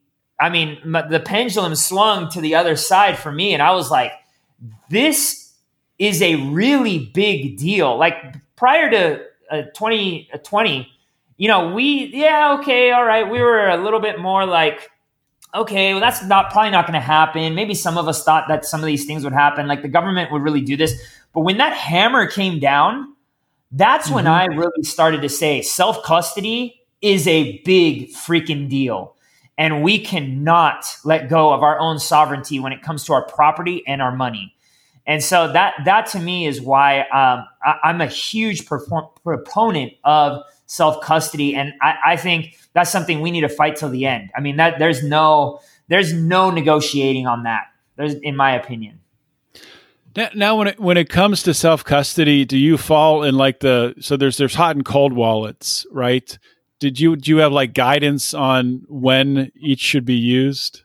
I 0.44 0.50
mean, 0.50 0.78
the 0.84 1.22
pendulum 1.24 1.74
swung 1.74 2.30
to 2.32 2.42
the 2.42 2.56
other 2.56 2.76
side 2.76 3.18
for 3.18 3.32
me, 3.32 3.54
and 3.54 3.64
I 3.64 3.72
was 3.72 3.90
like, 3.90 4.12
this 4.90 5.54
is 5.98 6.22
a 6.22 6.36
really 6.36 7.00
big 7.14 7.56
deal. 7.56 7.98
Like 7.98 8.16
prior 8.58 8.92
to 8.92 9.26
uh, 9.50 9.62
2020, 9.74 10.28
uh, 10.34 10.84
you 11.38 11.48
know, 11.48 11.74
we, 11.74 12.12
yeah, 12.14 12.58
okay, 12.60 12.92
all 12.92 13.06
right, 13.06 13.32
we 13.32 13.40
were 13.40 13.70
a 13.70 13.78
little 13.78 14.02
bit 14.02 14.20
more 14.20 14.46
like, 14.46 14.92
okay, 15.56 15.94
well, 15.94 16.02
that's 16.02 16.22
not 16.26 16.52
probably 16.52 16.72
not 16.72 16.88
going 16.88 17.00
to 17.00 17.00
happen. 17.00 17.56
Maybe 17.56 17.74
some 17.74 17.98
of 17.98 18.10
us 18.10 18.26
thought 18.26 18.50
that 18.50 18.66
some 18.66 18.82
of 18.82 18.86
these 18.86 19.06
things 19.06 19.24
would 19.24 19.32
happen, 19.32 19.68
like 19.68 19.82
the 19.82 19.88
government 19.88 20.30
would 20.34 20.42
really 20.42 20.60
do 20.60 20.76
this. 20.76 20.94
But 21.34 21.42
when 21.42 21.56
that 21.60 21.72
hammer 21.72 22.28
came 22.28 22.60
down, 22.60 23.16
that's 23.72 24.08
mm-hmm. 24.08 24.16
when 24.16 24.28
I 24.28 24.48
really 24.48 24.84
started 24.84 25.22
to 25.22 25.30
say 25.30 25.62
self 25.62 26.04
custody 26.04 26.82
is 27.02 27.30
a 27.30 27.62
big 27.64 28.12
freaking 28.12 28.68
deal. 28.70 29.16
And 29.58 29.84
we 29.84 30.00
cannot 30.00 30.86
let 31.04 31.30
go 31.30 31.54
of 31.54 31.62
our 31.62 31.80
own 31.80 32.00
sovereignty 32.00 32.60
when 32.60 32.74
it 32.74 32.82
comes 32.82 33.06
to 33.06 33.14
our 33.14 33.26
property 33.26 33.84
and 33.86 34.02
our 34.02 34.16
money. 34.16 34.56
And 35.06 35.24
so 35.24 35.52
that 35.52 35.74
that 35.86 36.08
to 36.08 36.20
me 36.20 36.46
is 36.48 36.62
why 36.62 37.02
um, 37.02 37.46
I, 37.64 37.90
am 37.90 38.00
a 38.00 38.08
huge 38.08 38.66
proponent 38.66 39.94
of 40.04 40.44
self 40.66 41.02
custody, 41.02 41.56
and 41.56 41.74
I, 41.82 41.96
I, 42.06 42.16
think 42.16 42.58
that's 42.74 42.90
something 42.90 43.20
we 43.20 43.30
need 43.30 43.42
to 43.42 43.50
fight 43.50 43.76
till 43.76 43.90
the 43.90 44.06
end. 44.06 44.32
I 44.36 44.40
mean, 44.40 44.56
that 44.58 44.80
there's 44.80 45.04
no 45.04 45.60
there's 45.90 46.14
no 46.14 46.52
negotiating 46.52 47.28
on 47.28 47.44
that. 47.44 47.66
There's, 47.98 48.14
in 48.16 48.38
my 48.38 48.56
opinion. 48.56 49.02
Now, 50.36 50.56
when 50.58 50.68
it 50.68 50.80
when 50.80 50.96
it 50.96 51.10
comes 51.10 51.44
to 51.44 51.54
self 51.54 51.84
custody, 51.84 52.46
do 52.46 52.58
you 52.58 52.78
fall 52.78 53.24
in 53.24 53.36
like 53.36 53.60
the 53.60 53.96
so 54.00 54.16
there's 54.16 54.38
there's 54.38 54.56
hot 54.56 54.76
and 54.76 54.86
cold 54.86 55.14
wallets, 55.14 55.86
right? 55.92 56.38
Did 56.84 57.00
you 57.00 57.16
do 57.16 57.32
you 57.32 57.38
have 57.38 57.54
like 57.54 57.74
guidance 57.74 58.34
on 58.34 58.84
when 58.90 59.52
each 59.56 59.80
should 59.80 60.04
be 60.04 60.16
used? 60.16 60.84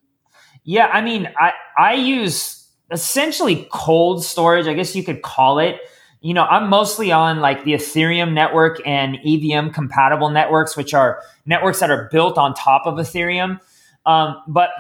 Yeah, 0.63 0.87
I 0.87 1.01
mean, 1.01 1.29
I 1.37 1.53
I 1.77 1.95
use 1.95 2.65
essentially 2.93 3.67
cold 3.73 4.25
storage, 4.25 4.69
I 4.69 4.75
guess 4.75 4.95
you 4.95 5.03
could 5.03 5.23
call 5.23 5.59
it. 5.59 5.81
You 6.21 6.35
know, 6.35 6.45
I'm 6.45 6.71
mostly 6.71 7.11
on 7.11 7.41
like 7.41 7.65
the 7.65 7.73
Ethereum 7.73 8.33
network 8.33 8.81
and 8.87 9.19
EVM 9.27 9.71
compatible 9.71 10.31
networks, 10.31 10.77
which 10.77 10.95
are 10.95 11.21
networks 11.47 11.81
that 11.81 11.91
are 11.91 12.09
built 12.13 12.39
on 12.39 12.55
top 12.55 12.87
of 12.87 12.95
Ethereum. 12.95 13.61
Um, 14.07 14.41
but 14.47 14.71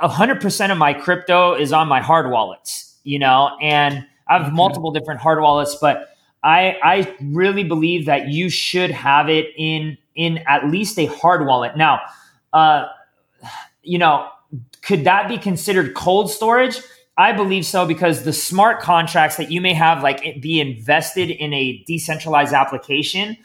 100% 0.00 0.70
of 0.70 0.78
my 0.78 0.94
crypto 0.94 1.54
is 1.54 1.72
on 1.72 1.88
my 1.88 2.00
hard 2.00 2.30
wallets 2.30 2.94
you 3.04 3.18
know, 3.18 3.50
and 3.60 4.04
I 4.26 4.42
have 4.42 4.52
multiple 4.52 4.90
different 4.90 5.20
hard 5.20 5.40
wallets, 5.40 5.76
but 5.80 6.08
I 6.42 6.76
I 6.82 7.16
really 7.22 7.62
believe 7.62 8.06
that 8.06 8.28
you 8.28 8.48
should 8.48 8.90
have 8.90 9.28
it 9.28 9.46
in 9.56 9.96
in 10.14 10.38
at 10.46 10.68
least 10.68 10.98
a 10.98 11.06
hard 11.06 11.46
wallet. 11.46 11.76
Now, 11.76 12.00
uh, 12.52 12.86
you 13.82 13.98
know, 13.98 14.28
could 14.82 15.04
that 15.04 15.28
be 15.28 15.38
considered 15.38 15.94
cold 15.94 16.30
storage? 16.30 16.80
I 17.16 17.32
believe 17.32 17.64
so 17.64 17.86
because 17.86 18.24
the 18.24 18.32
smart 18.32 18.80
contracts 18.80 19.36
that 19.36 19.50
you 19.50 19.60
may 19.60 19.72
have 19.72 20.02
like 20.02 20.40
be 20.40 20.60
invested 20.60 21.30
in 21.30 21.52
a 21.52 21.82
decentralized 21.86 22.52
application 22.52 23.36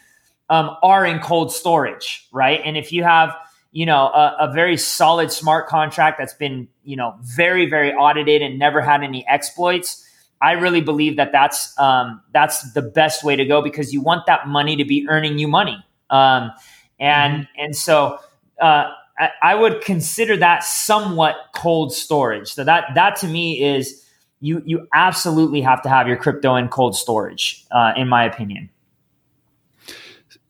um, 0.49 0.75
are 0.81 1.05
in 1.05 1.19
cold 1.19 1.51
storage, 1.51 2.27
right? 2.31 2.59
And 2.63 2.75
if 2.77 2.91
you 2.91 3.03
have 3.03 3.35
you 3.71 3.85
know 3.85 4.07
a, 4.07 4.35
a, 4.39 4.51
very 4.51 4.77
solid 4.77 5.31
smart 5.31 5.67
contract 5.67 6.17
that's 6.17 6.33
been 6.33 6.67
you 6.83 6.95
know 6.95 7.15
very 7.21 7.69
very 7.69 7.93
audited 7.93 8.41
and 8.41 8.57
never 8.57 8.81
had 8.81 9.03
any 9.03 9.25
exploits 9.27 10.03
i 10.41 10.53
really 10.53 10.81
believe 10.81 11.17
that 11.17 11.31
that's 11.31 11.77
um, 11.79 12.21
that's 12.33 12.73
the 12.73 12.81
best 12.81 13.23
way 13.23 13.35
to 13.35 13.45
go 13.45 13.61
because 13.61 13.93
you 13.93 14.01
want 14.01 14.25
that 14.25 14.47
money 14.47 14.75
to 14.75 14.85
be 14.85 15.05
earning 15.07 15.37
you 15.37 15.47
money 15.47 15.77
um, 16.09 16.51
and 16.99 17.43
mm-hmm. 17.43 17.61
and 17.63 17.75
so 17.75 18.19
uh, 18.61 18.91
I, 19.17 19.29
I, 19.41 19.55
would 19.55 19.81
consider 19.81 20.37
that 20.37 20.63
somewhat 20.63 21.35
cold 21.55 21.93
storage 21.93 22.53
so 22.53 22.63
that 22.63 22.91
that 22.95 23.15
to 23.17 23.27
me 23.27 23.63
is 23.63 24.05
you 24.41 24.61
you 24.65 24.87
absolutely 24.93 25.61
have 25.61 25.81
to 25.83 25.89
have 25.89 26.07
your 26.07 26.17
crypto 26.17 26.55
in 26.55 26.67
cold 26.67 26.95
storage 26.95 27.65
uh, 27.71 27.93
in 27.95 28.07
my 28.07 28.25
opinion 28.25 28.69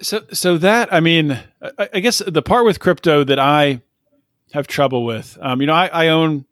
so, 0.01 0.21
so 0.31 0.57
that 0.57 0.93
I 0.93 0.99
mean, 0.99 1.39
I, 1.61 1.89
I, 1.93 1.99
guess 1.99 2.21
the 2.25 2.41
part 2.41 2.65
with 2.65 2.79
crypto 2.79 3.23
that 3.23 3.39
I 3.39 3.81
have 4.53 4.67
trouble 4.67 5.05
with, 5.05 5.37
um, 5.41 5.61
you 5.61 5.67
know, 5.67 5.73
I, 5.73 5.87
I, 5.87 6.07
own, 6.07 6.45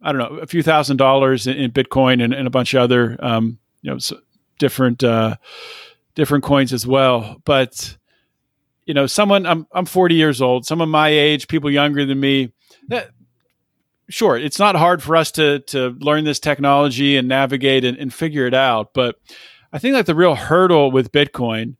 I 0.00 0.12
don't 0.12 0.18
know, 0.18 0.38
a 0.38 0.46
few 0.46 0.62
thousand 0.62 0.96
dollars 0.96 1.46
in, 1.46 1.56
in 1.56 1.70
Bitcoin 1.72 2.22
and, 2.22 2.32
and, 2.32 2.46
a 2.46 2.50
bunch 2.50 2.74
of 2.74 2.82
other, 2.82 3.16
um, 3.20 3.58
you 3.82 3.90
know, 3.90 3.98
different, 4.58 5.02
uh, 5.02 5.36
different 6.14 6.44
coins 6.44 6.72
as 6.72 6.86
well. 6.86 7.40
But 7.44 7.96
you 8.86 8.94
know, 8.94 9.06
someone 9.06 9.46
I'm 9.46 9.66
I'm 9.72 9.86
40 9.86 10.14
years 10.14 10.40
old. 10.40 10.66
Someone 10.66 10.88
my 10.88 11.08
age, 11.08 11.48
people 11.48 11.70
younger 11.70 12.04
than 12.04 12.20
me. 12.20 12.52
That, 12.88 13.10
sure, 14.08 14.36
it's 14.36 14.58
not 14.58 14.76
hard 14.76 15.02
for 15.02 15.16
us 15.16 15.30
to 15.32 15.60
to 15.60 15.90
learn 16.00 16.24
this 16.24 16.40
technology 16.40 17.16
and 17.16 17.28
navigate 17.28 17.84
and, 17.84 17.96
and 17.96 18.12
figure 18.12 18.46
it 18.46 18.54
out. 18.54 18.94
But 18.94 19.16
I 19.72 19.78
think 19.78 19.94
like 19.94 20.06
the 20.06 20.14
real 20.14 20.34
hurdle 20.34 20.90
with 20.90 21.12
Bitcoin 21.12 21.76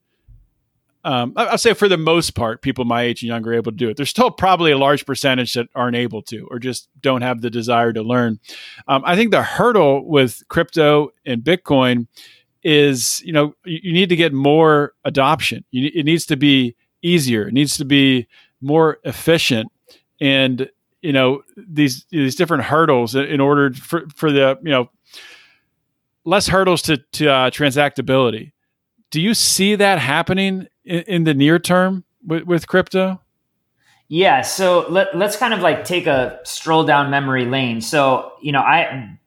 um, 1.04 1.32
I'll 1.36 1.58
say 1.58 1.74
for 1.74 1.88
the 1.88 1.96
most 1.96 2.34
part, 2.34 2.62
people 2.62 2.84
my 2.84 3.02
age 3.02 3.22
and 3.22 3.28
younger 3.28 3.50
are 3.50 3.54
able 3.54 3.72
to 3.72 3.76
do 3.76 3.88
it. 3.88 3.96
There's 3.96 4.10
still 4.10 4.30
probably 4.30 4.70
a 4.70 4.78
large 4.78 5.04
percentage 5.04 5.54
that 5.54 5.66
aren't 5.74 5.96
able 5.96 6.22
to 6.22 6.46
or 6.50 6.58
just 6.58 6.88
don't 7.00 7.22
have 7.22 7.40
the 7.40 7.50
desire 7.50 7.92
to 7.92 8.02
learn. 8.02 8.38
Um, 8.86 9.02
I 9.04 9.16
think 9.16 9.32
the 9.32 9.42
hurdle 9.42 10.06
with 10.06 10.42
crypto 10.48 11.10
and 11.26 11.42
Bitcoin 11.42 12.06
is, 12.62 13.20
you 13.24 13.32
know, 13.32 13.54
you, 13.64 13.80
you 13.82 13.92
need 13.92 14.10
to 14.10 14.16
get 14.16 14.32
more 14.32 14.92
adoption. 15.04 15.64
You, 15.72 15.90
it 15.92 16.04
needs 16.04 16.26
to 16.26 16.36
be 16.36 16.76
easier. 17.02 17.48
It 17.48 17.54
needs 17.54 17.76
to 17.76 17.84
be 17.84 18.26
more 18.60 18.98
efficient. 19.04 19.70
And, 20.20 20.70
you 21.02 21.12
know, 21.12 21.42
these, 21.56 22.06
these 22.10 22.36
different 22.36 22.64
hurdles 22.64 23.14
in 23.14 23.40
order 23.40 23.72
for, 23.72 24.06
for 24.14 24.32
the, 24.32 24.58
you 24.62 24.70
know, 24.70 24.90
less 26.24 26.46
hurdles 26.46 26.82
to, 26.82 26.98
to 26.98 27.28
uh, 27.28 27.50
transactability. 27.50 28.52
Do 29.10 29.20
you 29.20 29.34
see 29.34 29.74
that 29.74 29.98
happening 29.98 30.68
in, 30.84 31.00
in 31.02 31.24
the 31.24 31.34
near 31.34 31.58
term 31.58 32.04
with, 32.24 32.44
with 32.44 32.66
crypto? 32.66 33.20
Yeah, 34.08 34.42
so 34.42 34.86
let, 34.90 35.16
let's 35.16 35.36
kind 35.36 35.54
of 35.54 35.60
like 35.60 35.84
take 35.84 36.06
a 36.06 36.38
stroll 36.44 36.84
down 36.84 37.10
memory 37.10 37.46
lane. 37.46 37.80
So, 37.80 38.32
you 38.42 38.52
know, 38.52 38.60
I 38.60 39.18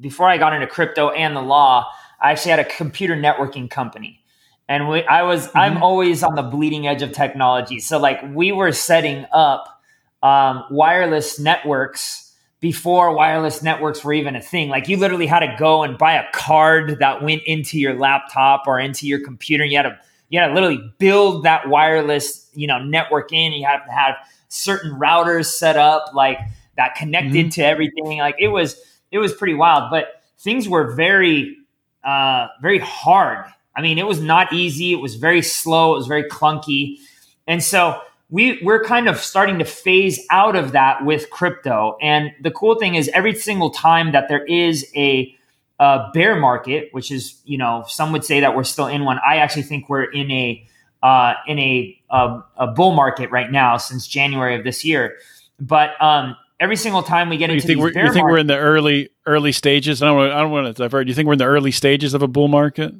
before 0.00 0.28
I 0.28 0.38
got 0.38 0.52
into 0.52 0.66
crypto 0.66 1.10
and 1.10 1.36
the 1.36 1.40
law, 1.40 1.88
I 2.20 2.32
actually 2.32 2.50
had 2.50 2.60
a 2.60 2.64
computer 2.64 3.16
networking 3.16 3.70
company. 3.70 4.23
And 4.68 4.88
we, 4.88 5.04
I 5.04 5.22
was, 5.22 5.46
mm-hmm. 5.48 5.58
I'm 5.58 5.82
always 5.82 6.22
on 6.22 6.34
the 6.34 6.42
bleeding 6.42 6.86
edge 6.86 7.02
of 7.02 7.12
technology. 7.12 7.80
So, 7.80 7.98
like, 7.98 8.20
we 8.34 8.52
were 8.52 8.72
setting 8.72 9.26
up 9.32 9.82
um, 10.22 10.64
wireless 10.70 11.38
networks 11.38 12.24
before 12.64 13.12
wireless 13.14 13.62
networks 13.62 14.02
were 14.02 14.14
even 14.14 14.34
a 14.34 14.40
thing. 14.40 14.70
Like 14.70 14.88
you 14.88 14.96
literally 14.96 15.26
had 15.26 15.40
to 15.40 15.54
go 15.58 15.82
and 15.82 15.98
buy 15.98 16.14
a 16.14 16.24
card 16.32 16.96
that 17.00 17.22
went 17.22 17.42
into 17.44 17.78
your 17.78 17.92
laptop 17.92 18.62
or 18.66 18.80
into 18.80 19.06
your 19.06 19.20
computer. 19.20 19.64
And 19.64 19.70
you 19.70 19.76
had 19.76 19.82
to 19.82 19.98
you 20.30 20.40
had 20.40 20.46
to 20.46 20.54
literally 20.54 20.80
build 20.98 21.44
that 21.44 21.68
wireless, 21.68 22.48
you 22.54 22.66
know, 22.66 22.82
network 22.82 23.34
in. 23.34 23.52
You 23.52 23.66
have 23.66 23.84
to 23.84 23.92
have 23.92 24.14
certain 24.48 24.92
routers 24.92 25.44
set 25.44 25.76
up 25.76 26.14
like 26.14 26.38
that 26.78 26.94
connected 26.94 27.34
mm-hmm. 27.34 27.48
to 27.50 27.62
everything. 27.62 28.16
Like 28.16 28.36
it 28.38 28.48
was 28.48 28.80
it 29.10 29.18
was 29.18 29.34
pretty 29.34 29.52
wild. 29.52 29.90
But 29.90 30.22
things 30.38 30.66
were 30.66 30.94
very 30.94 31.58
uh 32.02 32.46
very 32.62 32.78
hard. 32.78 33.44
I 33.76 33.82
mean, 33.82 33.98
it 33.98 34.06
was 34.06 34.20
not 34.20 34.52
easy. 34.52 34.92
It 34.92 35.00
was 35.00 35.16
very 35.16 35.42
slow. 35.42 35.94
It 35.94 35.98
was 35.98 36.06
very 36.06 36.24
clunky. 36.24 36.98
And 37.46 37.62
so 37.62 38.00
we 38.30 38.60
we're 38.62 38.82
kind 38.82 39.08
of 39.08 39.18
starting 39.18 39.58
to 39.58 39.64
phase 39.64 40.24
out 40.30 40.56
of 40.56 40.72
that 40.72 41.04
with 41.04 41.30
crypto. 41.30 41.96
And 42.00 42.32
the 42.40 42.50
cool 42.50 42.76
thing 42.76 42.94
is 42.94 43.08
every 43.12 43.34
single 43.34 43.70
time 43.70 44.12
that 44.12 44.28
there 44.28 44.44
is 44.44 44.86
a, 44.96 45.34
a 45.78 46.10
bear 46.14 46.36
market, 46.36 46.88
which 46.92 47.10
is 47.10 47.40
you 47.44 47.58
know 47.58 47.84
some 47.86 48.12
would 48.12 48.24
say 48.24 48.40
that 48.40 48.56
we're 48.56 48.64
still 48.64 48.86
in 48.86 49.04
one. 49.04 49.18
I 49.26 49.36
actually 49.36 49.62
think 49.62 49.88
we're 49.88 50.04
in 50.04 50.30
a 50.30 50.66
uh, 51.04 51.34
in 51.46 51.58
a, 51.58 52.00
a, 52.10 52.40
a 52.56 52.66
bull 52.68 52.94
market 52.94 53.30
right 53.30 53.52
now 53.52 53.76
since 53.76 54.06
January 54.06 54.56
of 54.56 54.64
this 54.64 54.86
year. 54.86 55.18
But 55.60 55.90
um, 56.02 56.34
every 56.58 56.76
single 56.76 57.02
time 57.02 57.28
we 57.28 57.36
get 57.36 57.50
you 57.50 57.56
into 57.56 57.66
think, 57.66 57.78
we're, 57.78 57.92
you 57.92 58.10
think 58.10 58.24
we're 58.24 58.38
in 58.38 58.46
the 58.46 58.56
early 58.56 59.10
early 59.26 59.52
stages? 59.52 60.02
I 60.02 60.06
don't 60.06 60.16
want, 60.16 60.32
I 60.32 60.40
don't 60.40 60.50
want 60.50 60.66
to 60.66 60.72
divert. 60.72 61.06
You 61.06 61.14
think 61.14 61.26
we're 61.26 61.34
in 61.34 61.38
the 61.38 61.44
early 61.44 61.72
stages 61.72 62.14
of 62.14 62.22
a 62.22 62.28
bull 62.28 62.48
market? 62.48 62.94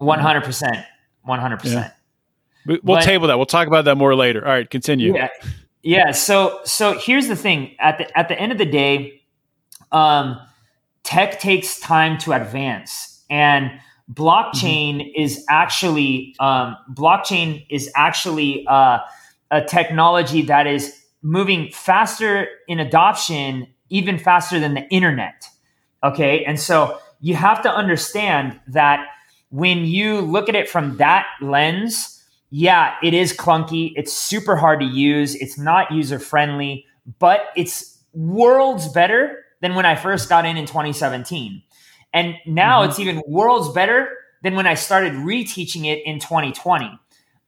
One 0.00 0.18
hundred 0.18 0.44
percent. 0.44 0.78
One 1.22 1.40
hundred 1.40 1.60
percent. 1.60 1.92
We'll 2.66 2.78
but, 2.82 3.02
table 3.02 3.28
that. 3.28 3.36
We'll 3.36 3.44
talk 3.44 3.66
about 3.66 3.84
that 3.84 3.96
more 3.96 4.14
later. 4.14 4.46
All 4.46 4.52
right, 4.52 4.68
continue. 4.68 5.14
Yeah, 5.14 5.28
yeah. 5.82 6.12
So, 6.12 6.60
so 6.64 6.98
here's 6.98 7.28
the 7.28 7.36
thing. 7.36 7.76
At 7.78 7.98
the 7.98 8.18
at 8.18 8.28
the 8.28 8.38
end 8.38 8.50
of 8.50 8.56
the 8.56 8.64
day, 8.64 9.20
um, 9.92 10.40
tech 11.02 11.38
takes 11.38 11.78
time 11.80 12.16
to 12.18 12.32
advance, 12.32 13.22
and 13.28 13.70
blockchain 14.10 14.96
mm-hmm. 14.96 15.22
is 15.22 15.44
actually 15.50 16.34
um, 16.40 16.76
blockchain 16.92 17.66
is 17.68 17.90
actually 17.94 18.66
uh, 18.66 19.00
a 19.50 19.62
technology 19.62 20.40
that 20.42 20.66
is 20.66 20.98
moving 21.20 21.70
faster 21.72 22.48
in 22.68 22.80
adoption, 22.80 23.66
even 23.90 24.16
faster 24.18 24.58
than 24.58 24.72
the 24.72 24.88
internet. 24.88 25.44
Okay, 26.02 26.42
and 26.46 26.58
so 26.58 26.98
you 27.20 27.34
have 27.34 27.62
to 27.62 27.70
understand 27.70 28.58
that 28.66 29.06
when 29.50 29.84
you 29.84 30.20
look 30.20 30.48
at 30.48 30.54
it 30.54 30.68
from 30.68 30.96
that 30.96 31.26
lens 31.40 32.20
yeah, 32.50 32.96
it 33.02 33.14
is 33.14 33.32
clunky. 33.32 33.92
It's 33.94 34.12
super 34.12 34.56
hard 34.56 34.80
to 34.80 34.86
use. 34.86 35.36
It's 35.36 35.56
not 35.56 35.92
user 35.92 36.18
friendly, 36.18 36.84
but 37.18 37.40
it's 37.56 37.98
worlds 38.12 38.88
better 38.88 39.44
than 39.60 39.76
when 39.76 39.86
I 39.86 39.94
first 39.94 40.28
got 40.28 40.44
in 40.44 40.56
in 40.56 40.66
2017. 40.66 41.62
And 42.12 42.34
now 42.44 42.80
mm-hmm. 42.80 42.90
it's 42.90 42.98
even 42.98 43.22
worlds 43.26 43.72
better 43.72 44.16
than 44.42 44.56
when 44.56 44.66
I 44.66 44.74
started 44.74 45.12
reteaching 45.12 45.84
it 45.84 46.04
in 46.04 46.18
2020. 46.18 46.90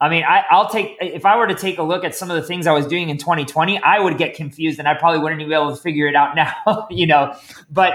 I 0.00 0.08
mean, 0.08 0.24
I, 0.24 0.44
will 0.52 0.68
take 0.68 0.96
if 1.00 1.24
I 1.24 1.36
were 1.36 1.46
to 1.46 1.54
take 1.54 1.78
a 1.78 1.82
look 1.82 2.04
at 2.04 2.14
some 2.14 2.30
of 2.30 2.36
the 2.36 2.42
things 2.42 2.66
I 2.66 2.72
was 2.72 2.86
doing 2.86 3.08
in 3.08 3.18
2020, 3.18 3.82
I 3.82 3.98
would 3.98 4.18
get 4.18 4.34
confused 4.34 4.78
and 4.78 4.86
I 4.86 4.94
probably 4.94 5.20
wouldn't 5.20 5.40
even 5.40 5.50
be 5.50 5.54
able 5.54 5.74
to 5.74 5.80
figure 5.80 6.06
it 6.06 6.14
out 6.14 6.36
now, 6.66 6.86
you 6.90 7.06
know. 7.08 7.34
But 7.70 7.94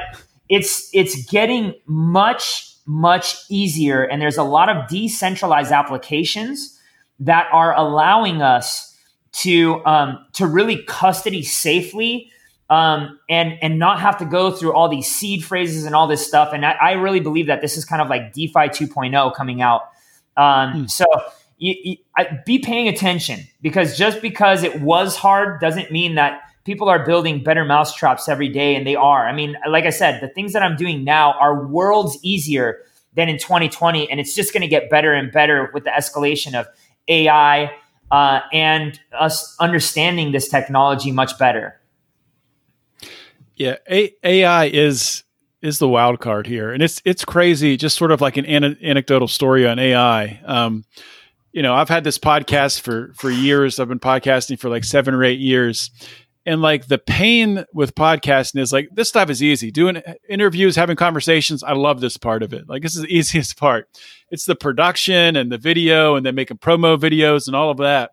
it's 0.50 0.90
it's 0.94 1.26
getting 1.30 1.74
much 1.86 2.77
much 2.88 3.36
easier, 3.50 4.04
and 4.04 4.22
there's 4.22 4.38
a 4.38 4.44
lot 4.44 4.70
of 4.70 4.88
decentralized 4.88 5.72
applications 5.72 6.80
that 7.20 7.48
are 7.52 7.76
allowing 7.76 8.42
us 8.42 8.98
to 9.34 9.86
um, 9.86 10.26
to 10.34 10.48
really 10.48 10.84
custody 10.84 11.44
safely 11.44 12.32
um, 12.70 13.20
and 13.30 13.58
and 13.62 13.78
not 13.78 14.00
have 14.00 14.18
to 14.18 14.26
go 14.26 14.52
through 14.52 14.74
all 14.74 14.90
these 14.90 15.08
seed 15.14 15.44
phrases 15.44 15.86
and 15.86 15.96
all 15.96 16.08
this 16.08 16.26
stuff. 16.26 16.54
And 16.54 16.66
I, 16.66 16.72
I 16.82 16.92
really 16.94 17.20
believe 17.20 17.48
that 17.48 17.62
this 17.62 17.78
is 17.78 17.86
kind 17.86 18.02
of 18.02 18.10
like 18.10 18.34
DeFi 18.34 18.70
2.0 18.70 19.36
coming 19.36 19.62
out. 19.62 19.90
Um, 20.36 20.72
hmm. 20.72 20.86
So 20.86 21.06
you, 21.58 21.76
you, 21.84 21.96
I, 22.16 22.40
be 22.46 22.60
paying 22.60 22.88
attention 22.88 23.42
because 23.62 23.98
just 23.98 24.22
because 24.22 24.64
it 24.64 24.82
was 24.82 25.16
hard 25.16 25.60
doesn't 25.60 25.92
mean 25.92 26.16
that 26.16 26.42
people 26.68 26.90
are 26.90 27.06
building 27.06 27.42
better 27.42 27.64
mousetraps 27.64 28.28
every 28.28 28.50
day, 28.50 28.76
and 28.76 28.86
they 28.86 28.96
are. 28.96 29.26
I 29.26 29.32
mean, 29.34 29.58
like 29.70 29.86
I 29.86 29.90
said, 29.90 30.22
the 30.22 30.28
things 30.28 30.52
that 30.52 30.62
I'm 30.62 30.76
doing 30.76 31.06
now 31.06 31.32
are 31.40 31.66
worlds 31.66 32.20
easier 32.22 32.84
than 33.14 33.30
in 33.30 33.38
2020, 33.38 34.12
and 34.12 34.20
it's 34.20 34.36
just 34.36 34.52
going 34.54 34.62
to 34.62 34.68
get 34.68 34.90
better 34.90 35.14
and 35.14 35.32
better 35.32 35.72
with 35.74 35.86
the 35.86 35.92
escalation 35.92 36.60
of 36.60 36.68
AI 37.08 37.72
uh, 38.12 38.42
and 38.52 39.00
us 39.18 39.56
understanding 39.62 40.34
this 40.34 40.50
technology 40.50 41.10
much 41.10 41.40
better. 41.40 41.80
Yeah, 43.56 43.78
A- 43.90 44.14
AI 44.24 44.66
is 44.66 45.24
is 45.62 45.80
the 45.80 45.88
wild 45.88 46.20
card 46.20 46.48
here, 46.48 46.74
and 46.74 46.84
it's 46.84 47.02
it's 47.06 47.24
crazy. 47.24 47.78
Just 47.78 47.98
sort 47.98 48.12
of 48.12 48.20
like 48.20 48.36
an, 48.36 48.46
an- 48.46 48.78
anecdotal 48.84 49.30
story 49.30 49.66
on 49.66 49.80
AI. 49.80 50.42
Um, 50.46 50.84
you 51.54 51.62
know, 51.64 51.74
I've 51.74 51.90
had 51.90 52.04
this 52.04 52.20
podcast 52.20 52.82
for 52.82 53.14
for 53.16 53.32
years. 53.32 53.80
I've 53.80 53.88
been 53.88 54.02
podcasting 54.02 54.60
for 54.60 54.70
like 54.70 54.84
seven 54.84 55.16
or 55.16 55.24
eight 55.24 55.40
years, 55.40 55.90
and 56.48 56.62
like 56.62 56.88
the 56.88 56.98
pain 56.98 57.66
with 57.74 57.94
podcasting 57.94 58.62
is 58.62 58.72
like 58.72 58.88
this 58.94 59.10
stuff 59.10 59.30
is 59.30 59.44
easy. 59.44 59.70
Doing 59.70 60.02
interviews, 60.30 60.78
having 60.78 60.96
conversations, 60.96 61.62
I 61.62 61.74
love 61.74 62.00
this 62.00 62.16
part 62.16 62.42
of 62.42 62.54
it. 62.54 62.70
Like 62.70 62.82
this 62.82 62.96
is 62.96 63.02
the 63.02 63.14
easiest 63.16 63.58
part. 63.58 63.90
It's 64.32 64.46
the 64.46 64.56
production 64.56 65.36
and 65.36 65.52
the 65.52 65.58
video, 65.58 66.16
and 66.16 66.26
then 66.26 66.36
making 66.36 66.58
promo 66.58 66.98
videos 66.98 67.48
and 67.48 67.56
all 67.56 67.70
of 67.70 67.78
that. 67.80 68.12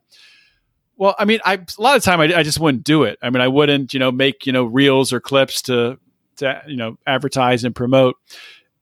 Well, 0.97 1.15
I 1.17 1.25
mean, 1.25 1.39
I 1.45 1.55
a 1.55 1.83
lot 1.83 1.97
of 1.97 2.03
time 2.03 2.21
I, 2.21 2.35
I 2.35 2.43
just 2.43 2.59
wouldn't 2.59 2.83
do 2.83 3.05
it. 3.05 3.21
I 3.23 3.31
mean, 3.31 3.41
I 3.41 3.49
wouldn't, 3.49 3.95
you 3.95 4.01
know, 4.01 4.11
make 4.11 4.47
you 4.47 4.53
know 4.53 4.65
reels 4.65 5.13
or 5.13 5.21
clips 5.21 5.63
to 5.63 5.99
to 6.37 6.61
you 6.67 6.77
know 6.77 6.99
advertise 7.07 7.63
and 7.63 7.75
promote, 7.75 8.17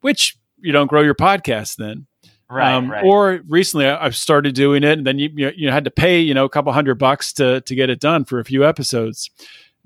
which 0.01 0.39
you 0.63 0.73
don't 0.73 0.89
grow 0.89 1.03
your 1.03 1.15
podcast 1.15 1.77
then. 1.77 2.07
Right, 2.53 2.75
um, 2.75 2.91
right. 2.91 3.03
Or 3.03 3.41
recently, 3.49 3.87
I've 3.87 4.15
started 4.15 4.55
doing 4.55 4.85
it, 4.85 4.99
and 4.99 5.07
then 5.07 5.19
you 5.19 5.31
you 5.57 5.71
had 5.71 5.85
to 5.85 5.91
pay 5.91 6.21
you 6.21 6.35
know 6.35 6.45
a 6.45 6.51
couple 6.51 6.71
hundred 6.73 6.97
bucks 6.97 7.33
to 7.35 7.63
to 7.63 7.75
get 7.75 7.89
it 7.89 7.99
done 7.99 8.27
for 8.27 8.39
a 8.39 8.45
few 8.45 8.63
episodes. 8.63 9.31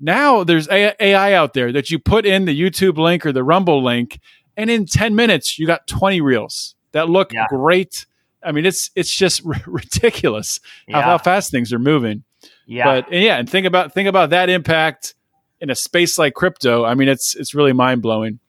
Now 0.01 0.43
there's 0.43 0.67
AI 0.69 1.33
out 1.33 1.53
there 1.53 1.71
that 1.71 1.89
you 1.89 1.97
put 1.97 2.25
in 2.25 2.43
the 2.43 2.59
YouTube 2.59 2.97
link 2.97 3.25
or 3.25 3.31
the 3.31 3.43
Rumble 3.43 3.81
link, 3.81 4.19
and 4.57 4.69
in 4.69 4.85
ten 4.85 5.15
minutes 5.15 5.57
you 5.57 5.65
got 5.65 5.87
twenty 5.87 6.19
reels 6.19 6.75
that 6.91 7.07
look 7.07 7.31
yeah. 7.31 7.45
great. 7.47 8.05
I 8.43 8.51
mean, 8.51 8.65
it's 8.65 8.91
it's 8.95 9.15
just 9.15 9.43
r- 9.45 9.53
ridiculous 9.65 10.59
yeah. 10.89 11.01
how, 11.01 11.11
how, 11.11 11.17
fast 11.19 11.51
things 11.51 11.71
are 11.71 11.79
moving. 11.79 12.25
Yeah, 12.65 12.83
but 12.83 13.13
and 13.13 13.23
yeah, 13.23 13.37
and 13.37 13.49
think 13.49 13.65
about 13.65 13.93
think 13.93 14.09
about 14.09 14.31
that 14.31 14.49
impact 14.49 15.15
in 15.61 15.69
a 15.69 15.75
space 15.75 16.17
like 16.17 16.33
crypto. 16.33 16.83
I 16.83 16.95
mean, 16.95 17.07
it's 17.07 17.33
it's 17.33 17.55
really 17.55 17.71
mind 17.71 18.01
blowing. 18.01 18.39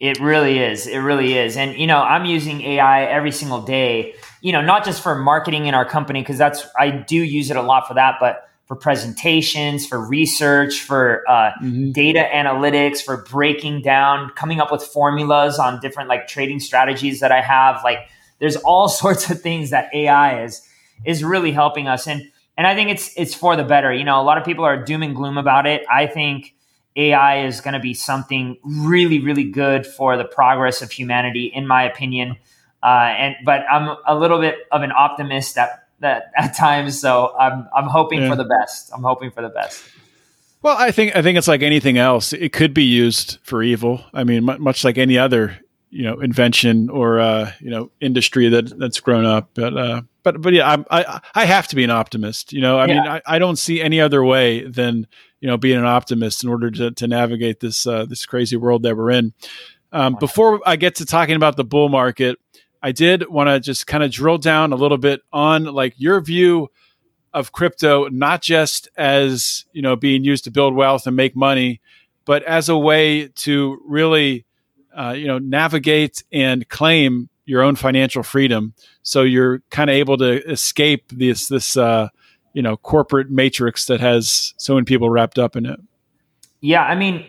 It 0.00 0.20
really 0.20 0.58
is. 0.58 0.86
It 0.86 0.98
really 0.98 1.38
is. 1.38 1.56
And 1.56 1.76
you 1.78 1.86
know, 1.86 2.02
I'm 2.02 2.24
using 2.24 2.60
AI 2.62 3.04
every 3.04 3.30
single 3.30 3.62
day. 3.62 4.14
You 4.40 4.52
know, 4.52 4.60
not 4.60 4.84
just 4.84 5.02
for 5.02 5.14
marketing 5.14 5.66
in 5.66 5.74
our 5.74 5.84
company 5.84 6.20
because 6.20 6.38
that's 6.38 6.66
I 6.78 6.90
do 6.90 7.16
use 7.16 7.50
it 7.50 7.56
a 7.56 7.62
lot 7.62 7.86
for 7.86 7.94
that, 7.94 8.16
but 8.20 8.48
for 8.66 8.76
presentations, 8.76 9.86
for 9.86 10.04
research, 10.04 10.80
for 10.80 11.22
uh, 11.28 11.52
mm-hmm. 11.62 11.92
data 11.92 12.26
analytics, 12.32 13.02
for 13.02 13.18
breaking 13.30 13.82
down, 13.82 14.30
coming 14.30 14.60
up 14.60 14.72
with 14.72 14.82
formulas 14.82 15.58
on 15.58 15.80
different 15.80 16.08
like 16.08 16.26
trading 16.26 16.60
strategies 16.60 17.20
that 17.20 17.30
I 17.30 17.40
have. 17.40 17.82
Like, 17.84 18.08
there's 18.38 18.56
all 18.56 18.88
sorts 19.02 19.30
of 19.30 19.40
things 19.40 19.70
that 19.70 19.94
AI 19.94 20.44
is 20.44 20.66
is 21.04 21.22
really 21.22 21.52
helping 21.52 21.88
us, 21.88 22.06
and 22.06 22.22
and 22.56 22.66
I 22.66 22.74
think 22.74 22.90
it's 22.90 23.12
it's 23.16 23.34
for 23.34 23.56
the 23.56 23.64
better. 23.64 23.92
You 23.92 24.04
know, 24.04 24.20
a 24.20 24.24
lot 24.24 24.38
of 24.38 24.44
people 24.44 24.64
are 24.64 24.82
doom 24.82 25.02
and 25.02 25.14
gloom 25.14 25.38
about 25.38 25.66
it. 25.66 25.84
I 25.92 26.06
think 26.06 26.54
AI 26.96 27.44
is 27.46 27.60
going 27.60 27.74
to 27.74 27.80
be 27.80 27.94
something 27.94 28.56
really, 28.62 29.18
really 29.18 29.44
good 29.44 29.86
for 29.86 30.16
the 30.16 30.24
progress 30.24 30.82
of 30.82 30.90
humanity, 30.92 31.46
in 31.46 31.66
my 31.66 31.84
opinion. 31.84 32.36
Uh, 32.82 33.14
and 33.18 33.36
but 33.44 33.62
I'm 33.70 33.96
a 34.06 34.16
little 34.16 34.38
bit 34.40 34.58
of 34.70 34.82
an 34.82 34.92
optimist 34.92 35.56
at 35.58 35.88
that 36.00 36.30
at 36.36 36.56
times, 36.56 37.00
so 37.00 37.34
I'm 37.38 37.66
I'm 37.74 37.88
hoping 37.88 38.22
yeah. 38.22 38.30
for 38.30 38.36
the 38.36 38.44
best. 38.44 38.90
I'm 38.94 39.02
hoping 39.02 39.30
for 39.30 39.42
the 39.42 39.48
best. 39.48 39.82
Well, 40.62 40.76
I 40.78 40.92
think 40.92 41.16
I 41.16 41.22
think 41.22 41.38
it's 41.38 41.48
like 41.48 41.62
anything 41.62 41.98
else. 41.98 42.32
It 42.32 42.52
could 42.52 42.74
be 42.74 42.84
used 42.84 43.38
for 43.42 43.62
evil. 43.62 44.04
I 44.12 44.24
mean, 44.24 44.44
much 44.44 44.84
like 44.84 44.98
any 44.98 45.18
other 45.18 45.58
you 45.90 46.02
know 46.02 46.20
invention 46.20 46.90
or 46.90 47.20
uh, 47.20 47.52
you 47.60 47.70
know 47.70 47.90
industry 48.00 48.48
that 48.48 48.78
that's 48.78 49.00
grown 49.00 49.24
up. 49.24 49.50
But 49.54 49.76
uh, 49.76 50.02
but 50.22 50.42
but 50.42 50.52
yeah, 50.52 50.76
I 50.90 51.00
I 51.00 51.20
I 51.34 51.44
have 51.44 51.68
to 51.68 51.76
be 51.76 51.84
an 51.84 51.90
optimist. 51.90 52.52
You 52.52 52.60
know, 52.60 52.78
I 52.78 52.86
yeah. 52.86 52.94
mean, 52.94 53.06
I, 53.06 53.22
I 53.26 53.38
don't 53.38 53.56
see 53.56 53.80
any 53.80 54.00
other 54.00 54.22
way 54.24 54.66
than 54.66 55.06
you 55.44 55.50
know 55.50 55.58
being 55.58 55.76
an 55.76 55.84
optimist 55.84 56.42
in 56.42 56.48
order 56.48 56.70
to, 56.70 56.90
to 56.92 57.06
navigate 57.06 57.60
this 57.60 57.86
uh, 57.86 58.06
this 58.06 58.24
crazy 58.24 58.56
world 58.56 58.82
that 58.84 58.96
we're 58.96 59.10
in. 59.10 59.34
Um, 59.92 60.16
before 60.18 60.58
I 60.64 60.76
get 60.76 60.94
to 60.96 61.04
talking 61.04 61.36
about 61.36 61.58
the 61.58 61.64
bull 61.64 61.90
market, 61.90 62.38
I 62.82 62.92
did 62.92 63.28
want 63.28 63.50
to 63.50 63.60
just 63.60 63.86
kind 63.86 64.02
of 64.02 64.10
drill 64.10 64.38
down 64.38 64.72
a 64.72 64.76
little 64.76 64.96
bit 64.96 65.20
on 65.34 65.64
like 65.64 65.92
your 65.98 66.22
view 66.22 66.70
of 67.34 67.52
crypto, 67.52 68.08
not 68.08 68.40
just 68.40 68.88
as 68.96 69.66
you 69.74 69.82
know 69.82 69.96
being 69.96 70.24
used 70.24 70.44
to 70.44 70.50
build 70.50 70.74
wealth 70.74 71.06
and 71.06 71.14
make 71.14 71.36
money, 71.36 71.82
but 72.24 72.42
as 72.44 72.70
a 72.70 72.78
way 72.78 73.28
to 73.28 73.82
really 73.86 74.46
uh, 74.96 75.14
you 75.14 75.26
know 75.26 75.38
navigate 75.38 76.24
and 76.32 76.66
claim 76.70 77.28
your 77.44 77.60
own 77.60 77.76
financial 77.76 78.22
freedom. 78.22 78.72
So 79.02 79.20
you're 79.20 79.60
kind 79.70 79.90
of 79.90 79.96
able 79.96 80.16
to 80.16 80.42
escape 80.50 81.10
this 81.10 81.48
this 81.48 81.76
uh, 81.76 82.08
you 82.54 82.62
know 82.62 82.78
corporate 82.78 83.30
matrix 83.30 83.84
that 83.86 84.00
has 84.00 84.54
so 84.56 84.74
many 84.74 84.84
people 84.84 85.10
wrapped 85.10 85.38
up 85.38 85.56
in 85.56 85.66
it? 85.66 85.78
Yeah 86.60 86.82
i 86.82 86.94
mean 86.94 87.26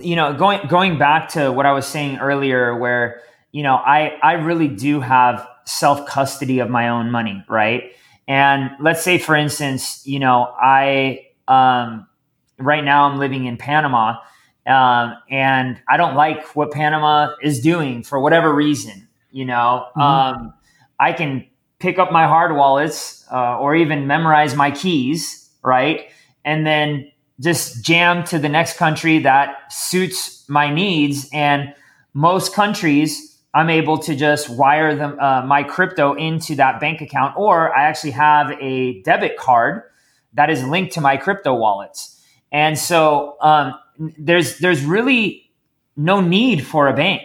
you 0.00 0.16
know 0.16 0.32
going 0.32 0.66
going 0.68 0.98
back 0.98 1.28
to 1.30 1.52
what 1.52 1.66
i 1.66 1.72
was 1.72 1.86
saying 1.86 2.18
earlier 2.18 2.76
where 2.76 3.20
you 3.52 3.62
know 3.62 3.74
i 3.74 4.18
i 4.22 4.32
really 4.32 4.68
do 4.68 5.00
have 5.00 5.46
self 5.66 6.06
custody 6.06 6.60
of 6.60 6.70
my 6.70 6.88
own 6.88 7.10
money 7.10 7.44
right? 7.48 7.92
And 8.26 8.70
let's 8.80 9.02
say 9.02 9.18
for 9.18 9.34
instance 9.34 10.06
you 10.06 10.18
know 10.18 10.54
i 10.60 11.26
um 11.48 12.06
right 12.58 12.84
now 12.84 13.04
i'm 13.04 13.18
living 13.18 13.44
in 13.46 13.56
panama 13.56 14.16
um, 14.66 15.14
and 15.30 15.80
i 15.88 15.96
don't 15.96 16.14
like 16.14 16.54
what 16.54 16.70
panama 16.70 17.34
is 17.42 17.60
doing 17.60 18.02
for 18.02 18.20
whatever 18.20 18.54
reason 18.54 19.08
you 19.30 19.44
know? 19.44 19.86
Mm-hmm. 19.96 20.00
um, 20.00 20.54
i 20.98 21.12
can 21.12 21.46
pick 21.78 21.98
up 21.98 22.12
my 22.12 22.26
hard 22.26 22.56
wallets 22.56 23.24
uh, 23.30 23.58
or 23.58 23.76
even 23.76 24.06
memorize 24.06 24.54
my 24.54 24.70
keys, 24.70 25.50
right? 25.62 26.10
And 26.44 26.66
then 26.66 27.10
just 27.40 27.84
jam 27.84 28.24
to 28.24 28.38
the 28.38 28.48
next 28.48 28.76
country 28.76 29.20
that 29.20 29.72
suits 29.72 30.48
my 30.48 30.72
needs. 30.72 31.28
And 31.32 31.74
most 32.14 32.52
countries, 32.52 33.38
I'm 33.54 33.70
able 33.70 33.98
to 33.98 34.16
just 34.16 34.48
wire 34.50 34.94
them 34.94 35.18
uh, 35.20 35.42
my 35.42 35.62
crypto 35.62 36.14
into 36.14 36.56
that 36.56 36.80
bank 36.80 37.00
account, 37.00 37.36
or 37.36 37.76
I 37.76 37.84
actually 37.84 38.12
have 38.12 38.50
a 38.60 39.02
debit 39.02 39.36
card 39.36 39.82
that 40.34 40.50
is 40.50 40.64
linked 40.64 40.94
to 40.94 41.00
my 41.00 41.16
crypto 41.16 41.54
wallets. 41.54 42.20
And 42.50 42.78
so 42.78 43.36
um, 43.40 43.74
there's 44.18 44.58
there's 44.58 44.84
really 44.84 45.50
no 45.96 46.20
need 46.20 46.66
for 46.66 46.88
a 46.88 46.94
bank 46.94 47.24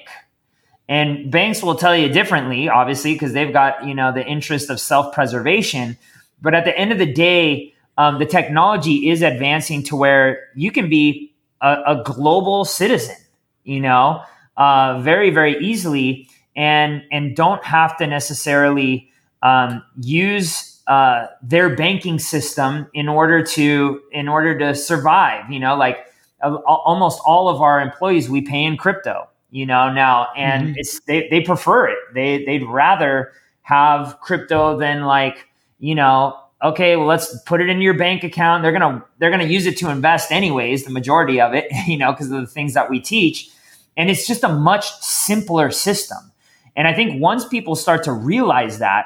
and 0.90 1.32
banks 1.32 1.64
will 1.64 1.76
tell 1.76 1.96
you 1.96 2.10
differently, 2.10 2.68
obviously, 2.68 3.14
because 3.14 3.34
they've 3.34 3.54
got 3.54 3.86
you 3.86 3.96
know 3.96 4.12
the 4.12 4.26
interest 4.26 4.70
of 4.70 4.80
self 4.80 5.14
preservation. 5.14 5.98
But 6.42 6.54
at 6.54 6.66
the 6.66 6.78
end 6.78 6.92
of 6.92 6.98
the 6.98 7.12
day, 7.12 7.74
um, 7.98 8.20
the 8.20 8.26
technology 8.26 9.10
is 9.10 9.22
advancing 9.22 9.84
to 9.84 9.96
where 9.96 10.50
you 10.56 10.72
can 10.72 10.90
be 10.90 11.34
a, 11.62 11.78
a 11.88 12.04
global 12.04 12.66
citizen, 12.66 13.16
you 13.64 13.80
know, 13.80 14.22
uh, 14.58 15.00
very 15.02 15.30
very 15.30 15.58
easily, 15.64 16.28
and 16.56 17.04
and 17.12 17.36
don't 17.36 17.64
have 17.64 17.98
to 17.98 18.08
necessarily 18.08 19.10
um, 19.42 19.82
use 20.02 20.82
uh, 20.88 21.28
their 21.42 21.74
banking 21.76 22.20
system 22.20 22.88
in 22.94 23.08
order 23.08 23.42
to 23.42 24.02
in 24.12 24.28
order 24.28 24.58
to 24.60 24.76
survive. 24.76 25.50
You 25.50 25.60
know, 25.60 25.78
like 25.78 26.00
uh, 26.42 26.56
almost 26.66 27.22
all 27.26 27.48
of 27.48 27.62
our 27.62 27.80
employees 27.80 28.30
we 28.30 28.42
pay 28.42 28.64
in 28.64 28.76
crypto 28.76 29.30
you 29.54 29.68
know 29.68 29.94
now 29.94 30.30
and 30.36 30.70
mm-hmm. 30.70 30.74
it's 30.78 31.00
they, 31.02 31.28
they 31.30 31.40
prefer 31.40 31.88
it. 31.88 32.00
They 32.16 32.44
they'd 32.44 32.64
rather 32.64 33.34
have 33.62 34.20
crypto 34.20 34.78
than 34.78 35.04
like 35.04 35.48
you 35.78 35.94
know 35.94 36.38
okay 36.64 36.96
well 36.96 37.06
let's 37.06 37.40
put 37.44 37.62
it 37.62 37.70
in 37.70 37.80
your 37.80 37.94
bank 37.94 38.24
account. 38.24 38.64
They're 38.64 38.72
gonna 38.72 39.06
they're 39.20 39.30
gonna 39.30 39.44
use 39.44 39.68
it 39.68 39.78
to 39.78 39.92
invest 39.92 40.32
anyways 40.32 40.86
the 40.86 40.92
majority 40.92 41.40
of 41.40 41.54
it 41.54 41.68
you 41.88 41.98
know 41.98 42.12
because 42.12 42.32
of 42.32 42.42
the 42.42 42.48
things 42.48 42.74
that 42.74 42.90
we 42.90 43.00
teach. 43.00 43.50
And 43.96 44.10
it's 44.10 44.26
just 44.26 44.44
a 44.44 44.50
much 44.50 44.92
simpler 45.02 45.70
system. 45.70 46.32
And 46.76 46.88
i 46.88 46.94
think 46.94 47.22
once 47.22 47.48
people 47.48 47.76
start 47.76 48.04
to 48.06 48.12
realize 48.12 48.80
that 48.80 49.06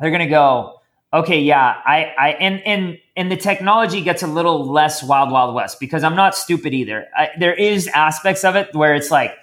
they're 0.00 0.10
gonna 0.10 0.28
go 0.28 0.80
okay 1.12 1.38
yeah 1.40 1.80
i 1.84 2.12
i 2.18 2.28
and 2.40 2.60
and 2.66 2.98
and 3.16 3.30
the 3.30 3.36
technology 3.36 4.00
gets 4.00 4.24
a 4.24 4.26
little 4.26 4.68
less 4.68 5.02
wild 5.02 5.30
wild 5.30 5.54
west 5.54 5.78
because 5.78 6.02
i'm 6.02 6.16
not 6.16 6.34
stupid 6.34 6.74
either. 6.74 7.06
I, 7.16 7.28
there 7.38 7.54
is 7.54 7.86
aspects 7.86 8.42
of 8.42 8.56
it 8.56 8.74
where 8.74 8.96
it's 8.96 9.12
like 9.12 9.36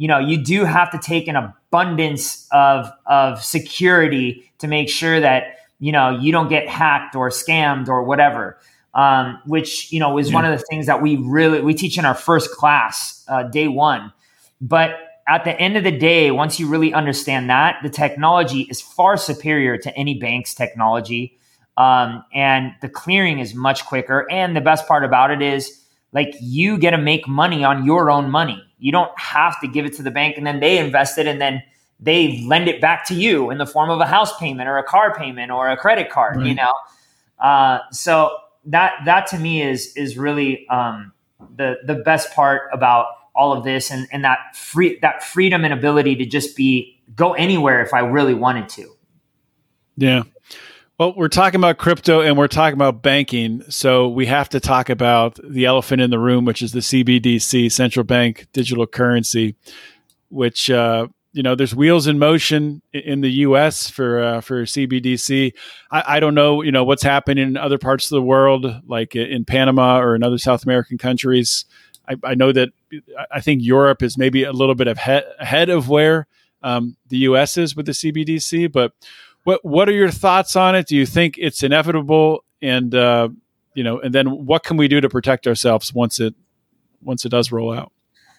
you 0.00 0.08
know 0.08 0.18
you 0.18 0.36
do 0.42 0.64
have 0.64 0.90
to 0.90 0.98
take 0.98 1.28
an 1.28 1.36
abundance 1.36 2.48
of 2.50 2.90
of 3.06 3.42
security 3.44 4.26
to 4.58 4.66
make 4.66 4.88
sure 4.88 5.20
that 5.20 5.42
you 5.78 5.92
know 5.92 6.08
you 6.22 6.32
don't 6.32 6.48
get 6.48 6.68
hacked 6.68 7.14
or 7.14 7.30
scammed 7.30 7.88
or 7.88 8.02
whatever 8.02 8.56
um, 8.94 9.38
which 9.46 9.92
you 9.92 10.00
know 10.00 10.18
is 10.18 10.28
yeah. 10.28 10.34
one 10.38 10.44
of 10.44 10.58
the 10.58 10.64
things 10.70 10.86
that 10.86 11.00
we 11.02 11.16
really 11.16 11.60
we 11.60 11.74
teach 11.74 11.98
in 11.98 12.04
our 12.04 12.14
first 12.14 12.50
class 12.52 13.24
uh, 13.28 13.42
day 13.42 13.68
one 13.68 14.12
but 14.60 14.90
at 15.28 15.44
the 15.44 15.54
end 15.60 15.76
of 15.76 15.84
the 15.84 15.96
day 15.96 16.30
once 16.30 16.58
you 16.58 16.66
really 16.68 16.92
understand 16.94 17.50
that 17.50 17.76
the 17.82 17.90
technology 17.90 18.62
is 18.70 18.80
far 18.80 19.16
superior 19.16 19.76
to 19.78 19.94
any 19.96 20.14
bank's 20.18 20.54
technology 20.54 21.36
Um, 21.76 22.24
and 22.34 22.74
the 22.82 22.88
clearing 22.88 23.38
is 23.40 23.54
much 23.54 23.86
quicker. 23.86 24.26
And 24.30 24.54
the 24.54 24.60
best 24.60 24.86
part 24.86 25.04
about 25.04 25.30
it 25.30 25.40
is 25.40 25.80
like 26.12 26.34
you 26.40 26.78
get 26.78 26.90
to 26.90 26.98
make 26.98 27.26
money 27.28 27.64
on 27.64 27.84
your 27.84 28.10
own 28.10 28.30
money. 28.30 28.62
You 28.78 28.92
don't 28.92 29.16
have 29.18 29.60
to 29.60 29.68
give 29.68 29.84
it 29.84 29.94
to 29.94 30.02
the 30.02 30.10
bank 30.10 30.36
and 30.36 30.46
then 30.46 30.60
they 30.60 30.78
invest 30.78 31.18
it 31.18 31.26
and 31.26 31.40
then 31.40 31.62
they 32.00 32.42
lend 32.46 32.68
it 32.68 32.80
back 32.80 33.06
to 33.06 33.14
you 33.14 33.50
in 33.50 33.58
the 33.58 33.66
form 33.66 33.90
of 33.90 34.00
a 34.00 34.06
house 34.06 34.36
payment 34.38 34.68
or 34.68 34.78
a 34.78 34.82
car 34.82 35.14
payment 35.14 35.52
or 35.52 35.68
a 35.68 35.76
credit 35.76 36.10
card, 36.10 36.36
right. 36.36 36.46
you 36.46 36.54
know? 36.54 36.72
Uh, 37.38 37.80
so 37.92 38.36
that, 38.64 38.94
that 39.04 39.26
to 39.28 39.38
me 39.38 39.62
is, 39.62 39.94
is 39.96 40.16
really, 40.16 40.66
um, 40.68 41.12
the, 41.56 41.76
the 41.84 41.94
best 41.94 42.32
part 42.32 42.62
about 42.72 43.06
all 43.34 43.52
of 43.52 43.64
this 43.64 43.90
and, 43.90 44.08
and 44.12 44.24
that 44.24 44.56
free, 44.56 44.98
that 45.00 45.22
freedom 45.22 45.64
and 45.64 45.72
ability 45.72 46.16
to 46.16 46.26
just 46.26 46.56
be, 46.56 47.00
go 47.14 47.34
anywhere 47.34 47.82
if 47.82 47.94
I 47.94 48.00
really 48.00 48.34
wanted 48.34 48.68
to. 48.70 48.96
Yeah. 49.96 50.22
Well, 51.00 51.14
we're 51.16 51.28
talking 51.28 51.58
about 51.58 51.78
crypto 51.78 52.20
and 52.20 52.36
we're 52.36 52.46
talking 52.46 52.74
about 52.74 53.00
banking. 53.00 53.62
So 53.70 54.06
we 54.10 54.26
have 54.26 54.50
to 54.50 54.60
talk 54.60 54.90
about 54.90 55.38
the 55.42 55.64
elephant 55.64 56.02
in 56.02 56.10
the 56.10 56.18
room, 56.18 56.44
which 56.44 56.60
is 56.60 56.72
the 56.72 56.80
CBDC, 56.80 57.72
central 57.72 58.04
bank 58.04 58.48
digital 58.52 58.86
currency, 58.86 59.56
which, 60.28 60.70
uh, 60.70 61.06
you 61.32 61.42
know, 61.42 61.54
there's 61.54 61.74
wheels 61.74 62.06
in 62.06 62.18
motion 62.18 62.82
in 62.92 63.22
the 63.22 63.30
U.S. 63.30 63.88
for 63.88 64.22
uh, 64.22 64.40
for 64.42 64.64
CBDC. 64.64 65.54
I, 65.90 66.16
I, 66.16 66.20
don't 66.20 66.34
know, 66.34 66.60
you 66.60 66.70
know, 66.70 66.84
what's 66.84 67.02
happening 67.02 67.48
in 67.48 67.56
other 67.56 67.78
parts 67.78 68.04
of 68.04 68.16
the 68.16 68.22
world, 68.22 68.66
like 68.86 69.16
in 69.16 69.46
Panama 69.46 70.00
or 70.00 70.14
in 70.14 70.22
other 70.22 70.36
South 70.36 70.64
American 70.64 70.98
countries. 70.98 71.64
I, 72.06 72.16
I 72.22 72.34
know 72.34 72.52
that 72.52 72.68
I 73.30 73.40
think 73.40 73.62
Europe 73.62 74.02
is 74.02 74.18
maybe 74.18 74.44
a 74.44 74.52
little 74.52 74.74
bit 74.74 74.86
ahead 74.86 75.70
of 75.70 75.88
where 75.88 76.26
um, 76.62 76.98
the 77.08 77.16
U.S. 77.18 77.56
is 77.56 77.74
with 77.74 77.86
the 77.86 77.92
CBDC. 77.92 78.70
But 78.70 78.92
what 79.44 79.64
what 79.64 79.88
are 79.88 79.92
your 79.92 80.10
thoughts 80.10 80.56
on 80.56 80.74
it? 80.74 80.86
Do 80.86 80.96
you 80.96 81.06
think 81.06 81.36
it's 81.38 81.62
inevitable? 81.62 82.44
And 82.62 82.94
uh, 82.94 83.28
you 83.74 83.84
know, 83.84 84.00
and 84.00 84.14
then 84.14 84.46
what 84.46 84.64
can 84.64 84.76
we 84.76 84.88
do 84.88 85.00
to 85.00 85.08
protect 85.08 85.46
ourselves 85.46 85.94
once 85.94 86.20
it 86.20 86.34
once 87.02 87.24
it 87.24 87.30
does 87.30 87.50
roll 87.50 87.72
out? 87.72 87.92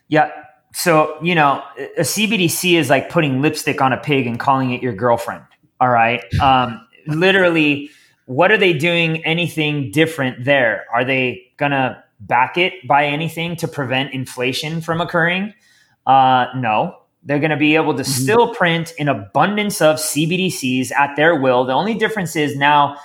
Yeah, 0.08 0.30
so 0.74 1.18
you 1.22 1.36
know 1.36 1.64
a 1.78 2.02
cbdc 2.02 2.78
is 2.78 2.90
like 2.90 3.10
putting 3.10 3.42
lipstick 3.42 3.82
on 3.82 3.92
a 3.94 3.98
pig 3.98 4.26
and 4.28 4.40
calling 4.40 4.72
it 4.72 4.82
your 4.82 4.94
girlfriend 4.94 5.44
all 5.80 5.90
right 5.90 6.22
um, 6.42 6.86
literally 7.08 7.90
what 8.26 8.52
are 8.52 8.58
they 8.58 8.74
doing 8.74 9.24
anything 9.26 9.92
different 9.92 10.44
there 10.44 10.86
are 10.94 11.04
they 11.04 11.42
gonna 11.58 12.02
back 12.22 12.58
it 12.58 12.74
by 12.88 13.06
anything 13.06 13.56
to 13.56 13.68
prevent 13.68 14.14
inflation 14.14 14.82
from 14.82 15.02
occurring 15.02 15.54
uh, 16.08 16.48
no 16.56 16.96
they're 17.24 17.40
going 17.40 17.52
to 17.52 17.58
be 17.58 17.76
able 17.76 17.94
to 17.94 18.04
mm-hmm. 18.04 18.24
still 18.24 18.54
print 18.54 18.94
an 19.00 19.08
abundance 19.08 19.82
of 19.82 19.98
cbdc's 19.98 20.92
at 20.92 21.16
their 21.16 21.40
will 21.40 21.66
the 21.66 21.74
only 21.74 21.94
difference 21.94 22.36
is 22.36 22.56
now 22.56 22.98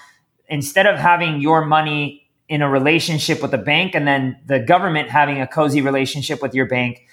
instead 0.49 0.87
of 0.87 0.99
having 0.99 1.41
your 1.41 1.65
money 1.65 2.23
in 2.49 2.63
a 2.63 2.69
relationship 2.69 3.43
with 3.43 3.53
a 3.53 3.59
bank 3.59 3.95
and 3.95 4.07
then 4.07 4.39
the 4.47 4.61
government 4.61 5.11
having 5.11 5.41
a 5.41 5.47
cozy 5.47 5.81
relationship 5.81 6.41
with 6.41 6.55
your 6.55 6.67
bank 6.67 7.07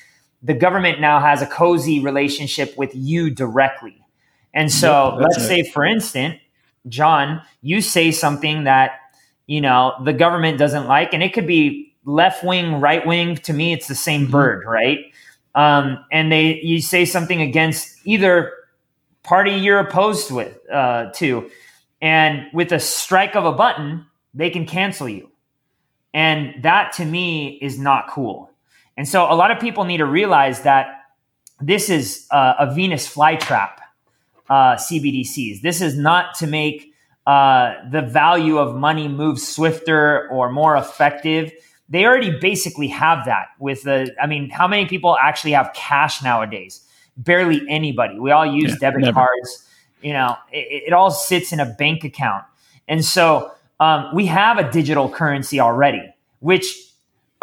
the 0.43 0.53
government 0.53 0.99
now 0.99 1.19
has 1.21 1.41
a 1.41 1.47
cozy 1.47 2.01
relationship 2.01 2.77
with 2.77 2.93
you 2.93 3.29
directly. 3.29 4.05
And 4.53 4.71
so 4.71 5.13
yep, 5.13 5.21
let's 5.21 5.37
it. 5.37 5.47
say, 5.47 5.63
for 5.63 5.85
instance, 5.85 6.35
John, 6.89 7.41
you 7.61 7.81
say 7.81 8.11
something 8.11 8.65
that, 8.65 8.99
you 9.47 9.61
know, 9.61 9.93
the 10.03 10.13
government 10.13 10.59
doesn't 10.59 10.85
like, 10.85 11.13
and 11.13 11.23
it 11.23 11.33
could 11.33 11.47
be 11.47 11.95
left 12.05 12.43
wing, 12.43 12.81
right 12.81 13.07
wing. 13.07 13.37
To 13.37 13.53
me, 13.53 13.71
it's 13.71 13.87
the 13.87 13.95
same 13.95 14.23
mm-hmm. 14.23 14.31
bird, 14.31 14.65
right? 14.67 14.99
Um, 15.55 16.03
and 16.11 16.31
they, 16.31 16.59
you 16.61 16.81
say 16.81 17.05
something 17.05 17.41
against 17.41 17.97
either 18.05 18.53
party 19.23 19.51
you're 19.51 19.79
opposed 19.79 20.31
with, 20.31 20.57
uh, 20.69 21.11
to, 21.15 21.49
and 22.01 22.47
with 22.53 22.71
a 22.71 22.79
strike 22.79 23.35
of 23.35 23.45
a 23.45 23.51
button, 23.51 24.05
they 24.33 24.49
can 24.49 24.65
cancel 24.65 25.07
you. 25.07 25.29
And 26.13 26.63
that 26.63 26.93
to 26.93 27.05
me 27.05 27.59
is 27.61 27.79
not 27.79 28.09
cool. 28.09 28.51
And 28.97 29.07
so 29.07 29.23
a 29.23 29.35
lot 29.35 29.51
of 29.51 29.59
people 29.59 29.85
need 29.85 29.97
to 29.97 30.05
realize 30.05 30.61
that 30.61 31.01
this 31.59 31.89
is 31.89 32.27
uh, 32.31 32.55
a 32.59 32.73
Venus 32.73 33.11
flytrap, 33.11 33.77
uh, 34.49 34.75
CBDCs. 34.75 35.61
This 35.61 35.81
is 35.81 35.97
not 35.97 36.35
to 36.35 36.47
make 36.47 36.93
uh, 37.25 37.75
the 37.89 38.01
value 38.01 38.57
of 38.57 38.75
money 38.75 39.07
move 39.07 39.39
swifter 39.39 40.29
or 40.29 40.51
more 40.51 40.75
effective. 40.75 41.51
They 41.93 42.05
already 42.05 42.31
basically 42.39 42.87
have 42.87 43.25
that 43.25 43.49
with 43.59 43.83
the, 43.83 44.11
I 44.19 44.25
mean, 44.25 44.49
how 44.49 44.67
many 44.67 44.87
people 44.87 45.15
actually 45.15 45.51
have 45.51 45.73
cash 45.75 46.23
nowadays? 46.23 46.83
Barely 47.17 47.61
anybody. 47.69 48.17
We 48.17 48.31
all 48.31 48.47
use 48.47 48.71
yeah, 48.71 48.77
debit 48.79 49.01
never. 49.01 49.13
cards. 49.13 49.69
You 50.01 50.13
know, 50.13 50.35
it, 50.51 50.85
it, 50.87 50.93
all 50.93 51.11
sits 51.11 51.53
in 51.53 51.59
a 51.59 51.67
bank 51.67 52.03
account. 52.03 52.45
And 52.87 53.05
so 53.05 53.51
um, 53.79 54.09
we 54.15 54.25
have 54.25 54.57
a 54.57 54.71
digital 54.71 55.07
currency 55.07 55.59
already, 55.59 56.01
which, 56.39 56.65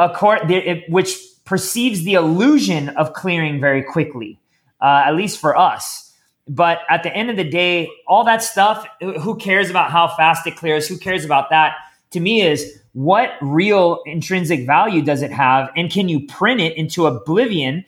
accord, 0.01 0.53
which 0.89 1.17
perceives 1.45 2.03
the 2.03 2.15
illusion 2.15 2.89
of 2.89 3.13
clearing 3.13 3.61
very 3.61 3.85
quickly, 3.85 4.41
uh, 4.83 5.05
at 5.07 5.15
least 5.15 5.39
for 5.39 5.57
us. 5.57 6.13
But 6.49 6.81
at 6.89 7.05
the 7.05 7.15
end 7.15 7.31
of 7.31 7.37
the 7.37 7.49
day, 7.49 7.89
all 8.09 8.25
that 8.25 8.43
stuff, 8.43 8.85
who 9.01 9.37
cares 9.37 9.71
about 9.71 9.93
how 9.93 10.09
fast 10.09 10.45
it 10.49 10.57
clears? 10.57 10.89
Who 10.89 10.99
cares 10.99 11.25
about 11.25 11.51
that? 11.51 11.77
To 12.13 12.21
me, 12.21 12.43
is 12.43 12.81
what 12.93 13.31
real 13.41 14.01
intrinsic 14.07 14.67
value 14.67 15.03
does 15.03 15.23
it 15.23 15.31
have? 15.31 15.71
And 15.77 15.91
can 15.91 16.09
you 16.09 16.27
print 16.27 16.61
it 16.61 16.77
into 16.77 17.07
oblivion? 17.07 17.85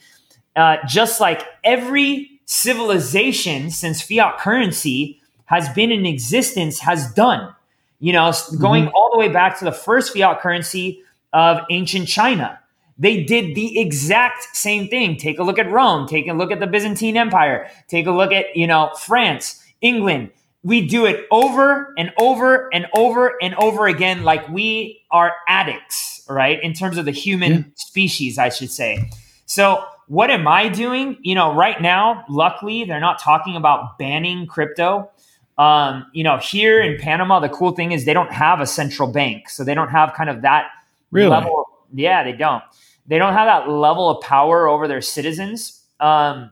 Uh, 0.55 0.77
just 0.87 1.21
like 1.21 1.43
every 1.65 2.41
civilization 2.45 3.71
since 3.71 4.03
fiat 4.03 4.39
currency 4.39 5.21
has 5.47 5.69
been 5.71 5.91
in 5.91 6.07
existence 6.07 6.79
has 6.81 7.13
done. 7.15 7.55
You 8.01 8.13
know, 8.13 8.33
going 8.59 8.85
mm-hmm. 8.85 8.95
all 8.95 9.11
the 9.13 9.19
way 9.19 9.29
back 9.29 9.59
to 9.59 9.65
the 9.65 9.73
first 9.73 10.13
fiat 10.13 10.41
currency 10.41 11.03
of 11.33 11.61
ancient 11.71 12.09
China. 12.09 12.59
They 12.99 13.25
did 13.25 13.55
the 13.55 13.81
exact 13.81 14.57
same 14.57 14.89
thing. 14.89 15.17
Take 15.17 15.39
a 15.39 15.43
look 15.43 15.59
at 15.59 15.71
Rome, 15.71 16.07
take 16.07 16.29
a 16.29 16.33
look 16.33 16.53
at 16.53 16.61
the 16.61 16.67
Byzantine 16.67 17.17
Empire, 17.17 17.69
take 17.89 18.07
a 18.07 18.13
look 18.13 18.33
at, 18.33 18.55
you 18.55 18.67
know, 18.67 18.91
France, 19.01 19.63
England. 19.81 20.31
We 20.63 20.87
do 20.87 21.07
it 21.07 21.27
over 21.31 21.93
and 21.99 22.13
over 22.19 22.69
and 22.73 22.87
over 22.95 23.37
and 23.43 23.55
over 23.57 23.87
again 23.87 24.23
like 24.23 24.49
we 24.49 25.03
are 25.11 25.33
addicts, 25.49 26.25
right? 26.29 26.63
In 26.63 26.73
terms 26.73 26.99
of 26.99 27.05
the 27.05 27.11
human 27.11 27.53
yeah. 27.53 27.63
species, 27.75 28.39
I 28.39 28.49
should 28.49 28.71
say. 28.71 29.11
So, 29.47 29.85
what 30.07 30.31
am 30.31 30.47
I 30.47 30.69
doing? 30.69 31.17
You 31.23 31.35
know, 31.35 31.55
right 31.55 31.81
now, 31.81 32.25
luckily, 32.29 32.85
they're 32.85 33.01
not 33.01 33.19
talking 33.19 33.57
about 33.57 33.99
banning 33.99 34.47
crypto. 34.47 35.11
Um, 35.59 36.07
you 36.13 36.25
know, 36.25 36.39
here 36.39 36.81
in 36.81 36.99
Panama, 36.99 37.41
the 37.41 37.49
cool 37.49 37.73
thing 37.73 37.93
is 37.93 38.05
they 38.05 38.15
don't 38.15 38.33
have 38.33 38.61
a 38.61 38.67
central 38.67 39.11
bank. 39.11 39.49
So 39.49 39.65
they 39.65 39.75
don't 39.75 39.91
have 39.91 40.15
kind 40.15 40.31
of 40.31 40.43
that 40.43 40.71
really? 41.11 41.31
level. 41.31 41.67
Yeah, 41.93 42.25
they 42.25 42.33
don't 42.33 42.63
they 43.07 43.19
don't 43.19 43.33
have 43.33 43.47
that 43.47 43.71
level 43.71 44.11
of 44.11 44.23
power 44.23 44.69
over 44.69 44.89
their 44.89 45.01
citizens. 45.01 45.83
Um, 46.01 46.51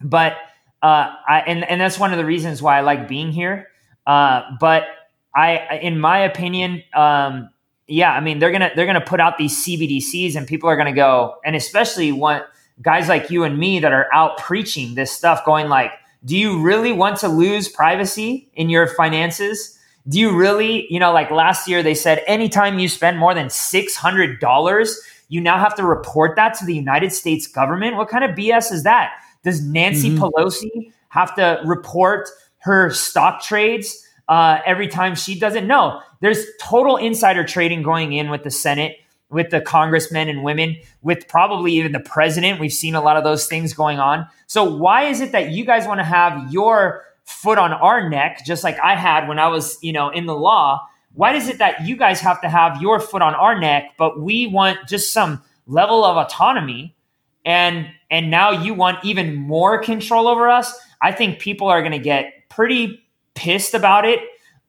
but 0.00 0.36
uh, 0.82 1.14
I 1.28 1.40
and 1.46 1.64
and 1.64 1.80
that's 1.80 1.98
one 1.98 2.12
of 2.12 2.18
the 2.18 2.24
reasons 2.24 2.60
why 2.60 2.78
I 2.78 2.80
like 2.80 3.08
being 3.08 3.32
here. 3.32 3.68
Uh, 4.06 4.42
but 4.60 4.84
I, 5.34 5.78
in 5.80 5.98
my 5.98 6.18
opinion, 6.18 6.82
um, 6.92 7.50
yeah, 7.86 8.12
I 8.12 8.20
mean 8.20 8.38
they're 8.38 8.50
gonna 8.52 8.70
they're 8.74 8.86
gonna 8.86 9.00
put 9.00 9.20
out 9.20 9.38
these 9.38 9.64
CBDCs 9.64 10.36
and 10.36 10.46
people 10.46 10.68
are 10.68 10.76
gonna 10.76 10.92
go, 10.92 11.36
and 11.44 11.54
especially 11.54 12.12
want 12.12 12.44
guys 12.80 13.08
like 13.08 13.30
you 13.30 13.44
and 13.44 13.58
me 13.58 13.78
that 13.80 13.92
are 13.92 14.08
out 14.12 14.38
preaching 14.38 14.94
this 14.94 15.12
stuff, 15.12 15.44
going 15.44 15.68
like, 15.68 15.92
do 16.24 16.36
you 16.36 16.60
really 16.60 16.92
want 16.92 17.18
to 17.18 17.28
lose 17.28 17.68
privacy 17.68 18.50
in 18.54 18.68
your 18.68 18.88
finances? 18.88 19.78
Do 20.08 20.18
you 20.18 20.36
really, 20.36 20.92
you 20.92 20.98
know, 20.98 21.12
like 21.12 21.30
last 21.30 21.68
year 21.68 21.82
they 21.84 21.94
said 21.94 22.24
anytime 22.26 22.80
you 22.80 22.88
spend 22.88 23.18
more 23.18 23.34
than 23.34 23.50
six 23.50 23.94
hundred 23.94 24.40
dollars 24.40 25.00
you 25.32 25.40
now 25.40 25.58
have 25.58 25.74
to 25.76 25.82
report 25.82 26.36
that 26.36 26.52
to 26.58 26.66
the 26.66 26.74
United 26.74 27.10
States 27.10 27.46
government. 27.46 27.96
What 27.96 28.10
kind 28.10 28.22
of 28.22 28.32
BS 28.32 28.70
is 28.70 28.82
that? 28.82 29.14
Does 29.42 29.62
Nancy 29.62 30.10
mm-hmm. 30.10 30.22
Pelosi 30.22 30.92
have 31.08 31.34
to 31.36 31.60
report 31.64 32.28
her 32.58 32.90
stock 32.90 33.42
trades 33.42 34.06
uh, 34.28 34.60
every 34.64 34.88
time 34.88 35.14
she 35.14 35.38
does 35.38 35.54
it? 35.54 35.64
No, 35.64 36.00
there's 36.20 36.44
total 36.60 36.96
insider 36.96 37.44
trading 37.44 37.82
going 37.82 38.12
in 38.12 38.30
with 38.30 38.44
the 38.44 38.50
Senate, 38.50 38.96
with 39.30 39.50
the 39.50 39.60
congressmen 39.60 40.28
and 40.28 40.42
women, 40.42 40.76
with 41.02 41.26
probably 41.28 41.72
even 41.72 41.92
the 41.92 42.00
president. 42.00 42.60
We've 42.60 42.72
seen 42.72 42.94
a 42.94 43.02
lot 43.02 43.16
of 43.16 43.24
those 43.24 43.46
things 43.46 43.72
going 43.72 43.98
on. 43.98 44.26
So 44.46 44.64
why 44.64 45.04
is 45.04 45.20
it 45.20 45.32
that 45.32 45.50
you 45.50 45.64
guys 45.64 45.86
want 45.86 46.00
to 46.00 46.04
have 46.04 46.52
your 46.52 47.04
foot 47.24 47.58
on 47.58 47.72
our 47.72 48.08
neck, 48.08 48.42
just 48.44 48.64
like 48.64 48.78
I 48.78 48.96
had 48.96 49.28
when 49.28 49.38
I 49.38 49.48
was, 49.48 49.78
you 49.82 49.92
know, 49.92 50.10
in 50.10 50.26
the 50.26 50.36
law? 50.36 50.86
why 51.14 51.34
is 51.34 51.48
it 51.48 51.58
that 51.58 51.86
you 51.86 51.96
guys 51.96 52.20
have 52.20 52.40
to 52.40 52.48
have 52.48 52.80
your 52.80 53.00
foot 53.00 53.22
on 53.22 53.34
our 53.34 53.58
neck, 53.58 53.92
but 53.98 54.20
we 54.20 54.46
want 54.46 54.78
just 54.88 55.12
some 55.12 55.42
level 55.66 56.04
of 56.04 56.16
autonomy 56.16 56.94
and 57.44 57.86
and 58.12 58.30
now 58.30 58.52
you 58.52 58.74
want 58.74 59.04
even 59.04 59.34
more 59.34 59.82
control 59.82 60.28
over 60.28 60.48
us? 60.48 60.72
I 61.00 61.10
think 61.10 61.40
people 61.40 61.66
are 61.66 61.80
going 61.80 61.92
to 61.92 61.98
get 61.98 62.48
pretty 62.48 63.02
pissed 63.34 63.74
about 63.74 64.04
it. 64.04 64.20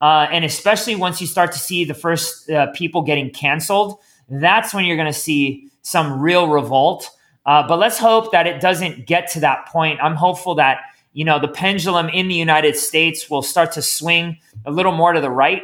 Uh, 0.01 0.27
and 0.31 0.43
especially 0.43 0.95
once 0.95 1.21
you 1.21 1.27
start 1.27 1.51
to 1.51 1.59
see 1.59 1.85
the 1.85 1.93
first 1.93 2.49
uh, 2.49 2.71
people 2.71 3.03
getting 3.03 3.29
canceled, 3.29 3.99
that's 4.29 4.73
when 4.73 4.85
you're 4.85 4.97
going 4.97 5.13
to 5.13 5.19
see 5.19 5.69
some 5.81 6.19
real 6.19 6.47
revolt. 6.47 7.09
Uh, 7.45 7.67
but 7.67 7.77
let's 7.77 7.99
hope 7.99 8.31
that 8.31 8.47
it 8.47 8.59
doesn't 8.61 9.05
get 9.05 9.29
to 9.31 9.39
that 9.41 9.67
point. 9.67 9.99
I'm 10.01 10.15
hopeful 10.15 10.55
that 10.55 10.79
you 11.13 11.23
know 11.25 11.39
the 11.39 11.47
pendulum 11.47 12.09
in 12.09 12.27
the 12.27 12.35
United 12.35 12.75
States 12.75 13.29
will 13.29 13.43
start 13.43 13.73
to 13.73 13.81
swing 13.81 14.39
a 14.65 14.71
little 14.71 14.93
more 14.93 15.13
to 15.13 15.21
the 15.21 15.29
right 15.29 15.63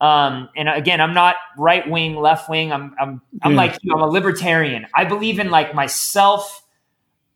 Um, 0.00 0.48
and 0.56 0.68
again, 0.68 1.00
I'm 1.00 1.12
not 1.14 1.36
right 1.58 1.88
wing, 1.88 2.16
left 2.16 2.48
wing. 2.48 2.72
I'm 2.72 2.94
I'm 2.98 3.20
I'm 3.42 3.52
yeah. 3.52 3.56
like 3.56 3.78
you. 3.82 3.94
I'm 3.94 4.00
a 4.00 4.06
libertarian. 4.06 4.86
I 4.94 5.04
believe 5.04 5.38
in 5.38 5.50
like 5.50 5.74
my 5.74 5.86
self 5.86 6.64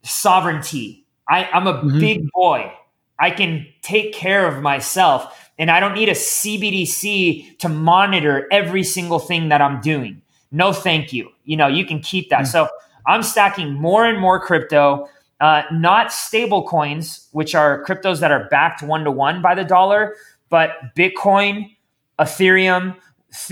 sovereignty. 0.05 1.05
I, 1.29 1.45
I'm 1.53 1.67
a 1.67 1.75
mm-hmm. 1.75 1.99
big 1.99 2.31
boy. 2.33 2.73
I 3.19 3.31
can 3.31 3.67
take 3.83 4.13
care 4.13 4.47
of 4.47 4.63
myself, 4.63 5.51
and 5.59 5.71
I 5.71 5.81
don't 5.81 5.95
need 5.95 6.09
a 6.09 6.13
CBDC 6.13 7.59
to 7.59 7.69
monitor 7.69 8.47
every 8.51 8.83
single 8.83 9.19
thing 9.19 9.49
that 9.49 9.63
I'm 9.63 9.81
doing. 9.81 10.21
No, 10.51 10.73
thank 10.73 11.13
you. 11.13 11.31
You 11.45 11.57
know, 11.57 11.67
you 11.67 11.85
can 11.85 12.01
keep 12.01 12.31
that. 12.31 12.43
Mm-hmm. 12.43 12.51
So 12.51 12.69
I'm 13.07 13.23
stacking 13.23 13.73
more 13.73 14.05
and 14.05 14.21
more 14.21 14.41
crypto. 14.41 15.09
Uh, 15.41 15.63
not 15.73 16.13
stable 16.13 16.67
coins, 16.67 17.29
which 17.33 17.55
are 17.55 17.85
cryptos 17.85 18.21
that 18.21 18.31
are 18.31 18.49
backed 18.51 18.83
one 18.83 19.05
to 19.05 19.11
one 19.11 19.43
by 19.43 19.55
the 19.55 19.65
dollar, 19.65 20.17
but 20.49 20.95
Bitcoin, 20.97 21.75
Ethereum, 22.19 22.97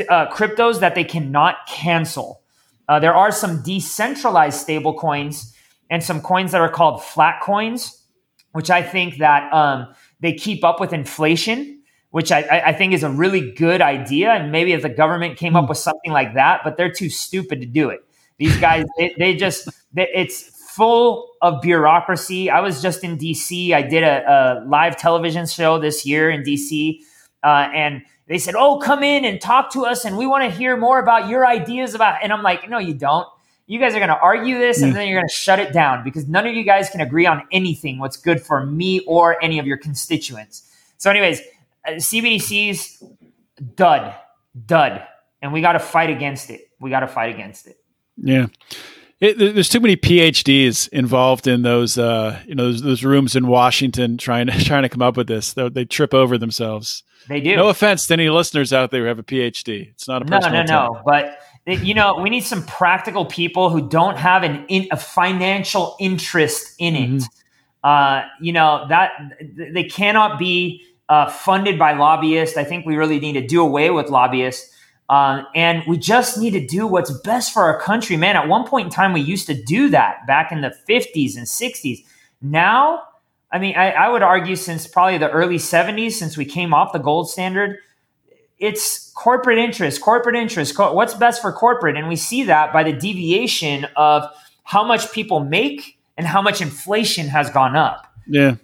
uh, 0.09 0.31
cryptos 0.31 0.81
that 0.81 0.95
they 0.95 1.05
cannot 1.05 1.67
cancel. 1.67 2.41
Uh, 2.89 2.99
there 2.99 3.15
are 3.15 3.33
some 3.33 3.63
decentralized 3.63 4.59
stable 4.61 4.95
coins 4.95 5.55
and 5.93 6.03
some 6.03 6.23
coins 6.23 6.53
that 6.53 6.61
are 6.63 6.71
called 6.71 7.05
flat 7.05 7.43
coins, 7.43 8.03
which 8.53 8.71
I 8.71 8.83
think 8.83 9.19
that 9.19 9.53
um, 9.53 9.95
they 10.21 10.33
keep 10.33 10.65
up 10.65 10.81
with 10.81 10.95
inflation, 10.95 11.83
which 12.13 12.33
I, 12.33 12.63
I, 12.65 12.73
think 12.73 12.95
is 12.95 13.03
a 13.03 13.11
really 13.11 13.53
good 13.53 13.83
idea. 13.83 14.31
And 14.31 14.51
maybe 14.51 14.73
if 14.73 14.81
the 14.81 14.89
government 14.89 15.37
came 15.37 15.55
up 15.55 15.65
hmm. 15.65 15.69
with 15.69 15.77
something 15.77 16.11
like 16.11 16.33
that, 16.33 16.63
but 16.65 16.79
they're 16.79 16.91
too 16.91 17.11
stupid 17.11 17.61
to 17.61 17.67
do 17.67 17.91
it. 17.91 18.01
These 18.39 18.57
guys, 18.57 18.87
they, 18.97 19.15
they 19.19 19.37
just, 19.37 19.69
they, 19.93 20.09
it's 20.15 20.45
full 20.71 21.29
of 21.43 21.61
bureaucracy. 21.61 22.49
I 22.49 22.61
was 22.61 22.81
just 22.81 23.05
in 23.05 23.19
DC. 23.19 23.75
I 23.75 23.83
did 23.83 24.03
a, 24.03 24.63
a 24.65 24.65
live 24.67 24.97
television 24.97 25.45
show 25.45 25.79
this 25.79 26.07
year 26.07 26.31
in 26.31 26.43
DC. 26.43 27.01
Uh, 27.45 27.69
and 27.75 28.03
they 28.29 28.39
said, 28.39 28.55
"Oh, 28.57 28.79
come 28.79 29.03
in 29.03 29.27
and 29.27 29.41
talk 29.41 29.73
to 29.73 29.85
us, 29.85 30.07
and 30.07 30.17
we 30.17 30.27
want 30.27 30.51
to 30.51 30.57
hear 30.57 30.77
more 30.77 30.99
about 31.01 31.29
your 31.29 31.47
ideas 31.47 31.95
about." 31.95 32.23
And 32.23 32.33
I'm 32.33 32.43
like, 32.43 32.71
"No, 32.71 32.79
you 32.79 32.95
don't. 32.95 33.27
You 33.67 33.79
guys 33.79 33.95
are 33.95 33.99
going 33.99 34.09
to 34.09 34.19
argue 34.19 34.59
this, 34.59 34.83
and 34.83 34.93
mm. 34.93 34.97
then 34.97 35.09
you're 35.09 35.21
going 35.21 35.29
to 35.29 35.35
shut 35.35 35.59
it 35.59 35.73
down 35.73 36.05
because 36.05 36.29
none 36.29 36.47
of 36.47 36.55
you 36.55 36.65
guys 36.65 36.91
can 36.91 37.01
agree 37.01 37.27
on 37.27 37.43
anything 37.53 37.99
what's 37.99 38.17
good 38.17 38.43
for 38.43 38.67
me 38.67 39.01
or 39.01 39.43
any 39.43 39.59
of 39.59 39.67
your 39.67 39.79
constituents." 39.79 40.69
So, 40.99 41.11
anyways, 41.11 41.41
uh, 41.87 41.93
CBDCs 41.93 43.03
dud, 43.75 44.15
dud, 44.67 45.07
and 45.41 45.53
we 45.53 45.61
got 45.61 45.73
to 45.73 45.79
fight 45.79 46.11
against 46.11 46.51
it. 46.51 46.69
We 46.81 46.91
got 46.91 47.01
to 47.01 47.09
fight 47.09 47.35
against 47.35 47.67
it. 47.67 47.77
Yeah. 48.17 48.47
It, 49.21 49.39
there's 49.39 49.69
too 49.69 49.79
many 49.79 49.97
PhDs 49.97 50.89
involved 50.89 51.47
in 51.47 51.63
those, 51.63 51.97
uh, 51.97 52.43
you 52.45 52.57
know, 52.57 52.65
those, 52.65 52.83
those, 52.83 53.05
rooms 53.05 53.37
in 53.37 53.47
Washington 53.47 54.19
trying 54.19 54.49
to 54.49 54.65
trying 54.65 54.83
to 54.83 54.89
come 54.89 55.01
up 55.03 55.17
with 55.17 55.29
this. 55.29 55.53
They, 55.53 55.69
they 55.69 55.85
trip 55.85 56.13
over 56.13 56.37
themselves. 56.39 57.05
They 57.29 57.41
do. 57.41 57.55
No 57.55 57.69
offense 57.69 58.09
to 58.09 58.15
any 58.15 58.31
listeners 58.31 58.73
out 58.73 58.91
there 58.91 59.03
who 59.03 59.07
have 59.07 59.21
a 59.21 59.23
PhD. 59.23 59.91
It's 59.91 60.09
not 60.09 60.23
a 60.23 60.25
personal 60.25 60.65
no, 60.65 60.65
no, 60.65 60.93
no. 60.95 61.03
But 61.05 61.39
you 61.67 61.95
know, 61.95 62.19
we 62.21 62.31
need 62.31 62.45
some 62.45 62.65
practical 62.65 63.25
people 63.25 63.71
who 63.71 63.89
don't 63.89 64.17
have 64.17 64.43
an 64.43 64.65
in, 64.69 64.89
a 64.91 64.97
financial 64.97 65.97
interest 66.01 66.75
in 66.79 66.97
it. 66.97 67.11
Mm-hmm. 67.11 67.27
Uh, 67.85 68.23
you 68.41 68.53
know 68.53 68.87
that 68.89 69.11
they 69.57 69.85
cannot 69.85 70.39
be 70.39 70.85
uh, 71.09 71.29
funded 71.29 71.79
by 71.79 71.93
lobbyists. 71.93 72.57
I 72.57 72.65
think 72.65 72.87
we 72.87 72.97
really 72.97 73.21
need 73.21 73.35
to 73.35 73.47
do 73.47 73.63
away 73.63 73.91
with 73.91 74.09
lobbyists. 74.09 74.73
Uh, 75.09 75.43
and 75.55 75.83
we 75.87 75.99
just 75.99 76.39
need 76.39 76.53
to 76.53 76.67
do 76.67 76.87
what's 76.87 77.11
best 77.21 77.53
for 77.53 77.65
our 77.65 77.79
country, 77.81 78.17
man. 78.17 78.37
At 78.37 78.49
one 78.49 78.67
point 78.67 78.87
in 78.87 78.91
time, 78.91 79.13
we 79.13 79.21
used 79.21 79.47
to 79.47 79.55
do 79.55 79.91
that 79.91 80.27
back 80.27 80.53
in 80.53 80.63
the 80.63 80.75
50s 80.89 81.37
and 81.37 81.47
60s. 81.47 81.99
Now, 82.41 83.03
I 83.51 83.59
mean, 83.59 83.77
I, 83.77 83.91
I 83.91 84.09
would 84.09 84.23
argue 84.23 84.57
since 84.57 84.87
probably 84.87 85.19
the 85.19 85.31
early 85.31 85.59
70s, 85.59 86.13
since 86.13 86.39
we 86.39 86.47
came 86.47 86.73
off 86.73 86.93
the 86.93 86.99
gold 86.99 87.29
standard, 87.29 87.77
it's 88.63 89.11
corporate 89.15 89.59
interest, 89.59 90.01
corporate 90.01 90.37
interest. 90.37 90.77
Co- 90.77 90.95
what's 90.95 91.15
best 91.15 91.43
for 91.43 91.53
corporate? 91.53 91.97
And 91.97 92.09
we 92.09 92.15
see 92.15 92.45
that 92.45 92.73
by 92.73 92.85
the 92.85 92.93
deviation 92.93 93.87
of 93.97 94.31
how 94.63 94.85
much 94.85 95.13
people 95.13 95.41
make 95.41 95.99
and 96.17 96.27
how 96.27 96.41
much 96.41 96.63
inflation 96.63 97.27
has 97.27 97.51
gone 97.51 97.75
up. 97.75 98.07
Yeah. 98.29 98.57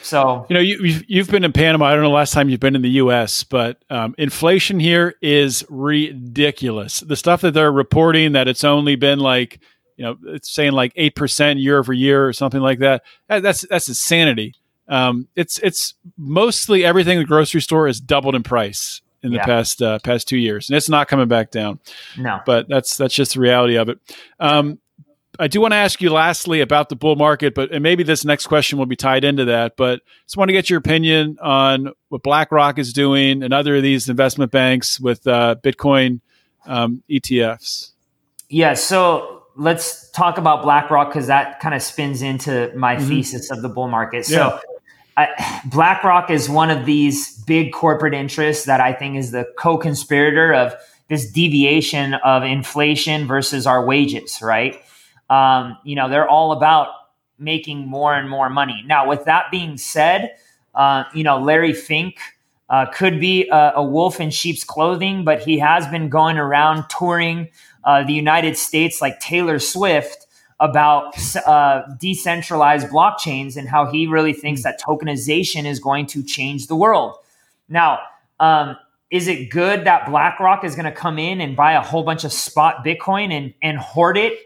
So 0.00 0.46
you 0.48 0.54
know 0.54 0.60
you 0.60 1.02
you've 1.06 1.28
been 1.28 1.44
in 1.44 1.52
Panama. 1.52 1.86
I 1.86 1.94
don't 1.94 2.02
know 2.02 2.10
last 2.10 2.32
time 2.32 2.48
you've 2.48 2.60
been 2.60 2.76
in 2.76 2.82
the 2.82 2.90
U.S., 2.90 3.44
but 3.44 3.84
um, 3.90 4.14
inflation 4.16 4.80
here 4.80 5.16
is 5.20 5.64
ridiculous. 5.68 7.00
The 7.00 7.16
stuff 7.16 7.42
that 7.42 7.52
they're 7.52 7.72
reporting 7.72 8.32
that 8.32 8.48
it's 8.48 8.64
only 8.64 8.94
been 8.94 9.18
like 9.18 9.60
you 9.96 10.04
know 10.04 10.16
it's 10.28 10.54
saying 10.54 10.72
like 10.72 10.92
eight 10.94 11.16
percent 11.16 11.58
year 11.58 11.78
over 11.78 11.92
year 11.92 12.26
or 12.26 12.32
something 12.32 12.60
like 12.60 12.78
that. 12.78 13.02
That's 13.28 13.66
that's 13.68 13.88
insanity. 13.88 14.54
Um, 14.88 15.28
it's 15.34 15.58
it's 15.58 15.94
mostly 16.16 16.84
everything 16.84 17.18
in 17.18 17.22
the 17.24 17.28
grocery 17.28 17.60
store 17.60 17.88
is 17.88 18.00
doubled 18.00 18.36
in 18.36 18.44
price 18.44 19.02
in 19.22 19.30
the 19.30 19.36
yeah. 19.36 19.44
past 19.44 19.82
uh, 19.82 19.98
past 20.00 20.28
two 20.28 20.36
years, 20.36 20.68
and 20.68 20.76
it's 20.76 20.88
not 20.88 21.08
coming 21.08 21.28
back 21.28 21.50
down. 21.50 21.78
No, 22.18 22.40
but 22.44 22.68
that's 22.68 22.96
that's 22.96 23.14
just 23.14 23.34
the 23.34 23.40
reality 23.40 23.76
of 23.76 23.88
it. 23.88 23.98
Um, 24.40 24.78
I 25.38 25.48
do 25.48 25.60
want 25.60 25.72
to 25.72 25.76
ask 25.76 26.02
you 26.02 26.10
lastly 26.10 26.60
about 26.60 26.88
the 26.88 26.96
bull 26.96 27.16
market, 27.16 27.54
but 27.54 27.72
and 27.72 27.82
maybe 27.82 28.02
this 28.02 28.24
next 28.24 28.46
question 28.46 28.78
will 28.78 28.86
be 28.86 28.96
tied 28.96 29.24
into 29.24 29.46
that. 29.46 29.76
But 29.76 30.00
just 30.26 30.36
want 30.36 30.48
to 30.48 30.52
get 30.52 30.68
your 30.68 30.78
opinion 30.78 31.38
on 31.40 31.92
what 32.08 32.22
BlackRock 32.22 32.78
is 32.78 32.92
doing 32.92 33.42
and 33.42 33.54
other 33.54 33.76
of 33.76 33.82
these 33.82 34.08
investment 34.08 34.50
banks 34.50 35.00
with 35.00 35.26
uh, 35.26 35.56
Bitcoin 35.62 36.20
um, 36.66 37.02
ETFs. 37.10 37.92
Yeah, 38.48 38.74
so 38.74 39.44
let's 39.56 40.10
talk 40.10 40.36
about 40.36 40.62
BlackRock 40.62 41.08
because 41.08 41.28
that 41.28 41.60
kind 41.60 41.74
of 41.74 41.82
spins 41.82 42.20
into 42.20 42.70
my 42.76 42.96
mm-hmm. 42.96 43.08
thesis 43.08 43.50
of 43.50 43.62
the 43.62 43.68
bull 43.68 43.88
market. 43.88 44.26
So. 44.26 44.34
Yeah. 44.34 44.60
BlackRock 45.70 46.30
is 46.30 46.48
one 46.48 46.70
of 46.70 46.86
these 46.86 47.38
big 47.44 47.72
corporate 47.72 48.14
interests 48.14 48.64
that 48.64 48.80
I 48.80 48.92
think 48.92 49.16
is 49.16 49.30
the 49.30 49.46
co-conspirator 49.58 50.54
of 50.54 50.74
this 51.08 51.30
deviation 51.30 52.14
of 52.14 52.42
inflation 52.42 53.26
versus 53.26 53.66
our 53.66 53.84
wages, 53.84 54.40
right? 54.40 54.80
um, 55.32 55.78
you 55.82 55.96
know, 55.96 56.10
they're 56.10 56.28
all 56.28 56.52
about 56.52 56.88
making 57.38 57.88
more 57.88 58.14
and 58.14 58.28
more 58.28 58.50
money. 58.50 58.84
Now, 58.86 59.08
with 59.08 59.24
that 59.24 59.50
being 59.50 59.78
said, 59.78 60.36
uh, 60.74 61.04
you 61.14 61.24
know, 61.24 61.38
Larry 61.38 61.72
Fink 61.72 62.18
uh, 62.68 62.86
could 62.92 63.18
be 63.18 63.48
a, 63.48 63.72
a, 63.76 63.82
wolf 63.82 64.20
in 64.20 64.30
sheep's 64.30 64.62
clothing, 64.62 65.24
but 65.24 65.42
he 65.42 65.58
has 65.58 65.86
been 65.88 66.10
going 66.10 66.36
around 66.36 66.84
touring 66.88 67.48
uh, 67.84 68.04
the 68.04 68.12
United 68.12 68.58
States 68.58 69.00
like 69.00 69.20
Taylor 69.20 69.58
Swift 69.58 70.21
about 70.62 71.14
uh, 71.44 71.82
decentralized 71.98 72.86
blockchains 72.86 73.56
and 73.56 73.68
how 73.68 73.84
he 73.84 74.06
really 74.06 74.32
thinks 74.32 74.62
that 74.62 74.80
tokenization 74.80 75.64
is 75.64 75.80
going 75.80 76.06
to 76.06 76.22
change 76.22 76.68
the 76.68 76.76
world. 76.76 77.16
Now, 77.68 77.98
um, 78.38 78.76
is 79.10 79.26
it 79.26 79.50
good 79.50 79.84
that 79.86 80.08
BlackRock 80.08 80.62
is 80.62 80.76
going 80.76 80.84
to 80.84 80.92
come 80.92 81.18
in 81.18 81.40
and 81.40 81.56
buy 81.56 81.72
a 81.72 81.80
whole 81.80 82.04
bunch 82.04 82.22
of 82.22 82.32
spot 82.32 82.84
Bitcoin 82.84 83.32
and, 83.32 83.52
and 83.60 83.76
hoard 83.76 84.16
it? 84.16 84.38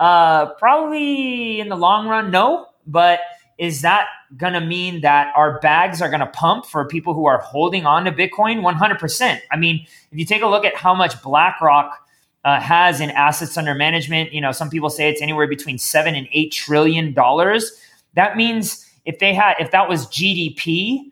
Uh, 0.00 0.46
probably 0.54 1.60
in 1.60 1.68
the 1.68 1.76
long 1.76 2.08
run, 2.08 2.32
no. 2.32 2.66
But 2.84 3.20
is 3.56 3.82
that 3.82 4.08
going 4.36 4.54
to 4.54 4.60
mean 4.60 5.02
that 5.02 5.32
our 5.36 5.60
bags 5.60 6.02
are 6.02 6.08
going 6.08 6.20
to 6.20 6.26
pump 6.26 6.66
for 6.66 6.84
people 6.88 7.14
who 7.14 7.26
are 7.26 7.38
holding 7.38 7.86
on 7.86 8.06
to 8.06 8.10
Bitcoin? 8.10 8.60
100%. 8.60 9.38
I 9.52 9.56
mean, 9.56 9.86
if 10.10 10.18
you 10.18 10.24
take 10.24 10.42
a 10.42 10.48
look 10.48 10.64
at 10.64 10.74
how 10.74 10.96
much 10.96 11.22
BlackRock 11.22 12.08
uh, 12.44 12.60
has 12.60 13.00
in 13.00 13.10
assets 13.10 13.56
under 13.56 13.74
management, 13.74 14.32
you 14.32 14.40
know, 14.40 14.52
some 14.52 14.70
people 14.70 14.90
say 14.90 15.10
it's 15.10 15.20
anywhere 15.20 15.46
between 15.46 15.78
seven 15.78 16.14
and 16.14 16.26
eight 16.32 16.52
trillion 16.52 17.12
dollars. 17.12 17.72
That 18.14 18.36
means 18.36 18.86
if 19.04 19.18
they 19.18 19.34
had, 19.34 19.54
if 19.60 19.70
that 19.72 19.88
was 19.88 20.06
GDP 20.06 21.10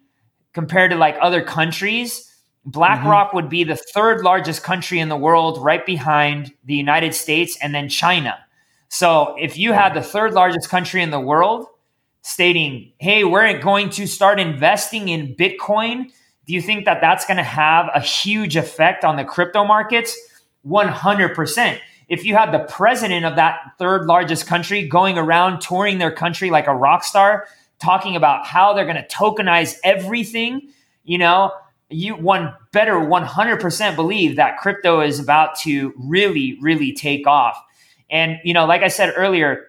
compared 0.53 0.91
to 0.91 0.97
like 0.97 1.17
other 1.21 1.43
countries, 1.43 2.25
BlackRock 2.65 3.29
mm-hmm. 3.29 3.37
would 3.37 3.49
be 3.49 3.65
the 3.65 3.77
third 3.77 4.23
largest 4.23 4.63
country 4.63 5.01
in 5.01 5.09
the 5.09 5.17
world, 5.17 5.63
right 5.63 5.85
behind 5.85 6.53
the 6.65 6.75
United 6.75 7.15
States 7.15 7.57
and 7.63 7.75
then 7.75 7.89
China. 7.89 8.39
So 8.89 9.37
if 9.39 9.59
you 9.59 9.73
had 9.73 9.95
the 9.95 10.03
third 10.03 10.33
largest 10.33 10.69
country 10.69 11.03
in 11.03 11.11
the 11.11 11.21
world 11.21 11.67
stating, 12.23 12.93
hey, 12.99 13.25
we're 13.25 13.59
going 13.59 13.91
to 13.91 14.07
start 14.07 14.41
investing 14.41 15.09
in 15.09 15.35
Bitcoin, 15.35 16.11
do 16.47 16.55
you 16.55 16.63
think 16.63 16.87
that 16.87 17.01
that's 17.01 17.27
going 17.27 17.37
to 17.37 17.43
have 17.43 17.91
a 17.95 18.01
huge 18.01 18.57
effect 18.57 19.05
on 19.05 19.17
the 19.17 19.25
crypto 19.25 19.65
markets? 19.65 20.17
100%. 20.67 21.79
If 22.09 22.25
you 22.25 22.35
had 22.35 22.53
the 22.53 22.61
president 22.61 23.25
of 23.25 23.37
that 23.37 23.59
third 23.79 24.07
largest 24.07 24.47
country 24.47 24.89
going 24.89 25.19
around 25.19 25.61
touring 25.61 25.99
their 25.99 26.13
country 26.13 26.51
like 26.51 26.67
a 26.67 26.75
rock 26.75 27.05
star, 27.05 27.47
talking 27.79 28.17
about 28.17 28.47
how 28.47 28.73
they're 28.73 28.85
going 28.85 28.97
to 28.97 29.07
tokenize 29.07 29.77
everything, 29.85 30.71
you 31.05 31.19
know, 31.19 31.53
you 31.91 32.15
one 32.15 32.55
better 32.73 32.95
100% 32.95 33.97
believe 33.97 34.37
that 34.37 34.59
crypto 34.59 35.01
is 35.01 35.19
about 35.19 35.59
to 35.61 35.95
really, 35.97 36.59
really 36.61 36.93
take 36.93 37.27
off. 37.27 37.63
And 38.11 38.39
you 38.45 38.55
know, 38.55 38.67
like 38.67 38.83
I 38.83 38.89
said 38.89 39.13
earlier, 39.17 39.67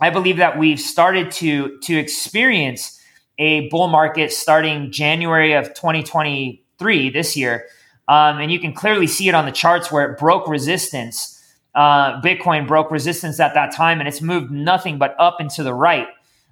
I 0.00 0.10
believe 0.10 0.36
that 0.38 0.58
we've 0.58 0.80
started 0.80 1.30
to 1.32 1.78
to 1.82 1.96
experience 1.96 3.00
a 3.38 3.68
bull 3.68 3.88
market 3.88 4.32
starting 4.32 4.90
January 4.90 5.52
of 5.52 5.68
2023 5.74 7.10
this 7.10 7.36
year, 7.36 7.66
um, 8.08 8.40
and 8.40 8.50
you 8.50 8.58
can 8.58 8.72
clearly 8.72 9.06
see 9.06 9.28
it 9.28 9.34
on 9.34 9.44
the 9.44 9.52
charts 9.52 9.92
where 9.92 10.10
it 10.10 10.18
broke 10.18 10.48
resistance. 10.48 11.34
Uh, 11.74 12.20
Bitcoin 12.22 12.66
broke 12.66 12.90
resistance 12.90 13.38
at 13.38 13.54
that 13.54 13.72
time, 13.72 14.00
and 14.00 14.08
it's 14.08 14.22
moved 14.22 14.50
nothing 14.50 14.98
but 14.98 15.14
up 15.18 15.36
and 15.38 15.50
to 15.50 15.62
the 15.62 15.74
right 15.74 16.08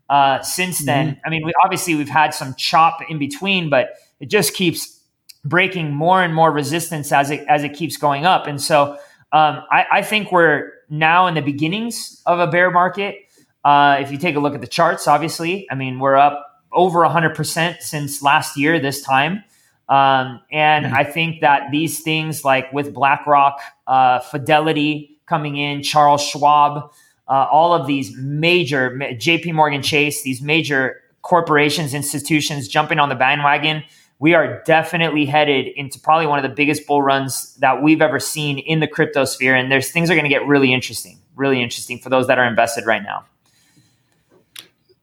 uh, 0.08 0.40
since 0.42 0.84
then. 0.84 1.12
Mm-hmm. 1.12 1.20
I 1.24 1.30
mean, 1.30 1.46
we, 1.46 1.52
obviously 1.64 1.94
we've 1.94 2.08
had 2.08 2.34
some 2.34 2.54
chop 2.54 3.00
in 3.08 3.18
between, 3.18 3.70
but 3.70 3.94
it 4.20 4.26
just 4.26 4.54
keeps 4.54 5.00
breaking 5.44 5.94
more 5.94 6.22
and 6.22 6.34
more 6.34 6.50
resistance 6.50 7.12
as 7.12 7.30
it 7.30 7.46
as 7.48 7.64
it 7.64 7.72
keeps 7.74 7.96
going 7.96 8.26
up. 8.26 8.46
And 8.46 8.60
so 8.60 8.92
um, 9.32 9.62
I, 9.70 9.86
I, 9.92 10.02
think 10.02 10.32
we're 10.32 10.72
now 10.90 11.26
in 11.28 11.34
the 11.34 11.40
beginnings 11.40 12.20
of 12.26 12.40
a 12.40 12.46
bear 12.46 12.70
market. 12.70 13.16
Uh, 13.64 13.98
if 14.00 14.10
you 14.10 14.18
take 14.18 14.36
a 14.36 14.40
look 14.40 14.54
at 14.54 14.60
the 14.60 14.66
charts, 14.66 15.06
obviously, 15.06 15.66
I 15.70 15.74
mean 15.74 15.98
we're 15.98 16.16
up 16.16 16.64
over 16.72 17.00
100% 17.00 17.80
since 17.80 18.22
last 18.22 18.56
year 18.56 18.78
this 18.80 19.02
time. 19.02 19.44
Um, 19.88 20.40
and 20.50 20.86
mm-hmm. 20.86 20.94
I 20.94 21.04
think 21.04 21.40
that 21.40 21.70
these 21.70 22.02
things 22.02 22.44
like 22.44 22.72
with 22.72 22.92
BlackRock, 22.92 23.60
uh, 23.86 24.20
Fidelity 24.20 25.18
coming 25.26 25.56
in, 25.56 25.82
Charles 25.82 26.22
Schwab, 26.22 26.92
uh, 27.28 27.46
all 27.50 27.72
of 27.72 27.86
these 27.86 28.16
major 28.16 28.90
JP 28.90 29.54
Morgan 29.54 29.82
Chase, 29.82 30.22
these 30.22 30.40
major 30.40 31.02
corporations, 31.22 31.94
institutions 31.94 32.68
jumping 32.68 32.98
on 32.98 33.08
the 33.08 33.14
bandwagon. 33.14 33.82
We 34.18 34.34
are 34.34 34.62
definitely 34.64 35.26
headed 35.26 35.66
into 35.66 36.00
probably 36.00 36.26
one 36.26 36.38
of 36.38 36.48
the 36.48 36.54
biggest 36.54 36.86
bull 36.86 37.02
runs 37.02 37.54
that 37.56 37.82
we've 37.82 38.00
ever 38.00 38.18
seen 38.18 38.58
in 38.58 38.80
the 38.80 38.86
crypto 38.86 39.24
sphere. 39.24 39.54
And 39.54 39.70
there's 39.70 39.90
things 39.90 40.08
are 40.10 40.14
going 40.14 40.24
to 40.24 40.30
get 40.30 40.46
really 40.46 40.72
interesting, 40.72 41.18
really 41.34 41.62
interesting 41.62 41.98
for 41.98 42.08
those 42.08 42.28
that 42.28 42.38
are 42.38 42.46
invested 42.46 42.86
right 42.86 43.02
now. 43.02 43.26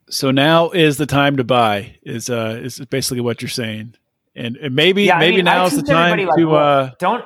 So 0.10 0.32
now 0.32 0.70
is 0.70 0.98
the 0.98 1.06
time 1.06 1.38
to 1.38 1.44
buy. 1.44 1.96
Is 2.04 2.30
uh 2.30 2.60
is 2.62 2.80
basically 2.80 3.22
what 3.22 3.42
you're 3.42 3.50
saying, 3.50 3.96
and, 4.36 4.58
and 4.58 4.76
maybe 4.76 5.04
yeah, 5.04 5.20
maybe 5.20 5.36
I 5.36 5.38
mean, 5.38 5.46
now 5.46 5.66
is 5.66 5.76
the 5.76 5.84
time 5.84 6.20
like, 6.20 6.36
to 6.38 6.56
uh 6.56 6.92
don't. 7.00 7.24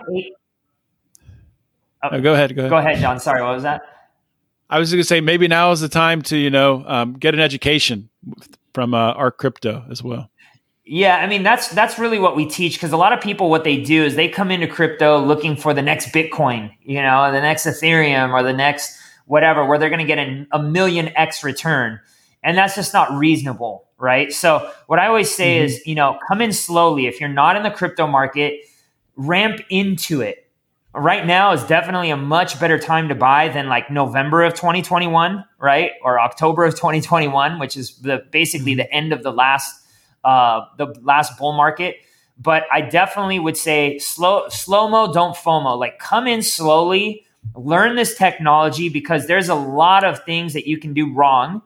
Oh, 2.03 2.21
go 2.21 2.33
ahead. 2.33 2.55
Go 2.55 2.61
ahead. 2.61 2.69
Go 2.69 2.77
ahead, 2.77 2.99
John. 2.99 3.19
Sorry, 3.19 3.41
what 3.41 3.55
was 3.55 3.63
that? 3.63 3.81
I 4.69 4.79
was 4.79 4.91
going 4.91 5.01
to 5.01 5.07
say 5.07 5.21
maybe 5.21 5.47
now 5.47 5.71
is 5.71 5.81
the 5.81 5.89
time 5.89 6.21
to 6.23 6.37
you 6.37 6.49
know 6.49 6.83
um, 6.85 7.13
get 7.13 7.33
an 7.33 7.39
education 7.39 8.09
from 8.73 8.93
uh, 8.93 9.13
ARCrypto 9.15 9.89
as 9.89 10.03
well. 10.03 10.29
Yeah, 10.89 11.17
I 11.17 11.27
mean 11.27 11.43
that's 11.43 11.69
that's 11.69 11.99
really 11.99 12.19
what 12.19 12.35
we 12.35 12.45
teach 12.45 12.75
because 12.75 12.91
a 12.91 12.97
lot 12.97 13.11
of 13.11 13.19
people 13.19 13.49
what 13.49 13.63
they 13.63 13.81
do 13.81 14.03
is 14.03 14.15
they 14.15 14.29
come 14.29 14.51
into 14.51 14.67
crypto 14.67 15.19
looking 15.19 15.55
for 15.55 15.73
the 15.73 15.81
next 15.81 16.13
Bitcoin, 16.13 16.71
you 16.81 17.01
know, 17.01 17.31
the 17.31 17.41
next 17.41 17.65
Ethereum 17.65 18.31
or 18.31 18.43
the 18.43 18.53
next 18.53 18.97
whatever, 19.25 19.65
where 19.65 19.77
they're 19.77 19.89
going 19.89 19.99
to 19.99 20.05
get 20.05 20.17
a, 20.17 20.47
a 20.53 20.63
million 20.63 21.09
X 21.17 21.43
return, 21.43 21.99
and 22.41 22.57
that's 22.57 22.75
just 22.75 22.93
not 22.93 23.11
reasonable, 23.11 23.86
right? 23.99 24.31
So 24.31 24.71
what 24.87 24.99
I 24.99 25.07
always 25.07 25.33
say 25.33 25.57
mm-hmm. 25.57 25.65
is, 25.65 25.85
you 25.85 25.95
know, 25.95 26.19
come 26.27 26.41
in 26.41 26.53
slowly. 26.53 27.07
If 27.07 27.19
you're 27.19 27.29
not 27.29 27.55
in 27.55 27.63
the 27.63 27.71
crypto 27.71 28.07
market, 28.07 28.61
ramp 29.15 29.61
into 29.69 30.21
it 30.21 30.47
right 30.97 31.25
now 31.25 31.51
is 31.53 31.63
definitely 31.63 32.09
a 32.09 32.17
much 32.17 32.59
better 32.59 32.79
time 32.79 33.09
to 33.09 33.15
buy 33.15 33.49
than 33.49 33.67
like 33.67 33.91
November 33.91 34.43
of 34.43 34.53
2021, 34.53 35.43
right? 35.59 35.91
Or 36.03 36.19
October 36.19 36.65
of 36.65 36.75
2021, 36.75 37.59
which 37.59 37.77
is 37.77 37.97
the 37.99 38.25
basically 38.31 38.73
the 38.75 38.91
end 38.91 39.13
of 39.13 39.23
the 39.23 39.31
last 39.31 39.85
uh 40.23 40.61
the 40.77 40.87
last 41.01 41.37
bull 41.37 41.53
market. 41.53 41.97
But 42.39 42.63
I 42.71 42.81
definitely 42.81 43.39
would 43.39 43.57
say 43.57 43.99
slow 43.99 44.47
slow 44.49 44.87
mo, 44.87 45.13
don't 45.13 45.35
FOMO. 45.35 45.77
Like 45.77 45.99
come 45.99 46.27
in 46.27 46.41
slowly, 46.41 47.25
learn 47.55 47.95
this 47.95 48.17
technology 48.17 48.89
because 48.89 49.27
there's 49.27 49.49
a 49.49 49.55
lot 49.55 50.03
of 50.03 50.23
things 50.23 50.53
that 50.53 50.67
you 50.67 50.77
can 50.77 50.93
do 50.93 51.13
wrong 51.13 51.61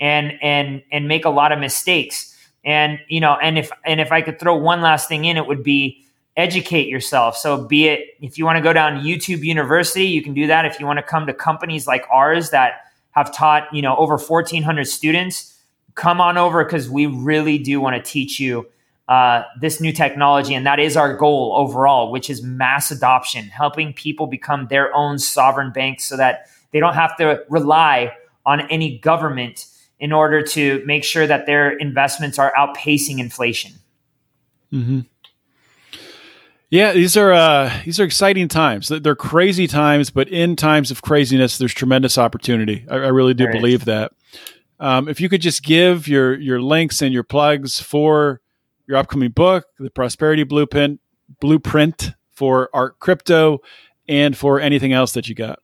and 0.00 0.32
and 0.42 0.82
and 0.90 1.08
make 1.08 1.24
a 1.24 1.30
lot 1.30 1.52
of 1.52 1.58
mistakes. 1.58 2.34
And 2.64 2.98
you 3.08 3.20
know, 3.20 3.36
and 3.42 3.58
if 3.58 3.70
and 3.84 4.00
if 4.00 4.12
I 4.12 4.22
could 4.22 4.38
throw 4.38 4.56
one 4.56 4.80
last 4.80 5.08
thing 5.08 5.24
in, 5.24 5.36
it 5.36 5.46
would 5.46 5.62
be 5.62 6.04
educate 6.36 6.88
yourself. 6.88 7.36
So, 7.36 7.64
be 7.64 7.88
it 7.88 8.16
if 8.20 8.38
you 8.38 8.44
want 8.44 8.56
to 8.56 8.62
go 8.62 8.72
down 8.72 9.02
YouTube 9.02 9.42
University, 9.42 10.06
you 10.06 10.22
can 10.22 10.34
do 10.34 10.46
that. 10.46 10.64
If 10.64 10.80
you 10.80 10.86
want 10.86 10.98
to 10.98 11.02
come 11.02 11.26
to 11.26 11.34
companies 11.34 11.86
like 11.86 12.04
ours 12.10 12.50
that 12.50 12.84
have 13.10 13.34
taught, 13.34 13.64
you 13.72 13.82
know, 13.82 13.96
over 13.96 14.16
1,400 14.16 14.84
students, 14.86 15.58
come 15.94 16.20
on 16.20 16.38
over 16.38 16.64
because 16.64 16.88
we 16.88 17.06
really 17.06 17.58
do 17.58 17.80
want 17.80 17.96
to 17.96 18.10
teach 18.10 18.38
you 18.38 18.66
uh, 19.08 19.42
this 19.60 19.80
new 19.80 19.92
technology. 19.92 20.54
And 20.54 20.64
that 20.66 20.78
is 20.78 20.96
our 20.96 21.16
goal 21.16 21.54
overall, 21.56 22.12
which 22.12 22.30
is 22.30 22.42
mass 22.42 22.90
adoption, 22.90 23.46
helping 23.46 23.92
people 23.92 24.26
become 24.26 24.68
their 24.68 24.94
own 24.94 25.18
sovereign 25.18 25.72
banks 25.72 26.04
so 26.04 26.16
that 26.16 26.46
they 26.72 26.78
don't 26.78 26.94
have 26.94 27.16
to 27.16 27.42
rely 27.48 28.14
on 28.46 28.60
any 28.70 28.98
government 28.98 29.66
in 30.00 30.12
order 30.12 30.42
to 30.42 30.82
make 30.86 31.04
sure 31.04 31.26
that 31.26 31.46
their 31.46 31.70
investments 31.70 32.38
are 32.38 32.52
outpacing 32.56 33.18
inflation. 33.18 33.72
Mm-hmm. 34.72 35.00
Yeah, 36.70 36.92
these 36.92 37.16
are 37.16 37.32
uh, 37.32 37.72
these 37.84 37.98
are 37.98 38.04
exciting 38.04 38.48
times. 38.48 38.88
They're 38.88 39.16
crazy 39.16 39.66
times, 39.66 40.10
but 40.10 40.28
in 40.28 40.54
times 40.54 40.90
of 40.90 41.00
craziness, 41.00 41.56
there's 41.56 41.72
tremendous 41.72 42.18
opportunity. 42.18 42.84
I, 42.90 42.96
I 42.96 43.08
really 43.08 43.32
do 43.32 43.44
there 43.44 43.52
believe 43.52 43.80
is. 43.80 43.86
that. 43.86 44.12
Um, 44.78 45.08
if 45.08 45.20
you 45.20 45.28
could 45.30 45.40
just 45.40 45.62
give 45.62 46.06
your 46.06 46.38
your 46.38 46.60
links 46.60 47.00
and 47.00 47.12
your 47.12 47.22
plugs 47.22 47.80
for 47.80 48.42
your 48.86 48.98
upcoming 48.98 49.30
book, 49.30 49.64
the 49.78 49.90
Prosperity 49.90 50.44
Blueprint, 50.44 51.00
Blueprint 51.40 52.12
for 52.30 52.68
ARCrypto, 52.74 53.58
and 54.06 54.36
for 54.36 54.60
anything 54.60 54.92
else 54.92 55.12
that 55.12 55.28
you 55.28 55.34
got. 55.34 55.60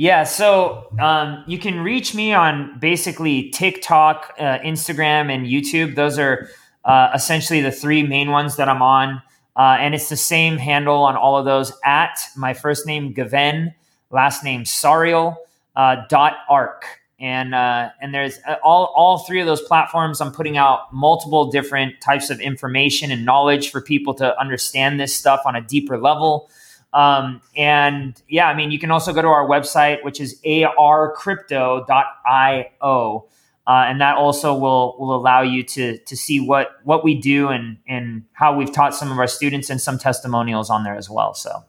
Yeah, 0.00 0.22
so 0.22 0.86
um, 1.00 1.42
you 1.48 1.58
can 1.58 1.80
reach 1.80 2.14
me 2.14 2.32
on 2.32 2.78
basically 2.78 3.50
TikTok, 3.50 4.32
uh, 4.38 4.60
Instagram, 4.60 5.28
and 5.28 5.44
YouTube. 5.44 5.96
Those 5.96 6.20
are 6.20 6.48
uh, 6.84 7.10
essentially 7.12 7.62
the 7.62 7.72
three 7.72 8.04
main 8.04 8.30
ones 8.30 8.54
that 8.58 8.68
I'm 8.68 8.80
on. 8.80 9.20
Uh, 9.56 9.76
and 9.80 9.96
it's 9.96 10.08
the 10.08 10.16
same 10.16 10.56
handle 10.56 11.02
on 11.02 11.16
all 11.16 11.36
of 11.36 11.46
those 11.46 11.72
at 11.84 12.16
my 12.36 12.54
first 12.54 12.86
name 12.86 13.12
Gven, 13.12 13.74
last 14.12 14.44
name 14.44 14.62
Sariol 14.62 15.34
uh, 15.74 15.96
dot 16.08 16.34
arc. 16.48 16.84
And 17.18 17.52
uh, 17.52 17.90
and 18.00 18.14
there's 18.14 18.38
uh, 18.46 18.54
all 18.62 18.92
all 18.94 19.18
three 19.26 19.40
of 19.40 19.48
those 19.48 19.62
platforms. 19.62 20.20
I'm 20.20 20.30
putting 20.30 20.56
out 20.56 20.94
multiple 20.94 21.50
different 21.50 22.00
types 22.00 22.30
of 22.30 22.38
information 22.38 23.10
and 23.10 23.24
knowledge 23.24 23.72
for 23.72 23.80
people 23.80 24.14
to 24.14 24.38
understand 24.40 25.00
this 25.00 25.12
stuff 25.12 25.40
on 25.44 25.56
a 25.56 25.60
deeper 25.60 25.98
level. 25.98 26.48
Um, 26.92 27.40
and 27.56 28.20
yeah, 28.28 28.48
I 28.48 28.54
mean, 28.54 28.70
you 28.70 28.78
can 28.78 28.90
also 28.90 29.12
go 29.12 29.22
to 29.22 29.28
our 29.28 29.46
website, 29.46 30.04
which 30.04 30.20
is 30.20 30.40
arcrypto.io. 30.44 33.28
Uh, 33.66 33.84
and 33.86 34.00
that 34.00 34.16
also 34.16 34.54
will 34.54 34.96
will 34.98 35.14
allow 35.14 35.42
you 35.42 35.62
to 35.62 35.98
to 35.98 36.16
see 36.16 36.40
what 36.40 36.70
what 36.84 37.04
we 37.04 37.14
do 37.14 37.48
and 37.48 37.76
and 37.86 38.24
how 38.32 38.56
we've 38.56 38.72
taught 38.72 38.94
some 38.94 39.12
of 39.12 39.18
our 39.18 39.26
students 39.26 39.68
and 39.68 39.78
some 39.78 39.98
testimonials 39.98 40.70
on 40.70 40.84
there 40.84 40.96
as 40.96 41.10
well. 41.10 41.34
So. 41.34 41.64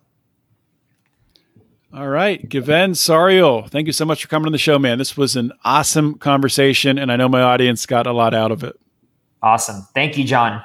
All 1.92 2.08
right, 2.08 2.48
Gven 2.48 2.92
Sariol, 2.92 3.68
thank 3.68 3.88
you 3.88 3.94
so 3.94 4.06
much 4.06 4.22
for 4.22 4.28
coming 4.28 4.46
on 4.46 4.52
the 4.52 4.60
show, 4.60 4.78
man. 4.78 5.00
This 5.00 5.18
was 5.18 5.36
an 5.36 5.52
awesome 5.66 6.20
conversation, 6.20 7.00
and 7.00 7.12
I 7.12 7.16
know 7.16 7.28
my 7.28 7.42
audience 7.42 7.88
got 7.88 8.06
a 8.06 8.14
lot 8.14 8.36
out 8.36 8.52
of 8.52 8.64
it. 8.64 8.80
Awesome. 9.42 9.88
Thank 9.96 10.16
you, 10.16 10.24
John. 10.24 10.62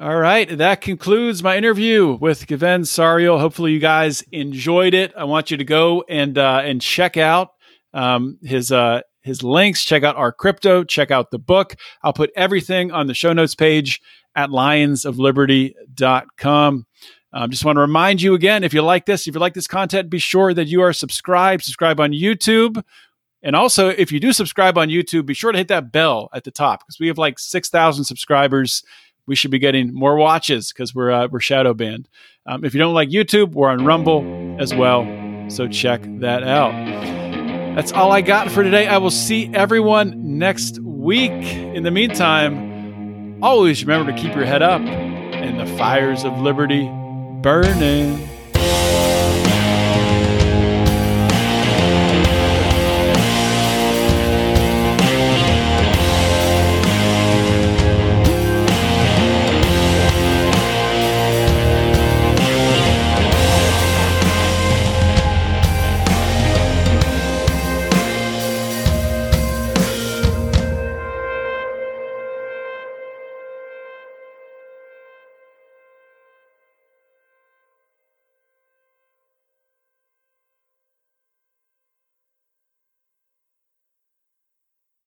All 0.00 0.16
right, 0.16 0.48
that 0.56 0.80
concludes 0.80 1.42
my 1.42 1.58
interview 1.58 2.16
with 2.18 2.46
Gven 2.46 2.84
Sariol. 2.84 3.38
Hopefully, 3.38 3.72
you 3.72 3.80
guys 3.80 4.22
enjoyed 4.32 4.94
it. 4.94 5.12
I 5.14 5.24
want 5.24 5.50
you 5.50 5.58
to 5.58 5.64
go 5.64 6.06
and 6.08 6.38
uh, 6.38 6.62
and 6.64 6.80
check 6.80 7.18
out 7.18 7.50
um, 7.92 8.38
his 8.42 8.72
uh, 8.72 9.02
his 9.20 9.42
links. 9.42 9.84
Check 9.84 10.02
out 10.02 10.16
ARCrypto. 10.16 10.88
Check 10.88 11.10
out 11.10 11.30
the 11.30 11.38
book. 11.38 11.76
I'll 12.02 12.14
put 12.14 12.30
everything 12.34 12.90
on 12.92 13.08
the 13.08 13.14
show 13.14 13.34
notes 13.34 13.54
page 13.54 14.00
at 14.34 14.48
lionsofliberty.com. 14.48 16.86
Um, 17.32 17.50
just 17.50 17.64
want 17.66 17.76
to 17.76 17.80
remind 17.80 18.22
you 18.22 18.32
again 18.32 18.64
if 18.64 18.72
you 18.72 18.80
like 18.80 19.04
this, 19.04 19.26
if 19.26 19.34
you 19.34 19.40
like 19.40 19.52
this 19.52 19.66
content, 19.66 20.08
be 20.08 20.18
sure 20.18 20.54
that 20.54 20.68
you 20.68 20.80
are 20.80 20.94
subscribed. 20.94 21.62
Subscribe 21.62 22.00
on 22.00 22.12
YouTube. 22.12 22.82
And 23.42 23.54
also, 23.54 23.88
if 23.88 24.10
you 24.12 24.20
do 24.20 24.32
subscribe 24.32 24.78
on 24.78 24.88
YouTube, 24.88 25.26
be 25.26 25.34
sure 25.34 25.52
to 25.52 25.58
hit 25.58 25.68
that 25.68 25.92
bell 25.92 26.30
at 26.32 26.44
the 26.44 26.50
top 26.50 26.80
because 26.80 26.98
we 26.98 27.08
have 27.08 27.18
like 27.18 27.38
6,000 27.38 28.04
subscribers. 28.04 28.82
We 29.30 29.36
should 29.36 29.52
be 29.52 29.60
getting 29.60 29.94
more 29.94 30.16
watches 30.16 30.72
because 30.72 30.92
we're, 30.92 31.12
uh, 31.12 31.28
we're 31.30 31.38
shadow 31.38 31.72
banned. 31.72 32.08
Um, 32.46 32.64
if 32.64 32.74
you 32.74 32.80
don't 32.80 32.94
like 32.94 33.10
YouTube, 33.10 33.52
we're 33.52 33.68
on 33.68 33.84
Rumble 33.84 34.56
as 34.58 34.74
well. 34.74 35.06
So 35.48 35.68
check 35.68 36.02
that 36.18 36.42
out. 36.42 36.72
That's 37.76 37.92
all 37.92 38.10
I 38.10 38.22
got 38.22 38.50
for 38.50 38.64
today. 38.64 38.88
I 38.88 38.98
will 38.98 39.12
see 39.12 39.48
everyone 39.54 40.38
next 40.40 40.80
week. 40.80 41.30
In 41.30 41.84
the 41.84 41.92
meantime, 41.92 43.38
always 43.40 43.84
remember 43.84 44.10
to 44.10 44.18
keep 44.18 44.34
your 44.34 44.46
head 44.46 44.62
up 44.62 44.80
and 44.80 45.60
the 45.60 45.76
fires 45.76 46.24
of 46.24 46.36
liberty 46.40 46.90
burning. 47.40 48.28